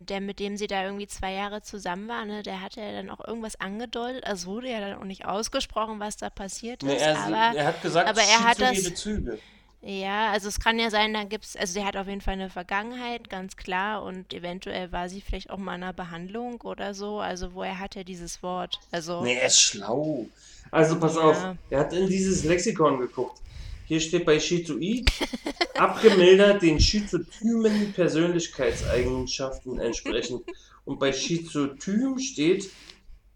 der 0.00 0.20
mit 0.20 0.40
dem 0.40 0.56
sie 0.56 0.66
da 0.66 0.84
irgendwie 0.84 1.06
zwei 1.06 1.32
Jahre 1.32 1.62
zusammen 1.62 2.08
war, 2.08 2.24
ne, 2.24 2.42
der 2.42 2.60
hatte 2.60 2.80
ja 2.80 2.90
dann 2.92 3.08
auch 3.10 3.24
irgendwas 3.24 3.60
angedeutet. 3.60 4.24
Also 4.26 4.48
wurde 4.50 4.68
ja 4.70 4.80
dann 4.80 4.98
auch 4.98 5.04
nicht 5.04 5.26
ausgesprochen, 5.26 6.00
was 6.00 6.16
da 6.16 6.28
passiert 6.28 6.82
Nee, 6.82 6.96
ist. 6.96 7.02
er, 7.02 7.18
aber 7.18 7.56
er 7.56 7.66
hat 7.66 7.80
gesagt, 7.82 8.08
aber 8.08 8.20
er 8.22 8.44
hat 8.48 8.60
das- 8.60 8.94
Züge. 8.94 9.38
Ja, 9.82 10.32
also 10.32 10.48
es 10.48 10.58
kann 10.60 10.78
ja 10.78 10.90
sein, 10.90 11.14
da 11.14 11.24
gibt's, 11.24 11.56
also 11.56 11.74
der 11.74 11.86
hat 11.86 11.96
auf 11.96 12.08
jeden 12.08 12.20
Fall 12.20 12.34
eine 12.34 12.50
Vergangenheit, 12.50 13.30
ganz 13.30 13.56
klar. 13.56 14.02
Und 14.02 14.32
eventuell 14.34 14.90
war 14.92 15.08
sie 15.08 15.20
vielleicht 15.20 15.50
auch 15.50 15.58
mal 15.58 15.76
in 15.76 15.82
einer 15.82 15.92
Behandlung 15.92 16.60
oder 16.62 16.94
so. 16.94 17.20
Also 17.20 17.54
woher 17.54 17.78
hat 17.78 17.96
er 17.96 18.04
dieses 18.04 18.42
Wort? 18.42 18.80
Also. 18.90 19.22
Nee, 19.22 19.34
er 19.36 19.46
ist 19.46 19.60
schlau. 19.60 20.26
Also 20.70 20.98
pass 20.98 21.14
Ja. 21.14 21.22
auf, 21.22 21.56
er 21.70 21.80
hat 21.80 21.92
in 21.92 22.08
dieses 22.08 22.44
Lexikon 22.44 22.98
geguckt. 22.98 23.40
Hier 23.86 24.00
steht 24.00 24.26
bei 24.26 24.38
Schizoid, 24.38 25.10
abgemildert 25.78 26.60
den 26.60 26.78
schizotymen 26.78 27.92
Persönlichkeitseigenschaften 27.94 29.78
entsprechend. 29.80 30.42
Und 30.84 30.98
bei 30.98 31.12
Schizotym 31.12 32.18
steht 32.18 32.70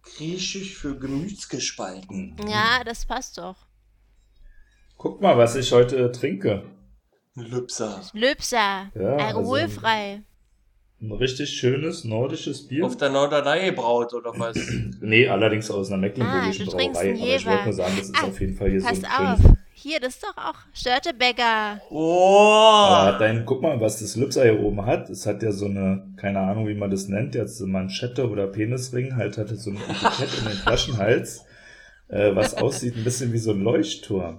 griechisch 0.02 0.74
für 0.74 0.98
Gemütsgespalten. 0.98 2.36
Ja, 2.48 2.82
das 2.84 3.06
passt 3.06 3.38
doch. 3.38 3.56
Guck 5.02 5.20
mal, 5.20 5.36
was 5.36 5.56
ich 5.56 5.72
heute 5.72 6.12
trinke. 6.12 6.62
Lübser. 7.34 8.00
Löbser, 8.12 8.90
Ja, 8.94 9.16
also- 9.16 9.38
alkoholfrei. 9.38 10.22
Ein 11.00 11.10
richtig 11.10 11.50
schönes 11.50 12.04
nordisches 12.04 12.68
Bier. 12.68 12.86
Auf 12.86 12.96
der 12.96 13.10
Norderney 13.10 13.64
gebraut 13.70 14.14
oder 14.14 14.30
was? 14.38 14.56
Nee, 15.00 15.26
allerdings 15.26 15.68
aus 15.72 15.88
einer 15.90 15.96
mecklenburgischen 16.00 16.68
Ah, 16.68 16.70
du 16.70 16.76
Brauerei. 16.76 16.90
Aber 16.90 17.02
ich 17.02 17.20
wollte 17.20 17.26
Jever. 17.50 17.64
nur 17.64 17.72
sagen, 17.72 17.94
das 17.98 18.06
ist 18.10 18.16
Ah, 18.22 18.26
auf 18.28 18.40
jeden 18.40 18.54
Fall 18.54 18.70
hier 18.70 18.80
Pass 18.82 19.00
so 19.00 19.06
ein 19.08 19.26
auf. 19.26 19.40
Hier, 19.72 19.98
das 19.98 20.14
ist 20.14 20.22
doch 20.22 20.36
auch 20.36 20.54
Störtebäcker. 20.72 21.80
Oh! 21.90 22.84
Aber 22.84 23.18
dein, 23.18 23.44
guck 23.44 23.60
mal, 23.62 23.80
was 23.80 23.98
das 23.98 24.14
Lübser 24.14 24.44
hier 24.44 24.60
oben 24.60 24.86
hat. 24.86 25.10
Es 25.10 25.26
hat 25.26 25.42
ja 25.42 25.50
so 25.50 25.64
eine, 25.64 26.06
keine 26.16 26.38
Ahnung, 26.38 26.68
wie 26.68 26.74
man 26.76 26.92
das 26.92 27.08
nennt, 27.08 27.34
jetzt 27.34 27.58
so 27.58 27.66
Manschette 27.66 28.30
oder 28.30 28.46
Penisring, 28.46 29.16
halt 29.16 29.36
hatte 29.38 29.56
so 29.56 29.70
ein 29.70 29.78
Etikett 29.78 30.38
in 30.38 30.44
den 30.44 30.52
Flaschenhals, 30.58 31.44
äh, 32.06 32.32
was 32.36 32.54
aussieht 32.54 32.96
ein 32.96 33.02
bisschen 33.02 33.32
wie 33.32 33.38
so 33.38 33.50
ein 33.50 33.60
Leuchtturm. 33.64 34.38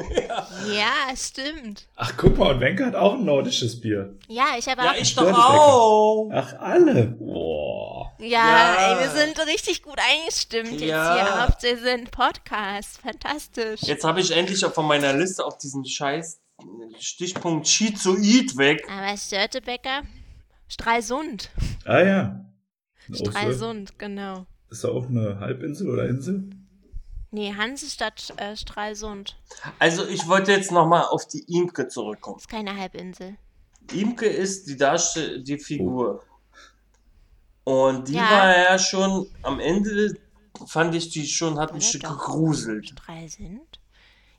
Ja, 0.72 0.92
stimmt. 1.16 1.86
Ach, 1.96 2.12
guck 2.16 2.36
mal, 2.38 2.54
und 2.54 2.60
Wenke 2.60 2.84
hat 2.86 2.94
auch 2.94 3.14
ein 3.14 3.24
nordisches 3.24 3.80
Bier. 3.80 4.16
Ja, 4.28 4.46
ich 4.58 4.68
habe 4.68 4.82
Ja, 4.82 4.90
auch. 4.92 4.96
ich 4.96 5.14
doch 5.14 5.32
auch! 5.32 6.30
Ach, 6.32 6.54
alle. 6.58 7.06
Boah. 7.18 8.12
Ja, 8.18 8.26
Ja. 8.28 8.94
Ey, 8.94 9.00
wir 9.00 9.10
sind 9.10 9.38
richtig 9.46 9.82
gut 9.82 9.98
eingestimmt 9.98 10.72
jetzt 10.72 10.82
Ja. 10.82 11.14
hier 11.14 11.44
auf 11.48 11.56
diesen 11.58 12.04
Podcast. 12.06 12.98
Fantastisch. 12.98 13.80
Jetzt 13.82 14.04
habe 14.04 14.20
ich 14.20 14.30
endlich 14.30 14.64
auch 14.64 14.72
von 14.72 14.86
meiner 14.86 15.12
Liste 15.14 15.44
auf 15.44 15.56
diesen 15.58 15.84
scheiß 15.84 16.40
Stichpunkt 16.98 17.66
Schizoid 17.68 18.56
weg. 18.58 18.86
Aber 18.90 19.16
Störtebäcker, 19.16 20.02
Stralsund. 20.68 21.50
Ah 21.86 22.00
ja. 22.02 22.44
Stralsund, 23.12 23.98
genau. 23.98 24.46
Ist 24.70 24.84
da 24.84 24.88
auch 24.88 25.06
eine 25.08 25.40
Halbinsel 25.40 25.88
oder 25.90 26.06
Insel? 26.08 26.50
Nee, 27.32 27.54
Hansestadt 27.56 28.32
äh, 28.38 28.56
Stralsund. 28.56 29.36
Also 29.78 30.06
ich 30.06 30.26
wollte 30.26 30.52
jetzt 30.52 30.72
nochmal 30.72 31.04
auf 31.04 31.26
die 31.28 31.44
Imke 31.48 31.86
zurückkommen. 31.88 32.38
Ist 32.38 32.48
keine 32.48 32.76
Halbinsel. 32.76 33.36
Imke 33.92 34.26
ist 34.26 34.66
die 34.68 34.76
Darstell 34.76 35.42
die 35.42 35.58
Figur. 35.58 36.24
Und 37.64 38.08
die 38.08 38.14
Ja. 38.14 38.30
war 38.30 38.56
ja 38.56 38.78
schon 38.78 39.28
am 39.42 39.60
Ende, 39.60 40.14
fand 40.66 40.94
ich 40.94 41.10
die 41.10 41.26
schon, 41.26 41.58
hat 41.58 41.72
mich 41.72 41.96
doch 42.00 42.18
gegruselt. 42.18 42.88
Stralsund? 42.88 43.78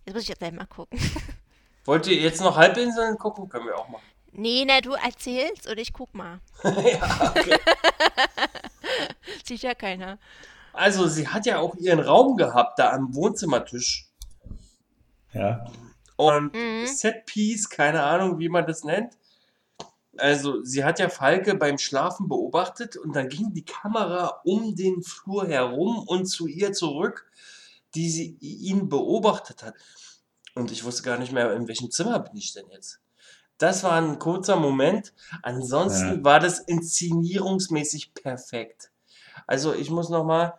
Jetzt 0.05 0.13
muss 0.13 0.23
ich 0.23 0.29
jetzt 0.29 0.39
gleich 0.39 0.51
mal 0.51 0.65
gucken. 0.65 0.99
Wollt 1.85 2.07
ihr 2.07 2.17
jetzt 2.19 2.41
noch 2.41 2.57
Halbinseln 2.57 3.17
gucken? 3.17 3.47
Können 3.47 3.65
wir 3.67 3.77
auch 3.77 3.87
machen. 3.87 4.03
Nee, 4.33 4.65
na, 4.67 4.81
du 4.81 4.93
erzählst 4.93 5.67
und 5.67 5.77
ich 5.77 5.91
guck 5.93 6.13
mal. 6.13 6.39
ja, 6.63 7.33
okay. 7.35 7.57
Sieht 9.45 9.61
ja 9.61 9.73
keiner. 9.75 10.17
Also 10.73 11.07
sie 11.07 11.27
hat 11.27 11.45
ja 11.45 11.59
auch 11.59 11.75
ihren 11.75 11.99
Raum 11.99 12.37
gehabt, 12.37 12.79
da 12.79 12.91
am 12.91 13.13
Wohnzimmertisch. 13.15 14.07
Ja. 15.33 15.65
Und 16.17 16.53
Mhm. 16.53 16.85
Setpiece, 16.87 17.69
keine 17.69 18.03
Ahnung, 18.03 18.39
wie 18.39 18.49
man 18.49 18.65
das 18.67 18.83
nennt. 18.83 19.17
Also, 20.17 20.61
sie 20.63 20.83
hat 20.83 20.99
ja 20.99 21.07
Falke 21.09 21.55
beim 21.55 21.77
Schlafen 21.77 22.27
beobachtet 22.27 22.97
und 22.97 23.15
dann 23.15 23.29
ging 23.29 23.53
die 23.53 23.63
Kamera 23.63 24.41
um 24.43 24.75
den 24.75 25.01
Flur 25.03 25.47
herum 25.47 25.99
und 26.05 26.25
zu 26.25 26.47
ihr 26.47 26.73
zurück, 26.73 27.31
die 27.95 28.09
sie 28.09 28.37
ihn 28.41 28.89
beobachtet 28.89 29.63
hat. 29.63 29.73
Und 30.53 30.69
ich 30.71 30.83
wusste 30.83 31.03
gar 31.03 31.17
nicht 31.17 31.31
mehr, 31.31 31.53
in 31.53 31.67
welchem 31.69 31.91
Zimmer 31.91 32.19
bin 32.19 32.35
ich 32.35 32.51
denn 32.53 32.69
jetzt. 32.69 32.99
Das 33.57 33.83
war 33.83 33.93
ein 33.93 34.19
kurzer 34.19 34.57
Moment. 34.57 35.13
Ansonsten 35.43 36.17
Ja. 36.17 36.23
war 36.25 36.39
das 36.41 36.59
inszenierungsmäßig 36.59 38.13
perfekt. 38.13 38.91
Also, 39.51 39.73
ich 39.73 39.89
muss 39.89 40.07
nochmal 40.07 40.53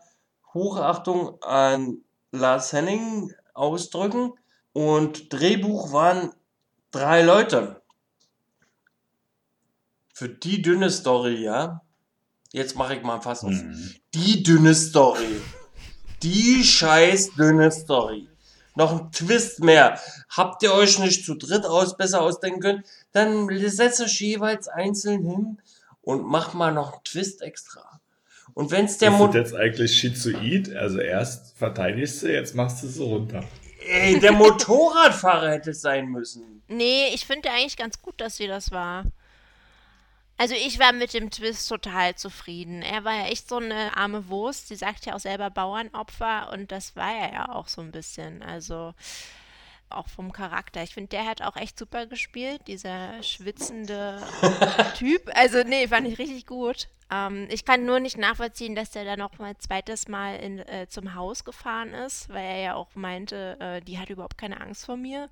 Hochachtung 0.52 1.42
an 1.42 2.04
Lars 2.30 2.74
Henning 2.74 3.32
ausdrücken. 3.54 4.34
Und 4.74 5.32
Drehbuch 5.32 5.94
waren 5.94 6.34
drei 6.90 7.22
Leute. 7.22 7.80
Für 10.12 10.28
die 10.28 10.60
dünne 10.60 10.90
Story, 10.90 11.42
ja. 11.42 11.80
Jetzt 12.50 12.76
mache 12.76 12.96
ich 12.96 13.02
mal 13.02 13.22
Fass 13.22 13.44
auf. 13.44 13.52
Mhm. 13.52 13.94
Die 14.12 14.42
dünne 14.42 14.74
Story. 14.74 15.40
Die 16.22 16.62
scheiß 16.62 17.30
dünne 17.32 17.70
Story. 17.70 18.28
Noch 18.74 18.92
ein 18.92 19.10
Twist 19.10 19.60
mehr. 19.60 19.98
Habt 20.28 20.62
ihr 20.62 20.74
euch 20.74 20.98
nicht 20.98 21.24
zu 21.24 21.36
dritt 21.36 21.64
aus 21.64 21.96
besser 21.96 22.20
ausdenken 22.20 22.60
können? 22.60 22.84
Dann 23.12 23.48
setzt 23.70 24.02
euch 24.02 24.20
jeweils 24.20 24.68
einzeln 24.68 25.24
hin 25.24 25.62
und 26.02 26.26
macht 26.26 26.52
mal 26.52 26.74
noch 26.74 26.92
einen 26.92 27.04
Twist 27.04 27.40
extra. 27.40 27.91
Und 28.54 28.70
wenn 28.70 28.84
es 28.84 28.98
der 28.98 29.10
du 29.10 29.30
jetzt 29.32 29.54
eigentlich 29.54 29.96
schizoid? 29.96 30.74
Also 30.74 30.98
erst 30.98 31.56
verteidigst 31.56 32.22
du, 32.22 32.32
jetzt 32.32 32.54
machst 32.54 32.82
du 32.82 32.86
es 32.86 32.96
so 32.96 33.06
runter. 33.06 33.44
Ey, 33.88 34.20
der 34.20 34.32
Motorradfahrer 34.32 35.50
hätte 35.50 35.70
es 35.70 35.80
sein 35.80 36.08
müssen. 36.08 36.62
Nee, 36.68 37.08
ich 37.14 37.26
finde 37.26 37.50
eigentlich 37.50 37.76
ganz 37.76 38.00
gut, 38.00 38.20
dass 38.20 38.36
sie 38.36 38.46
das 38.46 38.70
war. 38.70 39.04
Also 40.36 40.54
ich 40.54 40.78
war 40.78 40.92
mit 40.92 41.14
dem 41.14 41.30
Twist 41.30 41.68
total 41.68 42.14
zufrieden. 42.14 42.82
Er 42.82 43.04
war 43.04 43.14
ja 43.14 43.26
echt 43.26 43.48
so 43.48 43.56
eine 43.56 43.96
arme 43.96 44.28
Wurst. 44.28 44.68
Sie 44.68 44.76
sagt 44.76 45.06
ja 45.06 45.14
auch 45.14 45.20
selber 45.20 45.50
Bauernopfer 45.50 46.50
und 46.52 46.72
das 46.72 46.96
war 46.96 47.12
er 47.14 47.32
ja 47.32 47.48
auch 47.50 47.68
so 47.68 47.80
ein 47.80 47.92
bisschen. 47.92 48.42
Also 48.42 48.94
auch 49.90 50.08
vom 50.08 50.32
Charakter. 50.32 50.82
Ich 50.82 50.94
finde, 50.94 51.10
der 51.10 51.26
hat 51.26 51.42
auch 51.42 51.56
echt 51.56 51.78
super 51.78 52.06
gespielt, 52.06 52.62
dieser 52.66 53.22
schwitzende 53.22 54.22
Typ. 54.96 55.30
Also 55.34 55.62
nee, 55.64 55.86
fand 55.86 56.08
ich 56.08 56.18
richtig 56.18 56.46
gut. 56.46 56.88
Ähm, 57.12 57.46
ich 57.50 57.64
kann 57.64 57.84
nur 57.84 58.00
nicht 58.00 58.16
nachvollziehen, 58.16 58.74
dass 58.74 58.90
der 58.90 59.04
da 59.04 59.16
noch 59.16 59.38
mal 59.38 59.50
ein 59.50 59.60
zweites 59.60 60.08
Mal 60.08 60.36
in, 60.36 60.58
äh, 60.60 60.86
zum 60.88 61.14
Haus 61.14 61.44
gefahren 61.44 61.92
ist, 61.92 62.28
weil 62.30 62.44
er 62.44 62.60
ja 62.60 62.74
auch 62.74 62.94
meinte, 62.94 63.58
äh, 63.60 63.80
die 63.82 63.98
hat 63.98 64.08
überhaupt 64.08 64.38
keine 64.38 64.60
Angst 64.60 64.86
vor 64.86 64.96
mir 64.96 65.28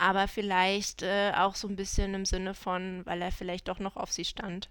aber 0.00 0.28
vielleicht 0.28 1.02
äh, 1.02 1.32
auch 1.36 1.54
so 1.54 1.68
ein 1.68 1.76
bisschen 1.76 2.14
im 2.14 2.24
Sinne 2.24 2.54
von, 2.54 3.04
weil 3.04 3.20
er 3.20 3.30
vielleicht 3.30 3.68
doch 3.68 3.78
noch 3.78 3.96
auf 3.96 4.10
sie 4.10 4.24
stand. 4.24 4.70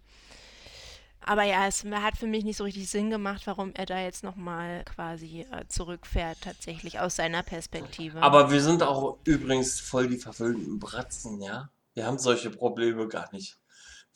Aber 1.21 1.43
ja, 1.43 1.67
es 1.67 1.83
hat 1.83 2.17
für 2.17 2.25
mich 2.25 2.43
nicht 2.43 2.57
so 2.57 2.63
richtig 2.63 2.89
Sinn 2.89 3.11
gemacht, 3.11 3.45
warum 3.45 3.71
er 3.75 3.85
da 3.85 3.99
jetzt 3.99 4.23
nochmal 4.23 4.83
quasi 4.85 5.45
äh, 5.51 5.67
zurückfährt, 5.67 6.41
tatsächlich 6.41 6.99
aus 6.99 7.17
seiner 7.17 7.43
Perspektive. 7.43 8.21
Aber 8.23 8.51
wir 8.51 8.61
sind 8.61 8.81
auch 8.81 9.19
übrigens 9.25 9.79
voll 9.79 10.07
die 10.07 10.17
verwöhnten 10.17 10.79
Bratzen, 10.79 11.41
ja? 11.41 11.69
Wir 11.93 12.07
haben 12.07 12.17
solche 12.17 12.49
Probleme 12.49 13.07
gar 13.07 13.31
nicht. 13.31 13.58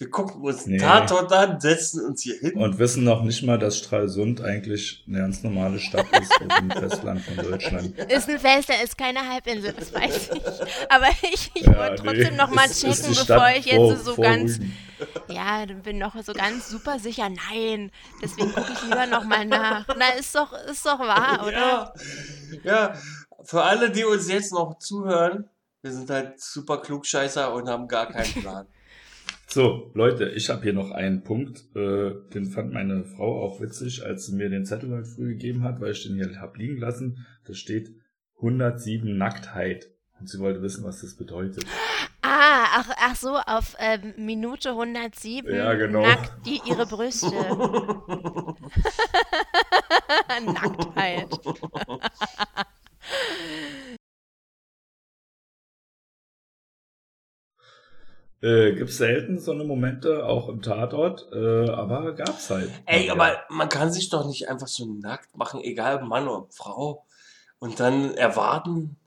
Wir 0.04 0.12
gucken 0.12 0.42
uns 0.42 0.66
nee. 0.66 0.78
Tatort 0.78 1.32
an, 1.32 1.62
setzen 1.62 2.06
uns 2.06 2.24
hier 2.24 2.36
hin. 2.36 2.56
Und 2.56 2.78
wissen 2.78 3.06
noch 3.06 3.24
nicht 3.24 3.42
mal, 3.44 3.58
dass 3.58 3.78
Stralsund 3.78 4.42
eigentlich 4.42 5.02
eine 5.08 5.20
ganz 5.20 5.44
normale 5.44 5.80
Stadt 5.80 6.06
ist 6.20 6.30
im 6.42 6.72
Festland 6.78 7.22
von 7.22 7.38
Deutschland. 7.38 7.98
Ist 7.98 8.30
ein 8.30 8.38
Festland, 8.38 8.84
ist 8.84 8.98
keine 8.98 9.26
Halbinsel, 9.26 9.72
das 9.72 9.94
weiß 9.94 10.32
ich. 10.34 10.42
Aber 10.92 11.08
ich, 11.22 11.52
ich 11.54 11.62
ja, 11.62 11.78
wollte 11.78 12.04
trotzdem 12.04 12.32
nee. 12.32 12.36
noch 12.36 12.50
mal 12.50 12.68
checken, 12.68 13.16
bevor 13.16 13.48
ich 13.56 13.66
jetzt 13.66 13.76
vor, 13.78 13.96
so 13.96 14.16
vor 14.16 14.26
ganz... 14.26 14.60
Rügen. 14.60 14.76
Ja, 15.30 15.66
bin 15.66 16.00
noch 16.00 16.22
so 16.22 16.34
ganz 16.34 16.70
super 16.70 17.00
sicher. 17.00 17.30
Nein, 17.30 17.90
deswegen 18.22 18.52
gucke 18.52 18.74
ich 18.74 18.84
lieber 18.84 19.06
noch 19.06 19.24
mal 19.24 19.46
nach. 19.46 19.88
Na, 19.88 20.10
ist 20.20 20.36
doch, 20.36 20.52
ist 20.70 20.86
doch 20.86 21.00
wahr, 21.00 21.48
oder? 21.48 21.94
Ja, 22.62 22.92
ja, 22.92 22.94
für 23.42 23.64
alle, 23.64 23.90
die 23.90 24.04
uns 24.04 24.30
jetzt 24.30 24.52
noch 24.52 24.78
zuhören, 24.80 25.50
wir 25.82 25.94
sind 25.94 26.10
halt 26.10 26.42
super 26.42 26.82
klugscheißer 26.82 27.54
und 27.54 27.70
haben 27.70 27.88
gar 27.88 28.08
keinen 28.08 28.34
Plan. 28.34 28.68
So, 29.54 29.92
Leute, 29.94 30.30
ich 30.30 30.50
habe 30.50 30.64
hier 30.64 30.74
noch 30.74 30.90
einen 30.90 31.22
Punkt, 31.22 31.66
äh, 31.76 32.16
den 32.34 32.48
fand 32.48 32.74
meine 32.74 33.04
Frau 33.04 33.44
auch 33.44 33.62
witzig, 33.62 34.04
als 34.04 34.26
sie 34.26 34.36
mir 34.36 34.50
den 34.50 34.66
Zettel 34.66 34.90
heute 34.90 35.06
früh 35.06 35.34
gegeben 35.34 35.64
hat, 35.64 35.80
weil 35.80 35.92
ich 35.92 36.02
den 36.02 36.16
hier 36.16 36.42
hab 36.42 36.58
liegen 36.58 36.80
lassen. 36.80 37.24
Da 37.46 37.54
steht 37.54 37.92
107 38.38 39.16
Nacktheit. 39.16 39.92
Und 40.20 40.28
sie 40.28 40.40
wollte 40.40 40.64
wissen, 40.64 40.84
was 40.84 41.02
das 41.02 41.16
bedeutet. 41.16 41.66
Ah, 42.24 42.66
ach, 42.78 42.90
ach 43.00 43.16
so, 43.16 43.38
auf 43.46 43.76
äh, 43.78 44.00
Minute 44.18 44.72
107 44.72 45.54
ja, 45.54 45.76
genau. 45.76 46.02
nackt 46.02 46.34
die 46.48 46.60
ihre 46.68 46.88
Brüste. 46.88 47.28
Nacktheit. 50.46 51.30
Äh, 58.44 58.74
gibt's 58.74 58.98
selten 58.98 59.40
so 59.40 59.54
eine 59.54 59.64
Momente, 59.64 60.26
auch 60.26 60.50
im 60.50 60.62
Tatort, 60.62 61.30
äh, 61.32 61.70
aber 61.70 62.12
gab's 62.14 62.50
halt. 62.50 62.70
Ey, 62.86 63.08
ja. 63.08 63.14
aber 63.14 63.42
man 63.48 63.70
kann 63.70 63.90
sich 63.90 64.10
doch 64.10 64.28
nicht 64.28 64.50
einfach 64.50 64.68
so 64.68 64.86
nackt 64.86 65.38
machen, 65.38 65.62
egal 65.64 65.96
ob 65.96 66.02
Mann 66.04 66.28
oder 66.28 66.48
Frau, 66.50 67.06
und 67.60 67.80
dann 67.80 68.14
erwarten, 68.16 68.98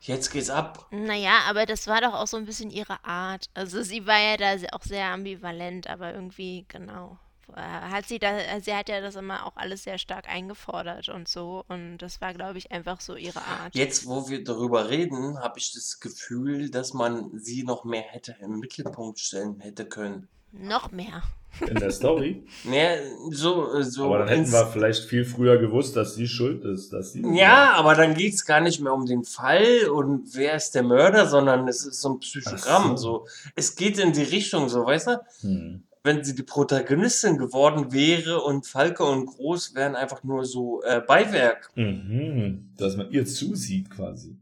jetzt 0.00 0.30
geht's 0.30 0.48
ab. 0.48 0.86
Naja, 0.90 1.40
aber 1.46 1.66
das 1.66 1.86
war 1.86 2.00
doch 2.00 2.14
auch 2.14 2.26
so 2.26 2.38
ein 2.38 2.46
bisschen 2.46 2.70
ihre 2.70 3.04
Art. 3.04 3.50
Also 3.52 3.82
sie 3.82 4.06
war 4.06 4.18
ja 4.18 4.38
da 4.38 4.54
auch 4.72 4.82
sehr 4.82 5.12
ambivalent, 5.12 5.90
aber 5.90 6.14
irgendwie, 6.14 6.64
genau. 6.68 7.18
Äh, 7.54 7.60
hat 7.60 8.06
sie 8.06 8.18
da, 8.18 8.60
sie 8.60 8.74
hat 8.74 8.88
ja 8.88 9.00
das 9.00 9.14
immer 9.14 9.46
auch 9.46 9.56
alles 9.56 9.84
sehr 9.84 9.98
stark 9.98 10.28
eingefordert 10.28 11.08
und 11.08 11.28
so. 11.28 11.64
Und 11.68 11.98
das 11.98 12.20
war, 12.20 12.34
glaube 12.34 12.58
ich, 12.58 12.72
einfach 12.72 13.00
so 13.00 13.14
ihre 13.14 13.40
Art. 13.40 13.74
Jetzt, 13.74 14.06
wo 14.06 14.28
wir 14.28 14.42
darüber 14.42 14.90
reden, 14.90 15.38
habe 15.38 15.58
ich 15.58 15.72
das 15.72 16.00
Gefühl, 16.00 16.70
dass 16.70 16.92
man 16.92 17.38
sie 17.38 17.62
noch 17.62 17.84
mehr 17.84 18.02
hätte 18.02 18.36
im 18.40 18.58
Mittelpunkt 18.58 19.20
stellen 19.20 19.60
hätte 19.60 19.86
können. 19.86 20.28
Noch 20.52 20.90
mehr. 20.90 21.22
In 21.60 21.76
der 21.76 21.90
Story? 21.90 22.44
Nee, 22.64 22.98
so, 23.30 23.80
so. 23.82 24.06
Aber 24.06 24.18
dann 24.18 24.28
hätten 24.28 24.52
wir 24.52 24.66
vielleicht 24.66 25.04
viel 25.04 25.24
früher 25.24 25.56
gewusst, 25.58 25.96
dass 25.96 26.14
sie 26.14 26.28
schuld 26.28 26.64
ist. 26.64 26.92
Dass 26.92 27.12
sie 27.12 27.22
ja, 27.34 27.72
aber 27.74 27.94
dann 27.94 28.14
geht 28.14 28.34
es 28.34 28.44
gar 28.44 28.60
nicht 28.60 28.80
mehr 28.80 28.92
um 28.92 29.06
den 29.06 29.24
Fall 29.24 29.88
und 29.88 30.34
wer 30.34 30.56
ist 30.56 30.72
der 30.74 30.82
Mörder, 30.82 31.26
sondern 31.26 31.68
es 31.68 31.86
ist 31.86 32.00
so 32.00 32.14
ein 32.14 32.18
Psychogramm. 32.18 32.96
So. 32.96 33.24
so. 33.24 33.26
Es 33.54 33.76
geht 33.76 33.98
in 33.98 34.12
die 34.12 34.22
Richtung, 34.22 34.68
so, 34.68 34.84
weißt 34.84 35.06
du? 35.06 35.20
Hm 35.42 35.85
wenn 36.06 36.24
sie 36.24 36.34
die 36.34 36.42
Protagonistin 36.42 37.36
geworden 37.36 37.92
wäre 37.92 38.40
und 38.40 38.66
Falke 38.66 39.04
und 39.04 39.26
Groß 39.26 39.74
wären 39.74 39.94
einfach 39.94 40.22
nur 40.24 40.46
so 40.46 40.82
äh, 40.84 41.02
Beiwerk. 41.06 41.70
Mhm, 41.74 42.72
dass 42.78 42.96
man 42.96 43.10
ihr 43.10 43.26
zusieht 43.26 43.90
quasi. 43.90 44.38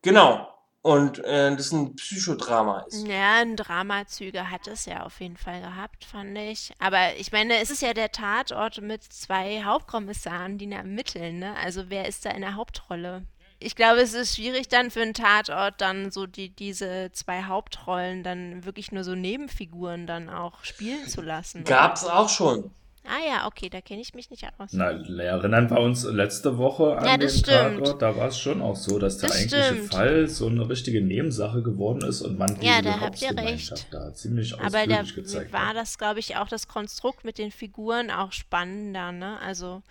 Genau. 0.00 0.48
Und 0.80 1.18
äh, 1.24 1.54
das 1.54 1.72
ein 1.72 1.96
Psychodrama 1.96 2.80
ist. 2.88 3.06
Ja, 3.06 3.40
ein 3.40 3.56
Dramazüge 3.56 4.48
hat 4.48 4.68
es 4.68 4.86
ja 4.86 5.02
auf 5.02 5.20
jeden 5.20 5.36
Fall 5.36 5.60
gehabt, 5.60 6.04
fand 6.04 6.38
ich. 6.38 6.72
Aber 6.78 7.16
ich 7.18 7.32
meine, 7.32 7.58
es 7.58 7.70
ist 7.70 7.82
ja 7.82 7.92
der 7.92 8.12
Tatort 8.12 8.80
mit 8.80 9.02
zwei 9.02 9.64
Hauptkommissaren, 9.64 10.56
die 10.56 10.70
ermitteln, 10.70 11.40
ne? 11.40 11.56
Also 11.56 11.90
wer 11.90 12.06
ist 12.06 12.24
da 12.24 12.30
in 12.30 12.42
der 12.42 12.54
Hauptrolle? 12.54 13.26
Ich 13.60 13.74
glaube, 13.74 14.00
es 14.00 14.14
ist 14.14 14.36
schwierig 14.36 14.68
dann 14.68 14.90
für 14.90 15.02
einen 15.02 15.14
Tatort 15.14 15.80
dann 15.80 16.10
so 16.10 16.26
die, 16.26 16.50
diese 16.50 17.10
zwei 17.12 17.44
Hauptrollen 17.44 18.22
dann 18.22 18.64
wirklich 18.64 18.92
nur 18.92 19.04
so 19.04 19.14
Nebenfiguren 19.14 20.06
dann 20.06 20.28
auch 20.28 20.64
spielen 20.64 21.06
zu 21.08 21.22
lassen. 21.22 21.64
Gab's 21.64 22.04
oder? 22.04 22.18
auch 22.18 22.28
schon. 22.28 22.70
Ah 23.04 23.26
ja, 23.26 23.46
okay, 23.46 23.70
da 23.70 23.80
kenne 23.80 24.02
ich 24.02 24.12
mich 24.12 24.28
nicht 24.28 24.44
aus. 24.58 24.70
Na, 24.72 24.90
erinnern 24.90 25.70
wir 25.70 25.80
uns 25.80 26.04
letzte 26.04 26.58
Woche 26.58 26.98
an 26.98 27.06
ja, 27.06 27.16
den 27.16 27.30
stimmt. 27.30 27.78
Tatort, 27.78 28.02
da 28.02 28.16
war 28.16 28.28
es 28.28 28.38
schon 28.38 28.60
auch 28.60 28.76
so, 28.76 28.98
dass 28.98 29.16
der 29.16 29.30
das 29.30 29.38
eigentliche 29.38 29.64
stimmt. 29.64 29.94
Fall 29.94 30.28
so 30.28 30.46
eine 30.46 30.68
richtige 30.68 31.00
Nebensache 31.00 31.62
geworden 31.62 32.02
ist 32.06 32.20
und 32.20 32.38
man 32.38 32.60
ja, 32.60 32.82
da 32.82 33.00
habt 33.00 33.22
ihr 33.22 33.34
recht. 33.34 33.86
da 33.90 34.12
ziemlich 34.12 34.58
Aber 34.60 34.86
da 34.86 35.02
gezeigt 35.02 35.52
war 35.54 35.72
das, 35.72 35.96
glaube 35.96 36.20
ich, 36.20 36.36
auch 36.36 36.48
das 36.48 36.68
Konstrukt 36.68 37.24
mit 37.24 37.38
den 37.38 37.50
Figuren 37.50 38.10
auch 38.10 38.32
spannender, 38.32 39.10
ne? 39.10 39.38
Also 39.40 39.82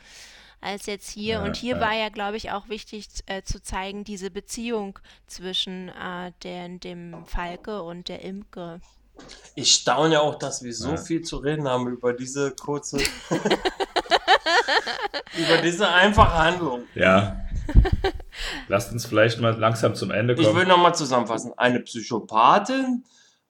als 0.62 0.86
jetzt 0.86 1.10
hier. 1.10 1.36
Ja, 1.36 1.43
und 1.43 1.55
hier 1.55 1.76
ja. 1.76 1.82
war 1.82 1.93
ja, 1.93 2.10
glaube 2.10 2.38
ich, 2.38 2.51
auch 2.51 2.70
wichtig 2.70 3.08
äh, 3.26 3.43
zu 3.43 3.62
zeigen, 3.62 4.03
diese 4.03 4.32
Beziehung 4.32 4.99
zwischen 5.28 5.89
äh, 5.89 6.32
der, 6.43 6.70
dem 6.70 7.26
Falke 7.26 7.84
und 7.84 8.10
der 8.10 8.24
Imke. 8.24 8.82
Ich 9.55 9.74
staune 9.74 10.14
ja 10.14 10.22
auch, 10.22 10.36
dass 10.36 10.64
wir 10.64 10.74
so 10.74 10.91
ja. 10.91 10.97
viel 10.97 11.22
zu 11.22 11.38
reden 11.38 11.68
haben 11.68 11.88
über 11.88 12.14
diese 12.14 12.51
kurze, 12.51 12.97
über 15.38 15.58
diese 15.64 15.89
einfache 15.89 16.38
Handlung. 16.38 16.84
Ja. 16.93 17.41
Lasst 18.68 18.91
uns 18.91 19.05
vielleicht 19.05 19.39
mal 19.39 19.58
langsam 19.58 19.95
zum 19.95 20.12
Ende 20.12 20.36
kommen. 20.36 20.47
Ich 20.47 20.55
will 20.55 20.66
nochmal 20.66 20.93
zusammenfassen. 20.93 21.53
Eine 21.58 21.80
Psychopathin 21.80 23.03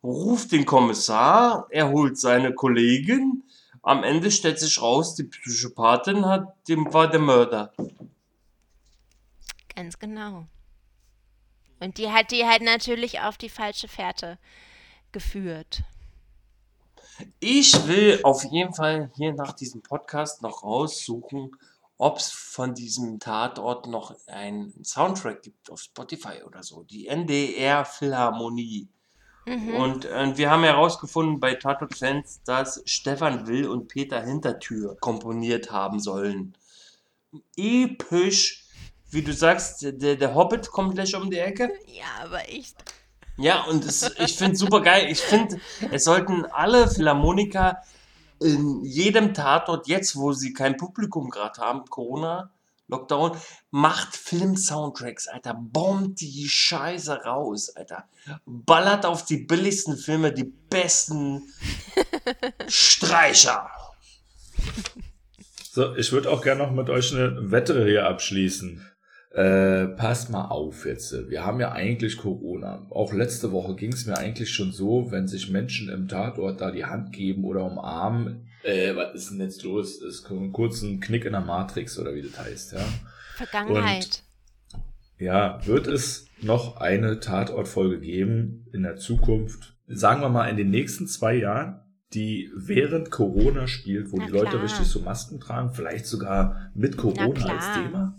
ruft 0.03 0.51
den 0.51 0.66
Kommissar, 0.66 1.68
er 1.70 1.89
holt 1.89 2.18
seine 2.18 2.53
Kollegin, 2.53 3.43
am 3.88 4.03
Ende 4.03 4.31
stellt 4.31 4.59
sich 4.59 4.81
raus, 4.81 5.15
die 5.15 5.23
Psychopathin 5.23 6.25
hat, 6.25 6.53
dem 6.67 6.93
war 6.93 7.09
der 7.09 7.21
Mörder. 7.21 7.71
Ganz 9.73 9.97
genau. 9.97 10.45
Und 11.79 11.97
die 11.97 12.11
hat 12.11 12.31
die 12.31 12.45
halt 12.45 12.63
natürlich 12.63 13.21
auf 13.21 13.38
die 13.38 13.47
falsche 13.49 13.88
Fährte 13.88 14.39
geführt. 15.13 15.83
Ich 17.39 17.88
will 17.88 18.19
auf 18.23 18.43
jeden 18.43 18.73
Fall 18.73 19.09
hier 19.15 19.33
nach 19.33 19.53
diesem 19.53 19.81
Podcast 19.81 20.41
noch 20.41 20.63
raussuchen, 20.63 21.55
ob 21.97 22.17
es 22.17 22.29
von 22.29 22.75
diesem 22.75 23.19
Tatort 23.19 23.88
noch 23.88 24.13
einen 24.27 24.83
Soundtrack 24.83 25.41
gibt 25.43 25.71
auf 25.71 25.79
Spotify 25.79 26.43
oder 26.45 26.61
so. 26.61 26.83
Die 26.83 27.07
NDR 27.07 27.85
Philharmonie. 27.85 28.89
Mhm. 29.48 29.76
Und 29.76 30.06
äh, 30.06 30.38
wir 30.38 30.52
haben 30.52 30.64
herausgefunden 30.64 31.39
bei 31.39 31.56
Tatort 31.56 31.98
Fans, 31.98 32.41
dass 32.43 32.82
Stefan 32.86 33.48
Will 33.48 33.68
und 33.70 33.88
Peter 33.88 34.22
Hintertür 34.22 34.98
komponiert 35.00 35.72
haben 35.72 36.02
sollen. 36.02 36.54
Episch, 37.56 38.66
wie 39.10 39.22
du 39.22 39.32
sagst, 39.32 39.84
der, 39.84 40.18
der 40.18 40.36
Hobbit 40.36 40.70
kommt 40.70 40.95
gleich 40.95 41.16
um 41.16 41.32
die 41.32 41.38
Ecke. 41.38 41.72
Ja, 41.88 42.26
aber 42.26 42.48
echt. 42.50 42.76
Ja, 43.38 43.64
und 43.66 43.86
es, 43.86 44.12
ich 44.20 44.36
finde 44.36 44.58
super 44.58 44.82
geil. 44.82 45.08
Ich 45.10 45.22
finde, 45.22 45.62
es 45.91 46.04
sollten 46.04 46.45
alle 46.48 46.89
Philharmoniker 46.89 47.82
in 48.41 48.84
jedem 48.84 49.34
Tatort, 49.34 49.88
jetzt 49.88 50.18
wo 50.18 50.34
sie 50.34 50.52
kein 50.52 50.76
Publikum 50.76 51.30
gerade 51.30 51.62
haben, 51.62 51.86
Corona, 51.86 52.52
Lockdown, 52.88 53.38
macht 53.69 54.15
Film-Soundtracks, 54.15 55.27
Alter. 55.27 55.53
Bombt 55.53 56.21
die 56.21 56.47
Scheiße 56.47 57.23
raus, 57.23 57.75
Alter. 57.75 58.05
Ballert 58.45 59.05
auf 59.05 59.25
die 59.25 59.38
billigsten 59.38 59.97
Filme 59.97 60.31
die 60.31 60.45
besten 60.69 61.41
Streicher. 62.67 63.69
So, 65.71 65.95
ich 65.95 66.11
würde 66.11 66.31
auch 66.31 66.41
gerne 66.41 66.63
noch 66.63 66.71
mit 66.71 66.89
euch 66.89 67.13
eine 67.13 67.51
Wette 67.51 67.85
hier 67.85 68.07
abschließen. 68.07 68.83
Äh, 69.31 69.89
passt 69.89 70.31
mal 70.31 70.45
auf 70.45 70.85
jetzt. 70.85 71.29
Wir 71.29 71.45
haben 71.45 71.59
ja 71.59 71.73
eigentlich 71.73 72.17
Corona. 72.17 72.88
Auch 72.89 73.13
letzte 73.13 73.51
Woche 73.51 73.75
ging 73.75 73.93
es 73.93 74.07
mir 74.07 74.17
eigentlich 74.17 74.51
schon 74.51 74.71
so, 74.71 75.11
wenn 75.11 75.27
sich 75.27 75.51
Menschen 75.51 75.89
im 75.89 76.07
Tatort 76.07 76.61
da 76.61 76.71
die 76.71 76.85
Hand 76.85 77.13
geben 77.13 77.43
oder 77.43 77.63
umarmen. 77.63 78.47
Äh, 78.64 78.95
was 78.95 79.16
ist 79.16 79.32
denn 79.32 79.39
jetzt 79.41 79.64
los? 79.64 80.01
Es 80.01 80.24
kommt 80.24 80.41
ein 80.41 80.51
kurzen 80.51 80.99
Knick 80.99 81.26
in 81.26 81.34
der 81.34 81.41
Matrix 81.41 81.97
oder 81.99 82.14
wie 82.16 82.22
das 82.24 82.38
heißt, 82.38 82.74
ja. 82.74 82.86
Vergangenheit. 83.36 84.24
Und, 84.74 84.82
ja, 85.20 85.66
wird 85.66 85.88
es 85.88 86.28
noch 86.41 86.78
eine 86.78 87.20
Tatortfolge 87.20 87.99
geben 87.99 88.68
in 88.74 88.84
der 88.84 88.97
Zukunft? 88.97 89.76
Sagen 89.88 90.22
wir 90.22 90.30
mal 90.30 90.49
in 90.49 90.58
den 90.58 90.70
nächsten 90.70 91.08
zwei 91.08 91.36
Jahren, 91.36 91.80
die 92.14 92.51
während 92.55 93.10
Corona 93.12 93.68
spielt, 93.68 94.12
wo 94.12 94.18
Na 94.18 94.26
die 94.26 94.32
Leute 94.32 94.51
klar. 94.51 94.64
richtig 94.64 94.88
so 94.88 94.99
Masken 95.01 95.39
tragen, 95.39 95.74
vielleicht 95.74 96.05
sogar 96.05 96.72
mit 96.74 96.97
Corona 96.97 97.45
als 97.45 97.74
Thema? 97.74 98.16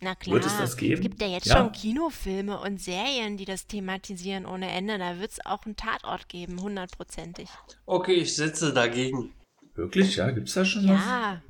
Na 0.00 0.14
klar. 0.16 0.34
Wird 0.34 0.46
es 0.46 0.56
das 0.58 0.76
geben? 0.76 0.94
Es 0.94 1.00
gibt 1.00 1.22
ja 1.22 1.28
jetzt 1.28 1.46
Ja. 1.46 1.58
schon 1.58 1.72
Kinofilme 1.72 2.58
und 2.60 2.80
Serien, 2.80 3.36
die 3.36 3.44
das 3.44 3.66
thematisieren 3.68 4.46
ohne 4.46 4.68
Ende. 4.70 4.98
Da 4.98 5.20
wird 5.20 5.30
es 5.32 5.46
auch 5.46 5.64
einen 5.64 5.76
Tatort 5.76 6.28
geben, 6.28 6.60
hundertprozentig. 6.60 7.48
Okay, 7.86 8.14
ich 8.14 8.34
sitze 8.34 8.72
dagegen. 8.72 9.32
Wirklich, 9.74 10.16
ja? 10.16 10.30
Gibt's 10.30 10.54
da 10.54 10.64
schon 10.64 10.88
was? 10.88 11.00
Ja. 11.00 11.42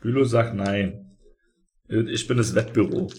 Bülow 0.00 0.24
sagt 0.24 0.54
nein. 0.54 1.16
Ich 1.88 2.26
bin 2.26 2.36
das 2.36 2.54
Wettbüro. 2.54 3.10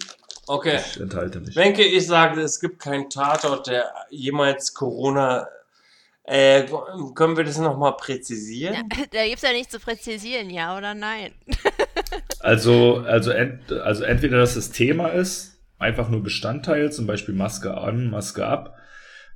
Okay. 0.48 0.80
Ich 0.80 1.00
enthalte 1.00 1.40
mich. 1.40 1.56
Wenke, 1.56 1.84
ich 1.84 2.08
sage, 2.08 2.42
es 2.42 2.60
gibt 2.60 2.80
keinen 2.80 3.10
Tatort, 3.10 3.68
der 3.68 3.92
jemals 4.10 4.74
Corona. 4.74 5.48
Äh, 6.24 6.66
können 7.16 7.36
wir 7.36 7.44
das 7.44 7.58
nochmal 7.58 7.96
präzisieren? 7.98 8.90
Da 9.12 9.26
gibt 9.26 9.38
es 9.38 9.42
ja 9.42 9.52
nicht 9.52 9.72
zu 9.72 9.80
präzisieren, 9.80 10.50
ja 10.50 10.78
oder 10.78 10.94
nein. 10.94 11.32
Also, 12.40 13.04
also, 13.06 13.30
ent, 13.30 13.72
also 13.72 14.04
entweder, 14.04 14.40
dass 14.40 14.56
das 14.56 14.72
Thema 14.72 15.10
ist, 15.10 15.60
einfach 15.78 16.10
nur 16.10 16.24
Bestandteil, 16.24 16.92
zum 16.92 17.06
Beispiel 17.06 17.36
Maske 17.36 17.78
an, 17.78 18.10
Maske 18.10 18.48
ab, 18.48 18.78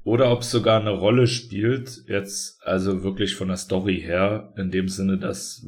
oder 0.06 0.32
ob 0.32 0.42
es 0.42 0.52
sogar 0.52 0.80
eine 0.80 0.92
Rolle 0.92 1.26
spielt, 1.28 2.06
jetzt 2.08 2.64
also 2.64 3.04
wirklich 3.04 3.36
von 3.36 3.50
der 3.50 3.58
Story 3.58 4.00
her, 4.00 4.54
in 4.56 4.70
dem 4.70 4.88
Sinne, 4.88 5.18
dass 5.18 5.66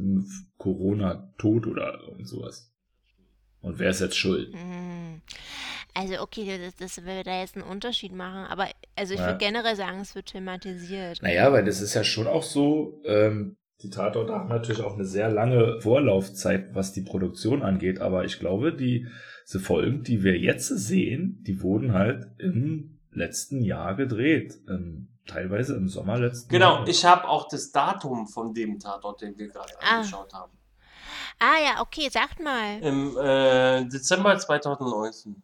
Corona 0.58 1.34
tot 1.40 1.66
oder 1.68 2.00
irgend 2.08 2.28
sowas. 2.30 2.72
Und 3.62 3.80
wer 3.80 3.90
ist 3.90 4.00
jetzt 4.00 4.16
schuld? 4.18 4.54
Hm. 4.54 5.22
Also 5.96 6.22
okay, 6.22 6.46
das, 6.64 6.76
das 6.76 7.04
würde 7.04 7.24
da 7.24 7.40
jetzt 7.42 7.56
einen 7.56 7.66
Unterschied 7.66 8.14
machen, 8.14 8.46
aber 8.46 8.68
also 8.96 9.16
ich 9.16 9.20
Ja. 9.20 9.26
würde 9.26 9.40
generell 9.40 9.76
sagen, 9.76 10.00
es 10.00 10.14
wird 10.14 10.28
thematisiert. 10.28 11.22
Naja, 11.24 11.52
weil 11.52 11.66
das 11.66 11.82
ist 11.82 11.96
ja 11.96 12.04
schon 12.04 12.28
auch 12.28 12.44
so, 12.44 13.02
ähm, 13.06 13.58
die 13.82 13.90
Tatorte 13.90 14.34
haben 14.34 14.50
natürlich 14.50 14.84
auch 14.84 14.94
eine 14.94 15.06
sehr 15.06 15.30
lange 15.30 15.82
Vorlaufzeit, 15.82 16.76
was 16.76 16.94
die 16.94 17.02
Produktion 17.02 17.64
angeht, 17.64 18.00
aber 18.00 18.26
ich 18.26 18.38
glaube, 18.40 18.72
die, 18.72 19.08
diese 19.48 19.60
Folgen, 19.60 20.04
die 20.04 20.24
wir 20.24 20.38
jetzt 20.38 20.68
sehen, 20.68 21.44
die 21.48 21.64
wurden 21.64 21.94
halt 21.94 22.28
im 22.38 22.97
letzten 23.18 23.62
Jahr 23.62 23.96
gedreht. 23.96 24.56
Ähm, 24.70 25.10
teilweise 25.26 25.76
im 25.76 25.90
Sommer 25.90 26.18
letzten 26.20 26.50
Genau, 26.50 26.76
Jahr. 26.78 26.88
ich 26.88 27.04
habe 27.06 27.28
auch 27.28 27.48
das 27.50 27.72
Datum 27.72 28.28
von 28.28 28.54
dem 28.54 28.80
Tatort, 28.80 29.22
den 29.22 29.38
wir 29.38 29.48
gerade 29.50 29.74
Ah. 29.82 29.98
angeschaut 29.98 30.34
haben. 30.34 30.52
Ah 31.40 31.58
ja, 31.64 31.82
okay, 31.82 32.10
sagt 32.10 32.40
mal. 32.42 32.80
Im 32.82 33.16
äh, 33.18 33.86
Dezember 33.90 34.38
2019. 34.38 35.42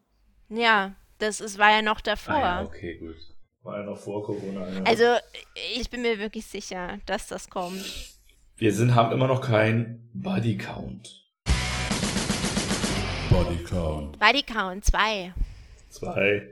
Ja, 0.49 0.93
das 1.19 1.41
ist, 1.41 1.57
war 1.59 1.69
ja 1.71 1.81
noch 1.81 2.01
davor. 2.01 2.35
Ah, 2.35 2.61
ja, 2.61 2.63
okay, 2.63 2.97
gut. 2.97 3.15
War 3.63 3.79
ja 3.79 3.85
noch 3.85 3.97
vor 3.97 4.23
Corona. 4.23 4.67
Ja. 4.69 4.83
Also 4.83 5.03
ich 5.77 5.89
bin 5.89 6.01
mir 6.01 6.17
wirklich 6.19 6.45
sicher, 6.45 6.97
dass 7.05 7.27
das 7.27 7.49
kommt. 7.49 7.83
wir 8.57 8.73
sind, 8.73 8.95
haben 8.95 9.11
immer 9.11 9.27
noch 9.27 9.41
kein 9.41 10.09
Body 10.13 10.57
Count. 10.57 11.21
Body 13.29 13.63
Count. 13.63 14.19
Body 14.19 14.43
Count 14.43 14.85
2. 14.85 15.33
Zwei. 15.89 16.47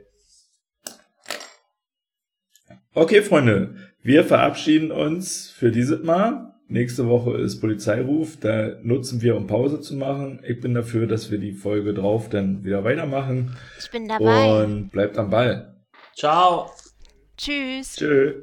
Okay, 2.94 3.22
Freunde, 3.22 3.76
wir 4.04 4.26
verabschieden 4.26 4.92
uns 4.92 5.50
für 5.50 5.72
dieses 5.72 6.04
Mal. 6.04 6.56
Nächste 6.68 7.08
Woche 7.08 7.38
ist 7.38 7.62
Polizeiruf, 7.62 8.38
da 8.39 8.76
nutzen 8.84 9.22
wir, 9.22 9.38
um 9.38 9.48
Pause 9.48 9.80
zu 9.80 9.96
machen. 9.96 10.42
Ich 10.46 10.60
bin 10.60 10.74
dafür, 10.74 11.08
dass 11.08 11.32
wir 11.32 11.38
die 11.38 11.54
Folge 11.54 11.94
drauf 11.94 12.28
dann 12.28 12.66
wieder 12.66 12.84
weitermachen. 12.84 13.56
Ich 13.80 13.89
bin 13.92 14.10
dabei. 14.10 14.64
Und 14.64 14.89
bleibt 14.92 15.18
am 15.18 15.30
Ball. 15.30 15.74
Ciao. 16.16 16.70
Tschüss. 17.38 17.96
Tschö. 17.96 18.34